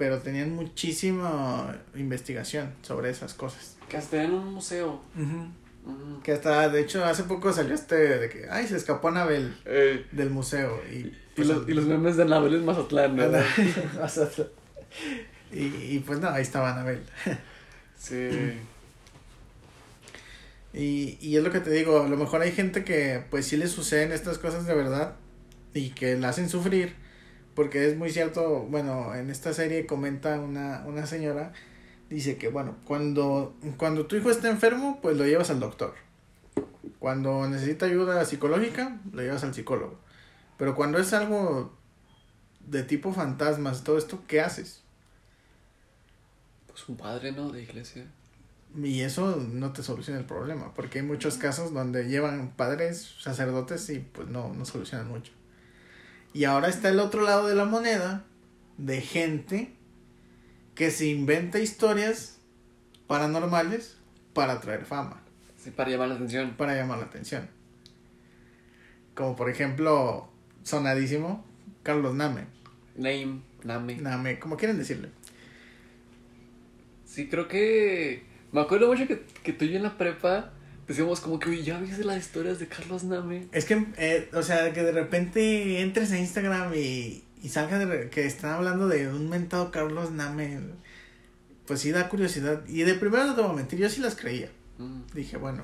Pero 0.03 0.18
tenían 0.18 0.53
muchísima 0.57 1.76
investigación 1.94 2.72
sobre 2.82 3.09
esas 3.09 3.34
cosas. 3.34 3.76
Que 3.88 3.96
hasta 3.96 4.20
en 4.24 4.32
un 4.32 4.55
museo. 4.55 5.00
Ujú. 5.16 6.20
Que 6.24 6.32
hasta, 6.32 6.68
de 6.68 6.80
hecho, 6.80 7.05
hace 7.05 7.22
poco 7.22 7.53
salió 7.53 7.72
este 7.72 7.94
de 7.94 8.28
que, 8.28 8.48
ay, 8.50 8.66
se 8.66 8.76
escapó 8.76 9.07
Anabel 9.07 9.57
Eh, 9.64 10.05
del 10.11 10.30
museo. 10.30 10.82
Y, 10.90 10.96
y, 10.96 11.16
pues, 11.36 11.46
los, 11.46 11.68
y 11.68 11.74
los 11.74 11.84
memes 11.84 12.16
de 12.16 12.24
Anabel 12.24 12.57
en 12.57 12.64
Mazatlán, 12.64 13.14
¿no? 13.14 13.22
Y, 15.53 15.66
y 15.66 16.03
pues 16.05 16.18
no, 16.18 16.30
ahí 16.30 16.42
estaba 16.42 16.72
Anabel. 16.72 17.05
Sí. 17.96 18.59
Y, 20.74 21.16
y 21.20 21.36
es 21.36 21.44
lo 21.44 21.53
que 21.53 21.61
te 21.61 21.70
digo, 21.70 22.03
a 22.03 22.09
lo 22.09 22.16
mejor 22.16 22.42
hay 22.42 22.50
gente 22.50 22.82
que 22.82 23.22
pues 23.30 23.46
sí 23.46 23.57
le 23.57 23.68
suceden 23.68 24.11
estas 24.11 24.38
cosas 24.38 24.66
de 24.66 24.74
verdad 24.74 25.14
y 25.74 25.90
que 25.90 26.16
la 26.16 26.30
hacen 26.30 26.48
sufrir, 26.48 26.96
porque 27.55 27.88
es 27.88 27.96
muy 27.96 28.11
cierto, 28.11 28.66
bueno, 28.70 29.14
en 29.14 29.30
esta 29.30 29.53
serie 29.53 29.86
comenta 29.86 30.40
una, 30.40 30.84
una 30.86 31.07
señora, 31.07 31.53
dice 32.09 32.36
que 32.36 32.48
bueno, 32.48 32.76
cuando, 32.84 33.55
cuando 33.76 34.07
tu 34.07 34.16
hijo 34.16 34.30
está 34.30 34.50
enfermo, 34.50 34.98
pues 35.03 35.16
lo 35.16 35.26
llevas 35.26 35.50
al 35.50 35.61
doctor. 35.61 35.94
Cuando 36.98 37.48
necesita 37.48 37.86
ayuda 37.86 38.24
psicológica, 38.24 39.00
lo 39.12 39.22
llevas 39.22 39.44
al 39.44 39.55
psicólogo. 39.55 39.98
Pero 40.57 40.74
cuando 40.74 40.98
es 40.98 41.12
algo 41.12 41.76
de 42.61 42.82
tipo 42.84 43.12
fantasmas, 43.12 43.82
todo 43.84 43.98
esto, 43.98 44.22
¿qué 44.28 44.40
haces? 44.40 44.82
Pues 46.68 46.88
un 46.88 46.96
padre, 46.96 47.32
¿no? 47.32 47.50
De 47.50 47.62
iglesia. 47.62 48.07
Y 48.74 49.00
eso 49.00 49.36
no 49.36 49.72
te 49.72 49.82
soluciona 49.82 50.20
el 50.20 50.26
problema, 50.26 50.72
porque 50.72 51.00
hay 51.00 51.05
muchos 51.05 51.36
casos 51.36 51.74
donde 51.74 52.09
llevan 52.09 52.53
padres, 52.57 53.16
sacerdotes 53.20 53.90
y 53.90 53.98
pues 53.98 54.28
no, 54.28 54.55
no 54.55 54.64
solucionan 54.64 55.09
mucho. 55.09 55.32
Y 56.35 56.45
ahora 56.45 56.68
está 56.68 56.89
el 56.89 56.99
otro 56.99 57.22
lado 57.22 57.47
de 57.47 57.55
la 57.55 57.64
moneda 57.64 58.24
de 58.78 59.01
gente 59.01 59.72
que 60.74 60.91
se 60.91 61.07
inventa 61.07 61.59
historias 61.59 62.39
paranormales 63.07 63.97
para 64.33 64.55
atraer 64.55 64.85
fama, 64.87 65.20
Sí, 65.62 65.70
para 65.70 65.91
llamar 65.91 66.09
la 66.09 66.14
atención. 66.14 66.55
para 66.57 66.74
llamar 66.74 66.99
la 66.99 67.05
atención. 67.05 67.49
Como 69.14 69.37
por 69.37 69.51
ejemplo, 69.51 70.28
sonadísimo, 70.62 71.45
Carlos 71.83 72.14
Name. 72.14 72.47
Name, 72.97 73.43
Name. 73.62 73.97
Name, 73.97 74.39
como 74.39 74.57
quieren 74.57 74.78
decirle. 74.78 75.11
Sí, 77.05 77.28
creo 77.28 77.47
que. 77.47 78.24
Me 78.53 78.61
acuerdo 78.62 78.89
mucho 78.89 79.07
que, 79.07 79.22
que 79.43 79.53
tú 79.53 79.66
y 79.66 79.70
yo 79.70 79.76
en 79.76 79.83
la 79.83 79.99
prepa 79.99 80.53
decíamos 80.93 81.20
como 81.20 81.38
que, 81.38 81.51
oye, 81.51 81.62
ya 81.62 81.78
viste 81.78 82.05
las 82.05 82.18
historias 82.18 82.59
de 82.59 82.68
Carlos 82.68 83.05
Name. 83.05 83.49
Es 83.53 83.64
que, 83.64 83.86
eh, 83.97 84.28
o 84.34 84.43
sea, 84.43 84.72
que 84.72 84.82
de 84.82 84.93
repente 84.93 85.80
entres 85.80 86.12
a 86.12 86.18
Instagram 86.18 86.74
y, 86.74 87.24
y 87.43 87.49
salga 87.49 87.78
de 87.78 88.11
que 88.11 88.26
están 88.26 88.53
hablando 88.53 88.88
de 88.88 89.09
un 89.09 89.28
mentado 89.28 89.70
Carlos 89.70 90.11
Name, 90.11 90.61
pues 91.66 91.80
sí 91.80 91.90
da 91.93 92.09
curiosidad. 92.09 92.62
Y 92.68 92.82
de 92.82 92.95
primero 92.95 93.26
no 93.26 93.34
te 93.34 93.40
voy 93.40 93.51
a 93.51 93.55
mentir, 93.55 93.78
yo 93.78 93.88
sí 93.88 94.01
las 94.01 94.16
creía. 94.16 94.51
Mm. 94.78 95.01
Dije, 95.14 95.38
bueno, 95.38 95.62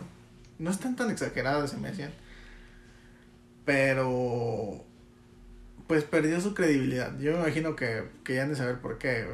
no 0.58 0.70
están 0.70 0.96
tan 0.96 1.10
exageradas, 1.10 1.70
se 1.70 1.76
me 1.76 1.88
hacían. 1.88 2.12
Pero, 3.66 4.82
pues 5.86 6.04
perdió 6.04 6.40
su 6.40 6.54
credibilidad. 6.54 7.18
Yo 7.18 7.32
me 7.32 7.38
imagino 7.40 7.76
que, 7.76 8.04
que 8.24 8.34
ya 8.34 8.44
han 8.44 8.48
de 8.48 8.56
saber 8.56 8.78
por 8.78 8.96
qué 8.96 9.26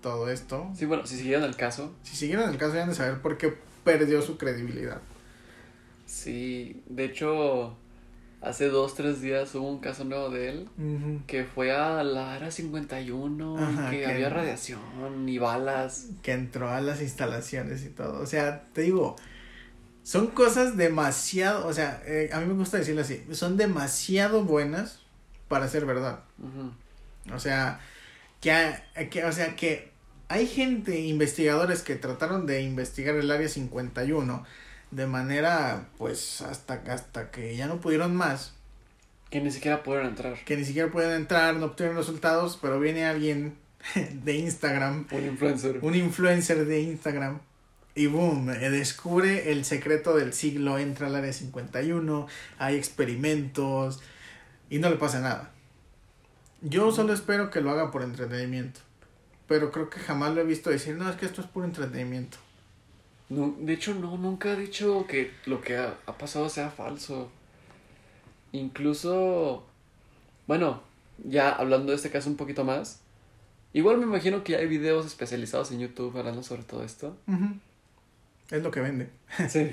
todo 0.00 0.30
esto. 0.30 0.70
Sí, 0.76 0.84
bueno, 0.84 1.04
si 1.04 1.16
siguieran 1.16 1.42
el 1.42 1.56
caso. 1.56 1.92
Si 2.04 2.14
siguieron 2.14 2.48
el 2.48 2.58
caso, 2.58 2.76
ya 2.76 2.84
han 2.84 2.90
de 2.90 2.94
saber 2.94 3.20
por 3.20 3.38
qué 3.38 3.54
perdió 3.82 4.22
su 4.22 4.38
credibilidad. 4.38 5.00
Sí, 6.06 6.82
de 6.88 7.04
hecho, 7.06 7.76
hace 8.40 8.68
dos, 8.68 8.94
tres 8.94 9.20
días 9.20 9.54
hubo 9.54 9.68
un 9.68 9.80
caso 9.80 10.04
nuevo 10.04 10.30
de 10.30 10.48
él 10.50 10.68
que 11.26 11.44
fue 11.44 11.72
a 11.72 12.02
la 12.04 12.36
era 12.36 12.50
51, 12.50 13.58
Ajá, 13.58 13.90
que 13.90 13.98
que- 14.00 14.06
había 14.06 14.28
radiación 14.28 15.28
y 15.28 15.38
balas. 15.38 16.06
que 16.22 16.32
entró 16.32 16.70
a 16.70 16.80
las 16.80 17.02
instalaciones 17.02 17.84
y 17.84 17.88
todo. 17.88 18.20
O 18.22 18.26
sea, 18.26 18.64
te 18.72 18.82
digo, 18.82 19.16
son 20.02 20.28
cosas 20.28 20.76
demasiado, 20.76 21.66
o 21.66 21.72
sea, 21.72 22.00
eh, 22.06 22.30
a 22.32 22.38
mí 22.40 22.46
me 22.46 22.54
gusta 22.54 22.76
decirlo 22.78 23.00
así, 23.02 23.24
son 23.32 23.56
demasiado 23.56 24.44
buenas 24.44 25.00
para 25.48 25.68
ser 25.68 25.84
verdad. 25.86 26.20
O 27.34 27.40
sea, 27.40 27.80
que, 28.40 28.74
que, 29.10 29.24
o 29.24 29.32
sea, 29.32 29.56
que 29.56 29.90
hay 30.28 30.46
gente, 30.46 31.00
investigadores 31.00 31.82
que 31.82 31.96
trataron 31.96 32.46
de 32.46 32.62
investigar 32.62 33.16
el 33.16 33.30
área 33.30 33.48
51 33.48 34.44
de 34.90 35.06
manera, 35.06 35.88
pues, 35.98 36.40
hasta, 36.42 36.74
hasta 36.88 37.30
que 37.30 37.56
ya 37.56 37.66
no 37.66 37.80
pudieron 37.80 38.14
más, 38.16 38.54
Que 39.30 39.40
ni 39.40 39.50
siquiera 39.50 39.82
pudieron 39.82 40.08
entrar. 40.08 40.34
que 40.44 40.56
ni 40.56 40.64
siquiera 40.64 40.90
pueden 40.90 41.12
entrar, 41.12 41.56
no 41.56 41.66
obtuvieron 41.66 41.96
resultados, 41.96 42.58
pero 42.60 42.78
viene 42.80 43.04
alguien 43.06 43.56
de 44.24 44.34
Instagram 44.36 45.06
Un 45.10 45.26
influencer. 45.26 45.78
un 45.82 45.94
influencer 45.94 46.64
de 46.66 46.80
Instagram 46.80 47.40
y 47.94 48.06
boom, 48.06 48.50
eh, 48.50 48.70
descubre 48.70 49.50
el 49.52 49.64
secreto 49.64 50.14
del 50.14 50.32
siglo, 50.34 50.78
entra 50.78 51.06
al 51.06 51.14
área 51.16 51.32
51, 51.32 52.26
hay 52.58 52.76
experimentos 52.76 54.00
y 54.68 54.78
no 54.78 54.90
le 54.90 54.96
pasa 54.96 55.20
nada. 55.20 55.50
Yo 56.60 56.92
solo 56.92 57.12
espero 57.14 57.50
que 57.50 57.60
lo 57.60 57.70
haga 57.70 57.90
por 57.90 58.02
entretenimiento, 58.02 58.80
pero 59.48 59.70
creo 59.72 59.88
que 59.88 59.98
jamás 59.98 60.34
lo 60.34 60.40
he 60.40 60.44
visto 60.44 60.68
decir, 60.70 60.94
no, 60.96 61.08
es 61.08 61.16
que 61.16 61.24
esto 61.26 61.40
es 61.40 61.46
puro 61.46 61.64
entretenimiento. 61.66 62.36
No, 63.28 63.54
de 63.58 63.72
hecho, 63.72 63.94
no, 63.94 64.16
nunca 64.16 64.52
ha 64.52 64.56
dicho 64.56 65.06
que 65.08 65.32
lo 65.46 65.60
que 65.60 65.76
ha, 65.76 65.98
ha 66.06 66.18
pasado 66.18 66.48
sea 66.48 66.70
falso. 66.70 67.30
Incluso, 68.52 69.66
bueno, 70.46 70.82
ya 71.24 71.50
hablando 71.50 71.90
de 71.90 71.96
este 71.96 72.10
caso 72.10 72.30
un 72.30 72.36
poquito 72.36 72.64
más, 72.64 73.00
igual 73.72 73.98
me 73.98 74.04
imagino 74.04 74.44
que 74.44 74.56
hay 74.56 74.66
videos 74.66 75.06
especializados 75.06 75.72
en 75.72 75.80
YouTube 75.80 76.16
hablando 76.16 76.42
sobre 76.42 76.62
todo 76.62 76.84
esto. 76.84 77.16
Es 78.50 78.62
lo 78.62 78.70
que 78.70 78.80
vende. 78.80 79.08
Sí. 79.48 79.70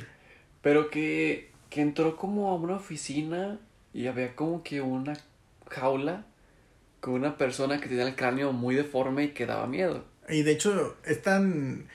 Pero 0.62 0.89
que, 0.89 1.51
que 1.70 1.82
entró 1.82 2.16
como 2.16 2.49
a 2.49 2.56
una 2.56 2.76
oficina 2.76 3.60
y 3.93 4.08
había 4.08 4.36
como 4.36 4.64
que 4.64 4.82
una 4.82 5.14
jaula 5.70 6.26
con 7.01 7.16
una 7.16 7.38
persona 7.38 7.82
que 7.82 7.89
tenía 7.89 8.08
el 8.08 8.16
cráneo 8.16 8.54
muy 8.54 8.76
deforme 8.76 9.26
y 9.26 9.30
que 9.30 9.45
daba 9.45 9.68
miedo. 9.68 10.06
Y 10.30 10.43
de 10.43 10.54
hecho, 10.54 10.95
es 11.06 11.22
tan... 11.22 11.88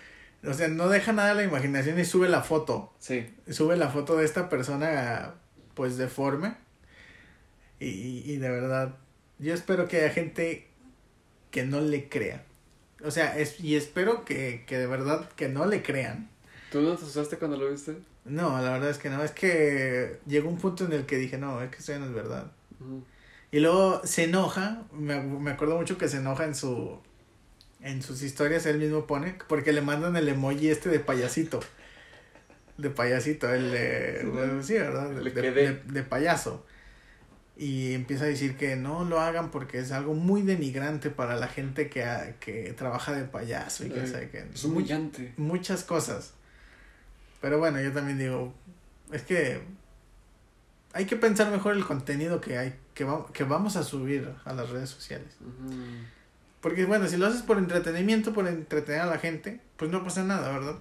O 0.47 0.55
sea, 0.55 0.69
no 0.69 0.89
deja 0.89 1.13
nada 1.13 1.33
a 1.33 1.35
la 1.35 1.43
imaginación 1.43 1.99
y 1.99 2.05
sube 2.05 2.29
la 2.29 2.43
foto. 2.43 2.93
Sí. 2.99 3.27
sube 3.51 3.77
la 3.77 3.89
foto 3.89 4.17
de 4.17 4.25
esta 4.25 4.49
persona 4.49 5.35
pues 5.75 5.97
deforme 5.97 6.55
y, 7.81 8.23
y 8.33 8.37
de 8.39 8.51
verdad 8.51 8.97
yo 9.39 9.55
espero 9.55 9.87
que 9.87 9.99
haya 9.99 10.11
gente 10.11 10.67
que 11.53 11.65
no 11.65 11.81
le 11.81 12.09
crea 12.09 12.45
o 13.05 13.11
sea 13.13 13.39
es, 13.39 13.61
y 13.61 13.77
espero 13.77 14.25
que, 14.25 14.65
que 14.67 14.77
de 14.77 14.87
verdad 14.89 15.29
que 15.37 15.49
no 15.49 15.67
le 15.67 15.83
crean 15.83 16.29
¿Tú 16.73 16.81
no 16.81 16.89
te 16.97 17.03
asustaste 17.03 17.37
cuando 17.39 17.57
lo 17.57 17.71
viste? 17.71 17.97
no 18.25 18.61
la 18.61 18.73
verdad 18.73 18.91
es 18.91 18.99
que 18.99 19.09
no 19.09 19.23
es 19.23 19.31
que 19.31 20.19
llegó 20.27 20.49
un 20.49 20.59
punto 20.59 20.85
en 20.85 20.93
el 20.93 21.07
que 21.07 21.17
dije 21.17 21.39
no 21.39 21.63
es 21.63 21.71
que 21.71 21.77
esto 21.79 21.93
ya 21.93 22.01
no 22.01 22.07
es 22.07 22.13
verdad 22.13 22.51
y 23.53 23.61
luego 23.61 24.01
se 24.05 24.25
enoja 24.25 24.83
me, 24.93 25.23
me 25.23 25.53
acuerdo 25.53 25.77
mucho 25.77 25.97
que 25.97 26.09
se 26.09 26.17
enoja 26.17 26.45
en 26.45 26.57
su 26.57 26.99
en 27.81 28.03
sus 28.03 28.23
historias 28.23 28.67
él 28.67 28.79
mismo 28.79 29.07
pone 29.07 29.37
porque 29.49 29.73
le 29.73 29.81
mandan 29.83 30.17
el 30.17 30.29
emoji 30.29 30.69
este 30.71 30.89
de 30.89 31.01
payasito. 31.01 31.61
De 32.77 32.91
payasito 32.91 33.53
el 33.53 33.71
de 33.73 34.19
Sí, 34.21 34.27
bueno, 34.27 34.63
sí 34.63 34.73
verdad 34.75 35.11
de, 35.11 35.21
de- 35.23 35.33
quedé. 35.33 35.51
de- 35.53 35.83
de 35.85 36.03
payaso. 36.03 36.65
Y 37.57 37.95
empieza 37.95 38.23
a 38.25 38.29
decir 38.29 38.57
que 38.57 38.77
no 38.77 39.05
lo 39.05 39.19
hagan 39.21 39.51
porque 39.51 39.79
es 39.81 39.91
algo 39.91 40.15
muy 40.15 40.43
denigrante 40.43 41.11
para 41.11 41.35
la 41.35 41.49
gente 41.49 41.89
que, 41.91 42.05
ha- 42.05 42.37
que 42.39 42.73
trabaja 42.75 43.13
de 43.13 43.25
payaso 43.25 43.85
y 43.85 43.91
que 43.91 44.01
que 44.31 44.47
Es 44.55 44.65
humillante. 44.65 45.33
muchas 45.37 45.83
cosas. 45.83 46.35
Pero 47.41 47.59
bueno 47.59 47.81
yo 47.81 47.93
también 47.93 48.19
digo 48.19 48.55
es 49.13 49.23
que 49.23 49.61
hay 50.93 51.05
que 51.07 51.17
pensar 51.17 51.51
mejor 51.51 51.77
el 51.77 51.85
contenido 51.85 52.41
que 52.41 52.59
hay 52.59 52.75
que, 52.95 53.03
va- 53.05 53.27
que 53.33 53.43
vamos 53.45 53.75
a 53.77 53.83
subir 53.83 54.33
a 54.45 54.53
las 54.53 54.71
redes 54.71 54.91
sociales. 54.91 55.29
Porque 56.61 56.85
bueno 56.85 57.07
si 57.09 57.17
lo 57.17 57.27
haces 57.27 57.43
por 57.43 57.59
entretenimiento 57.59 58.33
por 58.33 58.47
entretener 58.49 59.01
a 59.03 59.07
la 59.07 59.19
gente 59.19 59.61
pues 59.77 59.91
no 59.91 60.03
pasa 60.05 60.25
nada 60.25 60.51
verdad 60.53 60.77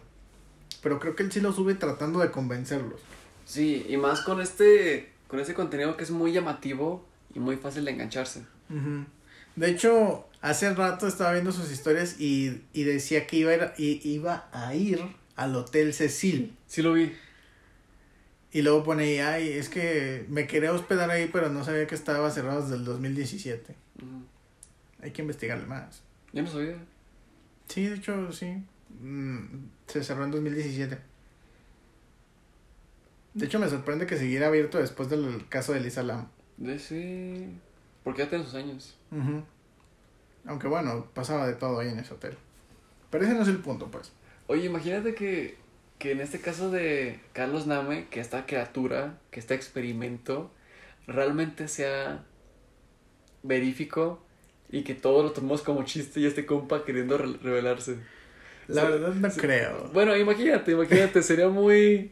pero 0.82 1.00
creo 1.00 1.16
que 1.16 1.24
él 1.24 1.32
sí 1.32 1.40
lo 1.42 1.52
sube 1.54 1.76
tratando 1.76 2.20
de 2.20 2.32
convencerlos 2.32 3.00
Sí, 3.46 3.86
y 3.88 3.96
más 3.96 4.20
con 4.22 4.42
este, 4.42 5.10
con 5.30 5.40
este 5.40 5.54
contenido 5.54 5.96
que 5.96 6.04
es 6.04 6.12
muy 6.12 6.34
llamativo 6.34 7.06
y 7.34 7.40
muy 7.40 7.56
fácil 7.56 7.86
de 7.86 7.92
engancharse. 7.92 8.44
De 9.56 9.70
hecho, 9.70 10.28
hace 10.42 10.74
rato 10.74 11.08
estaba 11.08 11.32
viendo 11.32 11.54
sus 11.54 11.72
historias 11.72 12.20
y, 12.20 12.62
y 12.74 12.84
decía 12.84 13.26
que 13.26 13.38
iba 13.38 13.52
a, 13.52 13.56
ir, 13.56 13.72
i- 13.78 14.02
iba 14.04 14.50
a 14.52 14.76
ir 14.76 15.00
al 15.38 15.56
Hotel 15.56 15.94
Cecil. 15.94 16.58
Sí 16.68 16.82
lo 16.82 16.92
vi. 16.92 17.14
Y 18.52 18.64
luego 18.64 18.84
pone 18.84 19.04
ahí, 19.04 19.20
ay, 19.20 19.50
es 19.54 19.70
que 19.70 20.26
me 20.28 20.46
quería 20.46 20.74
hospedar 20.74 21.10
ahí, 21.10 21.30
pero 21.32 21.48
no 21.50 21.64
sabía 21.64 21.88
que 21.88 21.96
estaba 21.96 22.30
cerrado 22.32 22.64
desde 22.64 22.76
el 22.76 22.84
2017. 22.84 23.76
Ujú. 24.02 24.24
Hay 25.02 25.12
que 25.12 25.22
investigarle 25.22 25.66
más. 25.66 26.02
Yo 26.34 26.44
no 26.44 26.50
sabía. 26.50 26.78
Sí, 27.68 27.86
de 27.88 27.96
hecho, 27.96 28.32
sí. 28.32 28.64
Mm, 29.00 29.70
se 29.88 30.04
cerró 30.04 30.26
en 30.26 30.32
2017. 30.32 30.98
De 33.34 33.46
hecho, 33.46 33.60
me 33.60 33.70
sorprende 33.70 34.08
que 34.08 34.18
siguiera 34.18 34.48
abierto 34.48 34.80
después 34.80 35.10
del 35.10 35.48
caso 35.48 35.74
de 35.74 35.82
Lisa 35.82 36.02
Lam. 36.02 36.28
De 36.58 36.80
sí. 36.80 37.48
Porque 38.04 38.24
ya 38.24 38.30
tiene 38.30 38.44
sus 38.44 38.56
años. 38.56 38.98
Ujú. 39.12 39.44
Aunque 40.46 40.68
bueno, 40.68 41.08
pasaba 41.14 41.46
de 41.46 41.54
todo 41.54 41.80
ahí 41.80 41.90
en 41.90 42.00
ese 42.00 42.14
hotel. 42.14 42.38
Pero 43.12 43.26
ese 43.26 43.34
no 43.34 43.44
es 43.44 43.48
el 43.48 43.60
punto, 43.60 43.92
pues. 43.92 44.12
Oye, 44.48 44.66
imagínate 44.66 45.14
que, 45.14 45.58
que 46.00 46.14
en 46.14 46.22
este 46.22 46.40
caso 46.40 46.72
de 46.72 47.20
Carlos 47.34 47.68
Name, 47.68 48.08
que 48.10 48.22
esta 48.22 48.46
criatura, 48.46 49.20
que 49.30 49.40
este 49.40 49.54
experimento, 49.54 50.50
realmente 51.06 51.68
sea 51.68 52.24
verífico 53.44 54.26
y 54.72 54.84
que 54.84 54.94
todos 54.94 55.24
lo 55.24 55.32
tomamos 55.32 55.62
como 55.62 55.84
chiste 55.84 56.20
y 56.20 56.26
este 56.26 56.46
compa 56.46 56.84
queriendo 56.86 57.18
re- 57.18 57.38
revelarse. 57.42 57.98
La 58.68 58.84
verdad 58.84 59.14
no 59.14 59.30
creo. 59.30 59.90
Bueno, 59.94 60.16
imagínate, 60.16 60.72
imagínate, 60.74 61.24
sería 61.24 61.48
muy, 61.50 62.12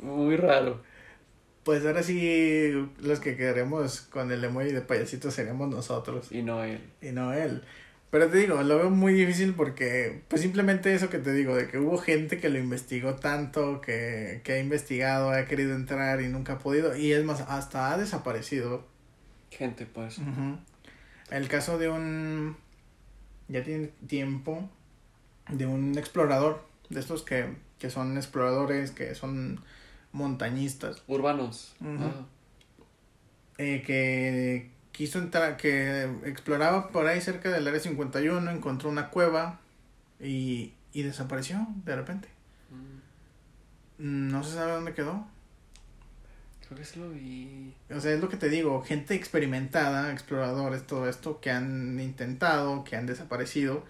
muy 0.00 0.36
raro. 0.36 0.82
Pues 1.64 1.84
ahora 1.84 2.02
sí, 2.02 2.72
los 3.00 3.20
que 3.20 3.36
queremos 3.36 4.00
con 4.02 4.32
el 4.32 4.42
emoji 4.44 4.72
de 4.72 4.80
payasito 4.80 5.30
seríamos 5.30 5.68
nosotros 5.68 6.32
Y 6.32 6.42
no 6.42 6.64
él. 6.64 6.80
y 7.02 7.10
no 7.12 7.32
él. 7.32 7.62
Pero 8.10 8.28
te 8.28 8.38
digo, 8.38 8.60
lo 8.62 8.76
veo 8.78 8.90
muy 8.90 9.12
difícil 9.14 9.54
porque, 9.54 10.22
pues 10.28 10.42
simplemente 10.42 10.92
eso 10.94 11.10
que 11.10 11.18
te 11.18 11.32
digo, 11.32 11.54
de 11.54 11.68
que 11.68 11.78
hubo 11.78 11.96
gente 11.98 12.38
que 12.38 12.48
lo 12.48 12.58
investigó 12.58 13.14
tanto, 13.14 13.80
que, 13.80 14.40
que 14.42 14.54
ha 14.54 14.58
investigado, 14.58 15.30
ha 15.30 15.44
querido 15.44 15.74
entrar 15.76 16.20
y 16.20 16.28
nunca 16.28 16.54
ha 16.54 16.58
podido, 16.58 16.96
y 16.96 17.12
es 17.12 17.24
más, 17.24 17.42
hasta 17.42 17.92
ha 17.92 17.98
desaparecido. 17.98 18.84
Gente, 19.50 19.86
pues. 19.86 20.18
Ujú. 20.18 20.58
El 21.30 21.48
caso 21.48 21.78
de 21.78 21.88
un, 21.88 22.56
ya 23.48 23.62
tiene 23.62 23.88
tiempo, 24.06 24.68
de 25.48 25.66
un 25.66 25.96
explorador, 25.96 26.66
de 26.88 27.00
estos 27.00 27.22
que, 27.22 27.56
que 27.78 27.90
son 27.90 28.16
exploradores, 28.16 28.90
que 28.90 29.14
son 29.14 29.60
montañistas. 30.12 31.02
Urbanos. 31.06 31.74
Ah, 31.82 32.26
eh, 33.58 33.82
que 33.86 34.70
quiso 34.92 35.18
entrar, 35.18 35.56
que 35.56 36.04
exploraba 36.24 36.88
por 36.88 37.06
ahí 37.06 37.20
cerca 37.20 37.50
del 37.50 37.66
área 37.68 37.80
51, 37.80 38.50
encontró 38.50 38.88
una 38.90 39.10
cueva 39.10 39.60
y, 40.18 40.72
y 40.92 41.02
desapareció 41.02 41.66
de 41.84 41.96
repente. 41.96 42.28
mm, 43.98 44.28
No 44.28 44.42
se 44.42 44.54
sabe 44.54 44.72
dónde 44.72 44.94
quedó. 44.94 45.26
Creo 46.70 46.78
que 46.78 46.84
sí 46.84 47.00
lo 47.00 47.10
vi. 47.10 47.74
O 47.92 47.98
sea, 47.98 48.12
es 48.12 48.20
lo 48.20 48.28
que 48.28 48.36
te 48.36 48.48
digo, 48.48 48.80
gente 48.82 49.16
experimentada, 49.16 50.12
exploradores, 50.12 50.86
todo 50.86 51.08
esto, 51.08 51.40
que 51.40 51.50
han 51.50 51.98
intentado, 51.98 52.84
que 52.84 52.94
han 52.94 53.06
desaparecido. 53.06 53.84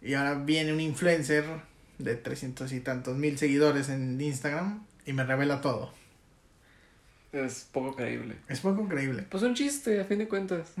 Y 0.00 0.14
ahora 0.14 0.34
viene 0.34 0.72
un 0.72 0.80
influencer 0.80 1.44
de 1.98 2.14
300 2.14 2.70
y 2.70 2.78
tantos 2.78 3.16
mil 3.16 3.38
seguidores 3.38 3.88
en 3.88 4.20
Instagram 4.20 4.86
y 5.04 5.12
me 5.12 5.24
revela 5.24 5.60
todo. 5.60 5.92
Es 7.32 7.66
poco 7.72 7.96
creíble. 7.96 8.36
Es 8.46 8.60
poco 8.60 8.86
creíble. 8.86 9.26
Pues 9.28 9.42
un 9.42 9.56
chiste, 9.56 10.00
a 10.00 10.04
fin 10.04 10.18
de 10.18 10.28
cuentas. 10.28 10.74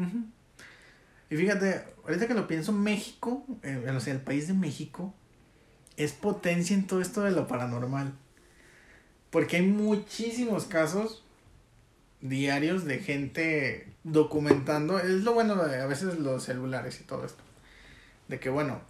Y 1.28 1.36
fíjate, 1.36 1.82
ahorita 2.04 2.28
que 2.28 2.34
lo 2.34 2.46
pienso, 2.46 2.70
México, 2.70 3.44
eh, 3.64 3.84
o 3.92 3.98
sea, 3.98 4.14
el 4.14 4.20
país 4.20 4.46
de 4.46 4.54
México, 4.54 5.12
es 5.96 6.12
potencia 6.12 6.76
en 6.76 6.86
todo 6.86 7.00
esto 7.00 7.22
de 7.22 7.32
lo 7.32 7.48
paranormal. 7.48 8.14
Porque 9.30 9.56
hay 9.56 9.62
muchísimos 9.66 10.64
casos 10.64 11.22
diarios 12.20 12.84
de 12.84 12.98
gente 12.98 13.88
documentando. 14.04 14.98
Es 14.98 15.22
lo 15.24 15.34
bueno 15.34 15.56
de 15.56 15.80
a 15.80 15.86
veces 15.86 16.18
los 16.18 16.44
celulares 16.44 17.00
y 17.00 17.04
todo 17.04 17.24
esto. 17.26 17.42
De 18.28 18.38
que, 18.40 18.48
bueno, 18.50 18.80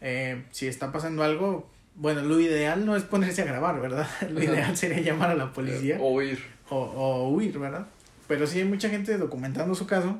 eh, 0.00 0.44
si 0.50 0.66
está 0.66 0.92
pasando 0.92 1.22
algo, 1.22 1.68
bueno, 1.94 2.22
lo 2.22 2.38
ideal 2.40 2.84
no 2.86 2.96
es 2.96 3.02
ponerse 3.02 3.42
a 3.42 3.46
grabar, 3.46 3.80
¿verdad? 3.80 4.08
Lo 4.30 4.40
Ajá. 4.40 4.44
ideal 4.52 4.76
sería 4.76 5.00
llamar 5.00 5.30
a 5.30 5.34
la 5.34 5.52
policía 5.52 5.98
O 6.00 6.12
huir. 6.14 6.38
o, 6.70 6.76
o 6.78 7.28
huir, 7.30 7.58
¿verdad? 7.58 7.86
Pero 8.28 8.46
sí 8.46 8.58
hay 8.58 8.64
mucha 8.64 8.88
gente 8.88 9.16
documentando 9.18 9.74
su 9.74 9.86
caso. 9.86 10.18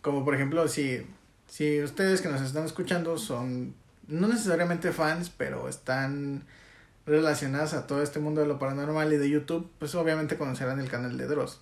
Como 0.00 0.24
por 0.24 0.34
ejemplo, 0.34 0.66
si, 0.68 1.04
si 1.48 1.82
ustedes 1.82 2.20
que 2.20 2.28
nos 2.28 2.40
están 2.40 2.64
escuchando 2.64 3.18
son 3.18 3.74
no 4.06 4.28
necesariamente 4.28 4.92
fans, 4.92 5.30
pero 5.36 5.68
están 5.68 6.44
relacionadas 7.08 7.74
a 7.74 7.86
todo 7.86 8.02
este 8.02 8.18
mundo 8.18 8.40
de 8.42 8.46
lo 8.46 8.58
paranormal 8.58 9.12
y 9.12 9.16
de 9.16 9.28
YouTube, 9.30 9.70
pues 9.78 9.94
obviamente 9.94 10.36
conocerán 10.36 10.78
el 10.78 10.88
canal 10.90 11.16
de 11.16 11.26
Dross. 11.26 11.60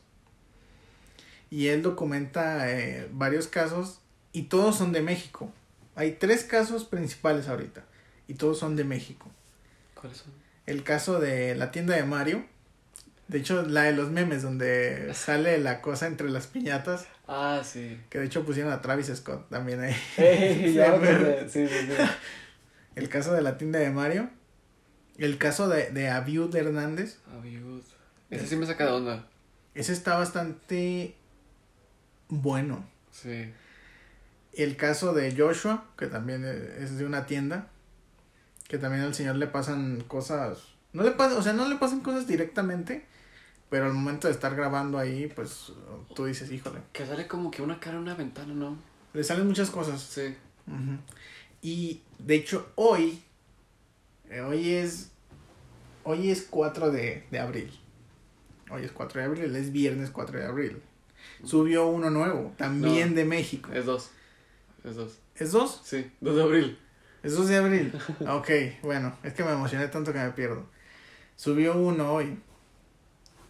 Y 1.50 1.68
él 1.68 1.82
documenta 1.82 2.70
eh, 2.70 3.08
varios 3.12 3.46
casos 3.46 4.00
y 4.32 4.44
todos 4.44 4.76
son 4.76 4.92
de 4.92 5.02
México. 5.02 5.50
Hay 5.94 6.12
tres 6.12 6.44
casos 6.44 6.84
principales 6.84 7.48
ahorita 7.48 7.84
y 8.28 8.34
todos 8.34 8.58
son 8.58 8.76
de 8.76 8.84
México 8.84 9.30
¿Cuáles 9.94 10.18
son? 10.18 10.32
el 10.66 10.82
caso 10.82 11.20
de 11.20 11.54
la 11.54 11.70
tienda 11.70 11.94
de 11.94 12.02
Mario. 12.02 12.44
De 13.28 13.38
hecho, 13.38 13.62
la 13.62 13.84
de 13.84 13.92
los 13.92 14.10
memes, 14.10 14.42
donde 14.42 15.10
sale 15.14 15.58
la 15.58 15.80
cosa 15.80 16.06
entre 16.06 16.28
las 16.28 16.48
piñatas. 16.48 17.06
Ah, 17.28 17.62
sí. 17.64 18.00
Que 18.10 18.18
de 18.18 18.26
hecho 18.26 18.44
pusieron 18.44 18.72
a 18.72 18.82
Travis 18.82 19.12
Scott 19.14 19.48
también 19.48 19.80
ahí. 19.80 20.74
Ya 20.74 20.96
me. 21.00 21.48
Sí, 21.48 21.66
sí, 21.66 21.86
sí. 21.86 21.92
El 22.96 23.08
caso 23.08 23.32
de 23.32 23.42
la 23.42 23.58
tienda 23.58 23.78
de 23.78 23.90
Mario. 23.90 24.30
El 25.18 25.38
caso 25.38 25.68
de, 25.68 25.90
de 25.90 26.08
Abiud 26.08 26.54
Hernández. 26.54 27.18
Abiud. 27.38 27.82
Ese 28.30 28.46
sí 28.46 28.56
me 28.56 28.66
saca 28.66 28.86
de 28.86 28.92
onda. 28.92 29.28
Ese 29.74 29.92
está 29.92 30.16
bastante 30.16 31.14
bueno. 32.28 32.84
Sí. 33.10 33.52
El 34.52 34.76
caso 34.76 35.12
de 35.12 35.34
Joshua, 35.36 35.84
que 35.98 36.06
también 36.06 36.44
es 36.44 36.98
de 36.98 37.04
una 37.04 37.26
tienda. 37.26 37.68
Que 38.68 38.78
también 38.78 39.04
al 39.04 39.14
señor 39.14 39.36
le 39.36 39.46
pasan 39.46 40.02
cosas. 40.08 40.74
No 40.92 41.02
le 41.02 41.12
pasan, 41.12 41.38
o 41.38 41.42
sea, 41.42 41.52
no 41.52 41.68
le 41.68 41.76
pasan 41.76 42.00
cosas 42.00 42.26
directamente. 42.26 43.06
Pero 43.68 43.86
al 43.86 43.92
momento 43.92 44.28
de 44.28 44.34
estar 44.34 44.54
grabando 44.54 44.98
ahí, 44.98 45.30
pues 45.34 45.72
tú 46.14 46.24
dices, 46.24 46.50
híjole. 46.50 46.80
Que 46.92 47.06
sale 47.06 47.26
como 47.26 47.50
que 47.50 47.62
una 47.62 47.80
cara 47.80 47.96
en 47.96 48.02
una 48.02 48.14
ventana, 48.14 48.54
¿no? 48.54 48.78
Le 49.12 49.24
salen 49.24 49.46
muchas 49.46 49.70
cosas. 49.70 50.00
Sí. 50.00 50.36
Y 51.62 52.02
de 52.18 52.34
hecho 52.36 52.72
hoy, 52.76 53.22
hoy 54.46 54.72
es, 54.74 55.10
hoy 56.04 56.30
es 56.30 56.42
4 56.48 56.90
de, 56.90 57.24
de 57.30 57.38
abril. 57.38 57.70
Hoy 58.70 58.84
es 58.84 58.92
4 58.92 59.20
de 59.20 59.26
abril, 59.26 59.56
es 59.56 59.72
viernes 59.72 60.10
4 60.10 60.38
de 60.38 60.46
abril. 60.46 60.82
Subió 61.44 61.86
uno 61.88 62.10
nuevo, 62.10 62.52
también 62.56 63.10
No. 63.10 63.16
de 63.16 63.24
México. 63.24 63.70
Es 63.72 63.84
dos. 63.86 64.10
Es 64.84 64.96
dos. 64.96 65.18
¿Es 65.36 65.52
2? 65.52 65.82
Sí, 65.84 66.10
2 66.20 66.36
de 66.36 66.42
abril. 66.42 66.78
Es 67.22 67.34
2 67.36 67.48
de 67.48 67.56
abril. 67.56 67.92
Ok, 68.28 68.50
bueno, 68.82 69.16
es 69.22 69.34
que 69.34 69.44
me 69.44 69.52
emocioné 69.52 69.88
tanto 69.88 70.12
que 70.12 70.18
me 70.18 70.30
pierdo. 70.30 70.66
Subió 71.36 71.76
uno 71.76 72.12
hoy. 72.12 72.38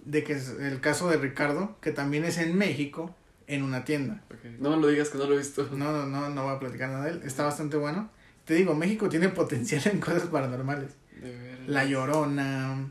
De 0.04 0.22
que 0.22 0.34
es 0.34 0.48
el 0.60 0.80
caso 0.80 1.08
de 1.10 1.16
Ricardo, 1.16 1.76
que 1.80 1.90
también 1.92 2.24
es 2.24 2.38
en 2.38 2.56
México, 2.56 3.14
en 3.48 3.62
una 3.64 3.84
tienda. 3.84 4.22
No 4.60 4.70
me 4.70 4.76
lo 4.76 4.86
digas 4.86 5.08
que 5.10 5.18
no 5.18 5.26
lo 5.26 5.34
he 5.34 5.38
visto. 5.38 5.68
No, 5.72 5.90
no, 5.92 6.06
no, 6.06 6.28
no 6.30 6.44
voy 6.44 6.54
a 6.54 6.58
platicar 6.60 6.90
nada 6.90 7.04
de 7.06 7.10
él. 7.12 7.22
Está 7.24 7.44
bastante 7.44 7.76
bueno. 7.76 8.08
Te 8.47 8.55
digo, 8.55 8.74
México 8.74 9.09
tiene 9.11 9.28
potencial 9.28 9.82
en 9.86 10.01
cosas 10.01 10.22
paranormales. 10.28 10.94
De 11.20 11.36
veras. 11.36 11.68
La 11.68 11.84
Llorona. 11.84 12.88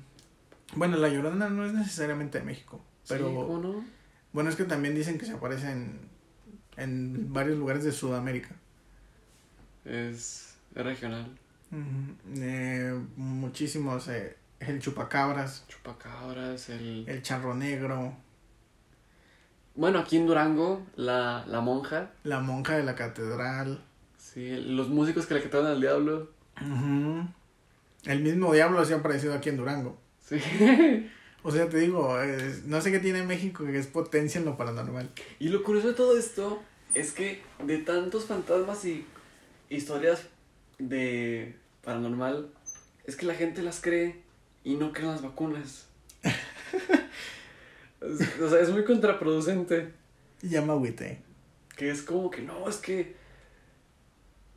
Bueno, 0.75 0.97
la 0.97 1.09
Llorona 1.09 1.49
no 1.49 1.65
es 1.65 1.73
necesariamente 1.73 2.37
de 2.39 2.43
México. 2.43 2.83
Pero 3.07 3.29
Sí, 3.29 3.33
¿cómo 3.35 3.57
no? 3.59 3.85
bueno, 4.33 4.49
es 4.49 4.55
que 4.55 4.65
también 4.65 4.93
dicen 4.95 5.17
que 5.17 5.25
se 5.25 5.31
aparece 5.33 5.71
en, 5.71 5.99
en 6.77 7.31
varios 7.33 7.57
lugares 7.57 7.83
de 7.83 7.91
Sudamérica. 7.91 8.53
Es, 9.85 10.55
es 10.75 10.83
regional. 10.83 11.27
Ujú. 11.71 12.41
Eh, 12.41 12.99
muchísimos. 13.15 14.07
eh, 14.09 14.35
el 14.59 14.79
chupacabras, 14.79 15.65
Chupacabras, 15.67 16.69
el... 16.69 17.05
el 17.07 17.21
charro 17.21 17.53
negro, 17.55 18.15
Bueno, 19.75 19.99
aquí 19.99 20.17
en 20.17 20.25
Durango, 20.27 20.85
la, 20.95 21.45
la 21.47 21.61
monja. 21.61 22.11
la 22.23 22.39
monja 22.39 22.75
de 22.77 22.83
la 22.83 22.95
catedral. 22.95 23.83
Sí, 24.35 24.49
los 24.67 24.89
músicos 24.89 25.25
que 25.25 25.33
le 25.33 25.41
quitaron 25.41 25.65
al 25.67 25.79
diablo. 25.79 26.29
El 28.03 28.21
mismo 28.21 28.53
diablo 28.53 28.83
se 28.83 28.93
ha 28.93 28.97
aparecido 28.97 29.33
aquí 29.33 29.47
en 29.47 29.55
Durango. 29.55 29.97
Sí. 30.19 30.37
O 31.41 31.51
sea, 31.51 31.69
te 31.69 31.77
digo, 31.77 32.17
no 32.65 32.81
sé 32.81 32.91
qué 32.91 32.99
tiene 32.99 33.23
México 33.23 33.63
que 33.65 33.77
es 33.77 33.87
potencia 33.87 34.39
en 34.39 34.45
lo 34.45 34.57
paranormal. 34.57 35.09
Y 35.39 35.49
lo 35.49 35.63
curioso 35.63 35.87
de 35.87 35.93
todo 35.93 36.17
esto 36.17 36.61
es 36.95 37.11
que 37.11 37.43
de 37.63 37.77
tantos 37.77 38.25
fantasmas 38.25 38.83
y 38.83 39.05
historias 39.69 40.27
de 40.79 41.55
paranormal, 41.83 42.49
es 43.05 43.15
que 43.15 43.25
la 43.25 43.35
gente 43.35 43.61
las 43.61 43.79
cree 43.79 44.21
y 44.65 44.75
no 44.75 44.91
cree 44.91 45.05
en 45.05 45.11
las 45.11 45.21
vacunas. 45.21 45.87
O 48.41 48.49
sea, 48.49 48.59
es 48.59 48.69
muy 48.69 48.83
contraproducente. 48.83 49.91
Ya 50.43 50.61
me 50.61 50.73
agüité. 50.73 51.21
Que 51.75 51.89
es 51.89 52.03
como 52.03 52.29
que 52.29 52.43
no, 52.43 52.69
es 52.69 52.75
que 52.75 53.15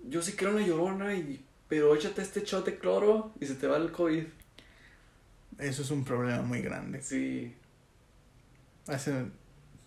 yo 0.07 0.22
sí 0.22 0.32
creo 0.32 0.51
en 0.51 0.61
la 0.61 0.66
llorona 0.66 1.14
y 1.14 1.44
pero 1.68 1.94
échate 1.94 2.22
este 2.22 2.42
shot 2.44 2.64
de 2.64 2.78
cloro 2.78 3.32
y 3.40 3.46
se 3.46 3.55
te 3.55 3.66
va 3.66 3.76
el 3.76 3.92
COVID. 3.92 4.24
Eso 5.59 5.82
es 5.82 5.90
un 5.90 6.05
problema 6.05 6.42
muy 6.42 6.62
grande. 6.62 7.03
Sí. 7.03 7.55
Hace- 8.86 9.26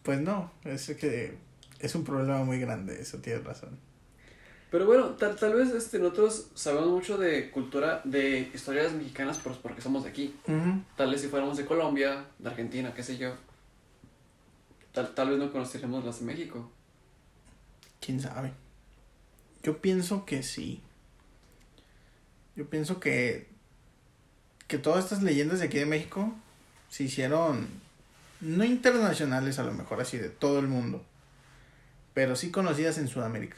pues 0.04 0.20
no, 0.22 0.52
es 0.64 0.88
que 0.96 1.38
es 1.80 1.96
un 1.96 2.04
problema 2.04 2.44
muy 2.44 2.60
grande, 2.60 3.02
eso 3.02 3.18
tienes 3.20 3.44
razón. 3.44 3.78
Pero 4.70 4.86
bueno, 4.86 5.10
tal, 5.12 5.36
tal 5.36 5.54
vez 5.54 5.70
este, 5.72 6.00
nosotros 6.00 6.50
sabemos 6.54 6.88
mucho 6.90 7.18
de 7.18 7.50
cultura, 7.52 8.02
de 8.06 8.50
historias 8.54 8.94
mexicanas 8.94 9.38
pues, 9.44 9.58
porque 9.58 9.82
somos 9.82 10.04
de 10.04 10.10
aquí. 10.10 10.36
Tal 10.96 11.12
vez 11.12 11.22
si 11.22 11.28
fuéramos 11.28 11.58
de 11.58 11.66
Colombia, 11.66 12.26
de 12.40 12.50
Argentina, 12.50 12.94
qué 12.94 13.04
sé 13.04 13.18
yo. 13.18 13.34
Tal, 14.94 15.14
tal 15.14 15.30
vez 15.30 15.40
no 15.40 15.52
conoceríamos 15.52 16.06
las 16.06 16.20
de 16.20 16.26
México. 16.26 16.72
¿Quién 18.00 18.20
sabe? 18.20 18.52
Yo 19.64 19.82
pienso 19.82 20.26
que 20.26 20.44
sí. 20.44 20.82
Yo 22.56 22.70
pienso 22.70 23.00
que 23.00 23.52
que 24.72 24.78
todas 24.78 25.04
estas 25.04 25.22
leyendas 25.22 25.60
de 25.60 25.66
aquí 25.66 25.78
de 25.78 25.86
México 25.86 26.34
se 26.88 27.04
hicieron 27.04 27.68
no 28.40 28.64
internacionales 28.64 29.60
a 29.60 29.64
lo 29.64 29.74
mejor 29.74 30.00
así 30.00 30.18
de 30.18 30.30
todo 30.30 30.60
el 30.60 30.68
mundo, 30.68 31.04
pero 32.14 32.38
sí 32.38 32.52
conocidas 32.52 32.98
en 32.98 33.10
Sudamérica. 33.10 33.58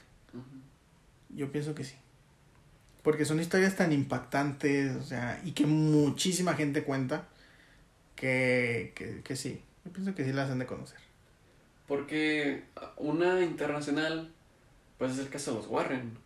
Yo 1.29 1.51
pienso 1.51 1.75
que 1.75 1.83
sí. 1.83 1.93
Porque 3.03 3.25
son 3.25 3.39
historias 3.39 3.75
tan 3.75 3.91
impactantes, 3.91 4.95
o 4.95 5.03
sea, 5.03 5.39
y 5.45 5.51
que 5.51 5.67
muchísima 5.67 6.55
gente 6.55 6.83
cuenta 6.83 7.27
que, 8.15 8.93
que, 8.95 9.21
que 9.21 9.35
sí. 9.35 9.61
Yo 9.85 9.91
pienso 9.91 10.15
que 10.15 10.25
sí 10.25 10.33
las 10.33 10.49
han 10.49 10.57
de 10.57 10.65
conocer. 10.65 10.97
Porque 11.87 12.63
una 12.97 13.41
internacional, 13.43 14.31
pues 14.97 15.13
es 15.13 15.19
el 15.19 15.29
caso 15.29 15.51
de 15.51 15.57
los 15.57 15.67
Warren, 15.67 16.17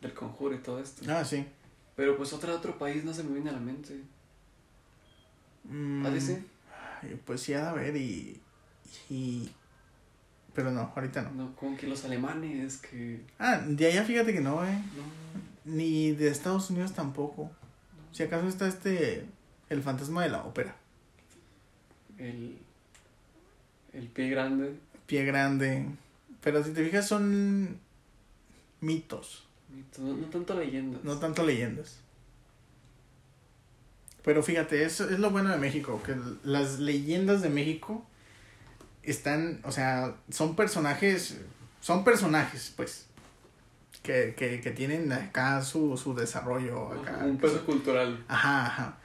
del 0.00 0.14
conjuro 0.14 0.54
y 0.54 0.58
todo 0.58 0.80
esto. 0.80 1.02
Ah, 1.08 1.24
sí. 1.24 1.46
Pero 1.96 2.16
pues 2.16 2.32
otra 2.32 2.50
de 2.52 2.58
otro 2.58 2.78
país 2.78 3.04
no 3.04 3.12
se 3.12 3.22
me 3.22 3.32
viene 3.32 3.50
a 3.50 3.54
la 3.54 3.60
mente. 3.60 4.00
Mm, 5.64 6.06
¿Ah, 6.06 6.20
sí? 6.20 6.44
Pues 7.24 7.40
sí, 7.42 7.52
de 7.52 7.60
haber 7.60 7.96
y, 7.96 8.40
y... 9.10 9.50
Pero 10.54 10.70
no, 10.70 10.92
ahorita 10.94 11.22
no. 11.22 11.30
No, 11.30 11.56
como 11.56 11.76
que 11.76 11.86
los 11.86 12.04
alemanes, 12.04 12.76
que... 12.78 13.22
Ah, 13.38 13.58
de 13.66 13.86
allá 13.86 14.04
fíjate 14.04 14.32
que 14.32 14.40
no, 14.40 14.64
eh. 14.64 14.82
No, 14.96 15.72
Ni 15.72 16.12
de 16.12 16.28
Estados 16.28 16.70
Unidos 16.70 16.92
tampoco. 16.92 17.50
Si 18.12 18.22
acaso 18.22 18.48
está 18.48 18.68
este... 18.68 19.26
El 19.68 19.82
fantasma 19.82 20.22
de 20.22 20.30
la 20.30 20.44
ópera. 20.44 20.76
el... 22.18 22.58
El 23.92 24.06
pie 24.08 24.30
grande. 24.30 24.74
Pie 25.06 25.24
grande. 25.24 25.86
Pero 26.40 26.64
si 26.64 26.72
te 26.72 26.84
fijas 26.84 27.06
son 27.06 27.78
mitos, 28.82 29.44
No, 29.98 30.12
no 30.14 30.26
tanto 30.26 30.54
leyendas. 30.54 31.02
no 31.04 31.16
tanto 31.18 31.44
leyendas. 31.44 31.98
Pero 34.24 34.42
fíjate, 34.42 34.84
eso 34.84 35.08
es 35.10 35.18
lo 35.18 35.30
bueno 35.30 35.50
de 35.50 35.56
México, 35.58 36.00
que 36.04 36.14
las 36.44 36.78
leyendas 36.78 37.42
de 37.42 37.48
México 37.48 38.04
están, 39.02 39.60
o 39.64 39.72
sea, 39.72 40.14
son 40.30 40.54
personajes, 40.54 41.38
son 41.80 42.04
personajes, 42.04 42.72
pues, 42.76 43.06
que, 44.04 44.34
que, 44.36 44.60
que 44.60 44.70
tienen 44.70 45.12
acá 45.12 45.62
su, 45.62 45.96
su 45.96 46.14
desarrollo 46.14 46.92
acá. 46.92 47.18
Un 47.24 47.36
peso 47.38 47.64
cultural. 47.66 48.24
Ajá, 48.28 48.66
ajá. 48.66 48.98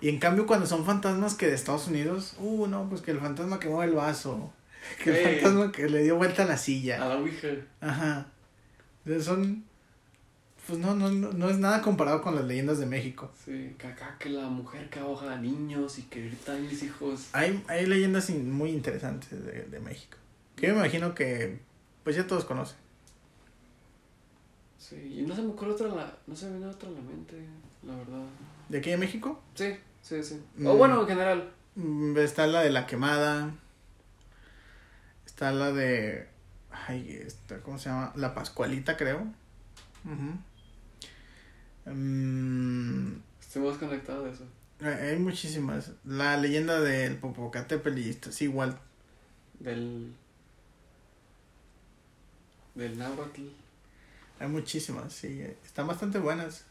Y 0.00 0.08
en 0.08 0.18
cambio 0.18 0.44
cuando 0.46 0.66
son 0.66 0.84
fantasmas 0.84 1.34
que 1.34 1.46
de 1.46 1.54
Estados 1.54 1.86
Unidos, 1.86 2.34
uh, 2.38 2.66
no, 2.66 2.88
pues 2.88 3.00
que 3.00 3.12
el 3.12 3.20
fantasma 3.20 3.60
que 3.60 3.68
mueve 3.68 3.90
el 3.92 3.96
vaso, 3.96 4.52
que 5.04 5.10
el 5.10 5.40
fantasma 5.40 5.70
que 5.70 5.88
le 5.88 6.02
dio 6.02 6.16
vuelta 6.16 6.42
a 6.42 6.46
la 6.46 6.54
A 6.54 6.58
silla. 6.58 6.98
la 6.98 7.16
Ouija. 7.16 7.48
Ajá. 7.80 8.26
Son, 9.20 9.64
pues 10.66 10.78
no, 10.78 10.94
no, 10.94 11.10
no, 11.10 11.32
no 11.32 11.50
es 11.50 11.58
nada 11.58 11.82
comparado 11.82 12.22
con 12.22 12.34
las 12.34 12.44
leyendas 12.44 12.78
de 12.78 12.86
México. 12.86 13.30
Sí, 13.44 13.74
que 13.78 13.86
acá 13.86 14.16
que 14.18 14.30
la 14.30 14.48
mujer 14.48 14.88
que 14.88 14.98
ahoga 14.98 15.32
a 15.32 15.36
niños 15.36 15.98
y 15.98 16.02
que 16.04 16.26
grita 16.26 16.54
a 16.54 16.56
mis 16.56 16.82
hijos. 16.82 17.28
Hay, 17.32 17.62
hay 17.68 17.86
leyendas 17.86 18.30
muy 18.30 18.70
interesantes 18.70 19.44
de, 19.44 19.64
de 19.64 19.80
México. 19.80 20.16
Que 20.56 20.68
yo 20.68 20.74
me 20.74 20.80
imagino 20.80 21.14
que, 21.14 21.58
pues 22.02 22.16
ya 22.16 22.26
todos 22.26 22.44
conocen. 22.44 22.78
Sí, 24.78 25.18
y 25.18 25.22
no 25.22 25.34
se 25.34 25.42
me 25.42 25.48
ocurre 25.48 25.72
otra, 25.72 25.88
la, 25.88 26.16
no 26.26 26.36
se 26.36 26.46
me 26.46 26.58
viene 26.58 26.66
otra 26.66 26.88
a 26.88 26.92
la 26.92 27.00
mente, 27.00 27.34
la 27.82 27.96
verdad. 27.96 28.24
¿De 28.68 28.78
aquí 28.78 28.90
de 28.90 28.98
México? 28.98 29.42
Sí, 29.54 29.76
sí, 30.02 30.22
sí. 30.22 30.42
Mm. 30.56 30.66
O 30.66 30.76
bueno, 30.76 31.00
en 31.00 31.06
general. 31.06 31.50
Mm, 31.74 32.16
Está 32.18 32.46
la 32.46 32.62
de 32.62 32.70
la 32.70 32.86
quemada. 32.86 33.50
Está 35.24 35.52
la 35.52 35.72
de. 35.72 36.28
Ay, 36.86 37.22
esta, 37.26 37.60
¿cómo 37.60 37.78
se 37.78 37.88
llama? 37.88 38.12
La 38.16 38.34
Pascualita, 38.34 38.96
creo. 38.96 39.20
Ujú. 40.04 40.38
Mm, 41.90 43.20
Estuvimos 43.40 43.78
conectados 43.78 44.24
de 44.24 44.30
eso. 44.32 44.44
hay 44.80 45.08
hay 45.10 45.18
muchísimas. 45.18 45.92
La 46.04 46.36
leyenda 46.36 46.80
del 46.80 47.16
Popocatépetl 47.16 47.98
y 47.98 48.10
es 48.10 48.42
igual. 48.42 48.78
Del. 49.60 50.12
Del 52.74 52.98
náhuatl. 52.98 53.42
Hay 54.40 54.48
muchísimas, 54.48 55.12
sí. 55.12 55.42
Están 55.64 55.86
bastante 55.86 56.18
buenas. 56.18 56.64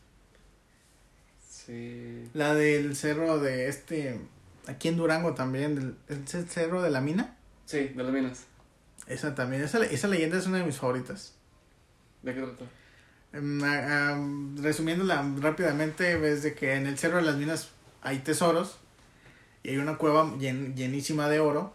Sí. 1.50 2.30
La 2.34 2.54
del 2.56 2.96
cerro 2.98 3.40
de 3.40 3.70
este. 3.70 4.20
Aquí 4.68 4.90
en 4.90 4.98
Durango 4.98 5.34
también. 5.34 5.76
Del, 5.76 5.96
¿Es 6.10 6.34
el 6.36 6.50
cerro 6.50 6.82
de 6.82 6.90
la 6.92 7.00
mina? 7.00 7.38
Sí, 7.66 7.88
de 7.90 8.04
las 8.04 8.14
minas. 8.14 8.46
Esa 9.08 9.36
también. 9.36 9.64
Esa, 9.64 9.84
esa 9.86 10.08
leyenda 10.08 10.38
es 10.38 10.48
una 10.48 10.58
de 10.60 10.64
mis 10.64 10.78
favoritas. 10.78 11.34
¿De 12.22 12.34
qué 12.34 12.42
trata? 12.42 12.66
Am, 13.34 14.56
resumiéndola 14.62 15.24
rápidamente, 15.40 16.16
ves 16.18 16.44
de 16.44 16.54
que 16.54 16.76
en 16.76 16.88
el 16.88 16.98
Cerro 16.98 17.18
de 17.18 17.24
las 17.24 17.36
Minas 17.36 17.70
hay 18.02 18.20
tesoros 18.20 18.78
y 19.64 19.70
hay 19.72 19.78
una 19.78 19.98
cueva 19.98 20.26
llen- 20.38 20.76
llenísima 20.76 21.28
de 21.30 21.40
oro. 21.40 21.74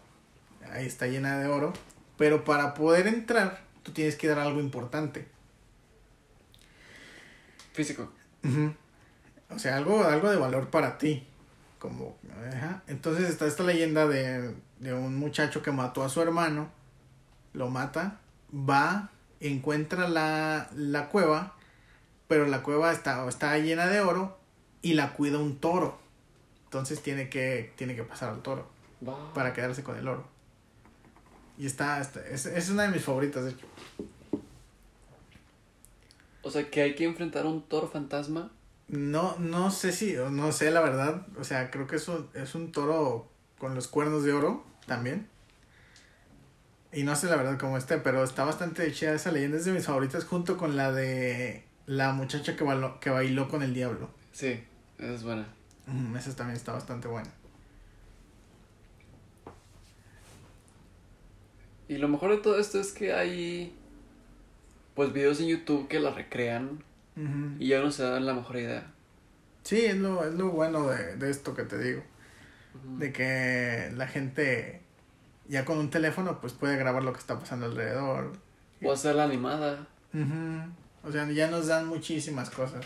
Ahí 0.71 0.85
está 0.85 1.07
llena 1.07 1.37
de 1.39 1.47
oro. 1.47 1.73
Pero 2.17 2.43
para 2.43 2.73
poder 2.73 3.07
entrar, 3.07 3.61
tú 3.83 3.91
tienes 3.91 4.15
que 4.15 4.27
dar 4.27 4.39
algo 4.39 4.59
importante. 4.59 5.27
Físico. 7.73 8.11
O 9.49 9.59
sea, 9.59 9.77
algo, 9.77 10.03
algo 10.03 10.29
de 10.29 10.37
valor 10.37 10.69
para 10.69 10.97
ti. 10.97 11.25
Como. 11.77 12.17
Entonces 12.87 13.29
está 13.29 13.45
esta 13.47 13.63
leyenda 13.63 14.05
de, 14.07 14.53
de 14.79 14.93
un 14.93 15.15
muchacho 15.15 15.61
que 15.63 15.71
mató 15.71 16.03
a 16.03 16.09
su 16.09 16.21
hermano. 16.21 16.71
Lo 17.53 17.69
mata. 17.69 18.19
Va, 18.53 19.09
encuentra 19.39 20.07
la, 20.09 20.69
la 20.75 21.09
cueva. 21.09 21.55
Pero 22.27 22.45
la 22.45 22.61
cueva 22.63 22.91
está, 22.91 23.27
está 23.27 23.57
llena 23.57 23.87
de 23.87 24.01
oro. 24.01 24.37
Y 24.81 24.93
la 24.93 25.13
cuida 25.13 25.37
un 25.39 25.57
toro. 25.59 25.97
Entonces 26.65 27.01
tiene 27.01 27.29
que, 27.29 27.73
tiene 27.75 27.95
que 27.95 28.03
pasar 28.03 28.29
al 28.29 28.41
toro. 28.41 28.67
Para 29.33 29.53
quedarse 29.53 29.83
con 29.83 29.97
el 29.97 30.07
oro. 30.07 30.25
Y 31.57 31.65
está, 31.65 31.99
está- 31.99 32.25
es, 32.27 32.45
es 32.45 32.69
una 32.69 32.83
de 32.83 32.89
mis 32.89 33.03
favoritas, 33.03 33.43
de 33.45 33.51
hecho. 33.51 33.65
O 36.41 36.51
sea, 36.51 36.69
que 36.69 36.81
hay 36.81 36.95
que 36.95 37.03
enfrentar 37.03 37.45
a 37.45 37.49
un 37.49 37.61
toro 37.63 37.87
fantasma. 37.87 38.51
No, 38.87 39.35
no 39.39 39.69
sé 39.71 39.91
si, 39.91 40.15
no 40.31 40.51
sé 40.51 40.71
la 40.71 40.81
verdad. 40.81 41.25
O 41.37 41.43
sea, 41.43 41.69
creo 41.69 41.85
que 41.87 41.97
es 41.97 42.55
un 42.55 42.71
toro 42.71 43.27
con 43.57 43.75
los 43.75 43.87
cuernos 43.87 44.23
de 44.23 44.33
oro 44.33 44.63
también. 44.87 45.27
Y 46.91 47.03
no 47.03 47.15
sé 47.15 47.27
la 47.27 47.35
verdad 47.35 47.59
cómo 47.59 47.77
esté, 47.77 47.97
pero 47.97 48.23
está 48.23 48.43
bastante 48.43 48.91
chida 48.91 49.13
esa 49.13 49.31
leyenda. 49.31 49.57
Es 49.57 49.65
de 49.65 49.73
mis 49.73 49.85
favoritas 49.85 50.25
junto 50.25 50.57
con 50.57 50.75
la 50.75 50.91
de 50.91 51.63
la 51.85 52.13
muchacha 52.13 52.55
que 52.55 52.63
bailó, 52.63 52.99
que 52.99 53.11
bailó 53.11 53.47
con 53.47 53.61
el 53.61 53.73
diablo. 53.73 54.09
Sí, 54.31 54.63
esa 54.97 55.13
es 55.13 55.23
buena. 55.23 55.47
Mm, 55.85 56.15
esa 56.15 56.35
también 56.35 56.57
está 56.57 56.71
bastante 56.71 57.07
buena. 57.07 57.29
Y 61.87 61.97
lo 61.97 62.07
mejor 62.07 62.31
de 62.31 62.37
todo 62.37 62.59
esto 62.59 62.79
es 62.79 62.91
que 62.91 63.13
hay. 63.13 63.75
Pues 64.95 65.13
videos 65.13 65.39
en 65.39 65.47
YouTube 65.47 65.87
que 65.87 65.99
la 65.99 66.11
recrean. 66.11 66.83
Y 67.59 67.67
ya 67.67 67.81
no 67.81 67.91
se 67.91 68.03
dan 68.03 68.25
la 68.25 68.33
mejor 68.33 68.55
idea. 68.55 68.93
Sí, 69.63 69.85
es 69.85 69.97
lo, 69.97 70.25
es 70.25 70.33
lo 70.35 70.51
bueno 70.51 70.87
de, 70.87 71.17
de 71.17 71.29
esto 71.29 71.53
que 71.53 71.63
te 71.63 71.77
digo. 71.77 72.01
De 72.97 73.11
que 73.11 73.91
la 73.93 74.07
gente 74.07 74.81
ya 75.49 75.65
con 75.65 75.77
un 75.79 75.89
teléfono 75.89 76.39
pues 76.39 76.53
puede 76.53 76.77
grabar 76.77 77.03
lo 77.03 77.11
que 77.11 77.19
está 77.19 77.37
pasando 77.37 77.65
alrededor. 77.65 78.31
O 78.81 78.91
hacerla 78.93 79.25
animada. 79.25 79.87
Ujú. 80.13 80.71
O 81.03 81.11
sea, 81.11 81.29
ya 81.31 81.47
nos 81.49 81.67
dan 81.67 81.87
muchísimas 81.87 82.49
cosas. 82.49 82.85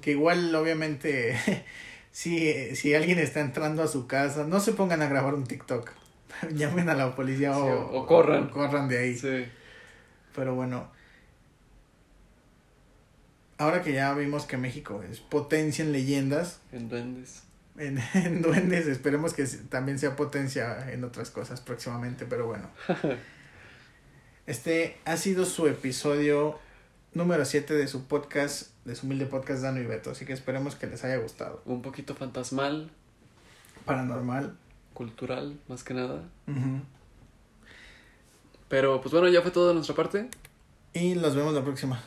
Que 0.00 0.12
igual, 0.12 0.54
obviamente, 0.54 1.38
si, 2.10 2.74
si 2.74 2.94
alguien 2.94 3.18
está 3.18 3.40
entrando 3.40 3.82
a 3.82 3.86
su 3.88 4.06
casa, 4.06 4.44
no 4.46 4.60
se 4.60 4.72
pongan 4.72 5.02
a 5.02 5.08
grabar 5.08 5.34
un 5.34 5.44
TikTok. 5.44 5.90
Llamen 6.54 6.88
a 6.88 6.94
la 6.94 7.14
policía 7.14 7.52
Sí, 7.52 7.60
o, 7.60 7.90
o 7.92 8.06
corran. 8.06 8.44
o 8.44 8.50
corran 8.50 8.88
de 8.88 8.98
ahí. 8.98 9.16
Sí. 9.16 9.44
Pero 10.34 10.54
bueno, 10.54 10.88
ahora 13.58 13.82
que 13.82 13.92
ya 13.92 14.14
vimos 14.14 14.46
que 14.46 14.56
México 14.56 15.02
es 15.02 15.20
potencia 15.20 15.84
en 15.84 15.92
leyendas, 15.92 16.60
En 16.72 16.88
duendes. 16.88 17.42
En, 17.80 17.98
en 18.14 18.42
duendes. 18.42 18.86
Esperemos 18.86 19.34
que 19.34 19.44
también 19.68 19.98
sea 19.98 20.14
potencia 20.16 20.90
en 20.92 21.02
otras 21.04 21.30
cosas 21.30 21.60
próximamente, 21.60 22.26
pero 22.26 22.46
bueno. 22.46 22.68
Este 24.46 24.98
ha 25.04 25.16
sido 25.16 25.44
su 25.44 25.68
episodio 25.68 26.58
número 27.14 27.44
7 27.44 27.74
de 27.74 27.86
su 27.86 28.06
podcast, 28.08 28.70
de 28.84 28.96
su 28.96 29.06
humilde 29.06 29.26
podcast 29.26 29.62
Dano 29.62 29.80
y 29.80 29.84
Beto. 29.86 30.10
Así 30.10 30.24
que 30.24 30.32
esperemos 30.32 30.74
que 30.74 30.88
les 30.88 31.04
haya 31.04 31.18
gustado. 31.18 31.62
Un 31.66 31.82
poquito 31.82 32.16
fantasmal, 32.16 32.90
Paranormal. 33.84 34.56
cultural, 34.92 35.56
más 35.68 35.84
que 35.84 35.94
nada. 35.94 36.24
Pero 38.68 39.00
pues 39.00 39.12
bueno, 39.12 39.28
ya 39.28 39.40
fue 39.42 39.52
todo 39.52 39.68
de 39.68 39.74
nuestra 39.74 39.94
parte. 39.94 40.28
Y 40.94 41.14
nos 41.14 41.36
vemos 41.36 41.54
la 41.54 41.62
próxima. 41.62 42.02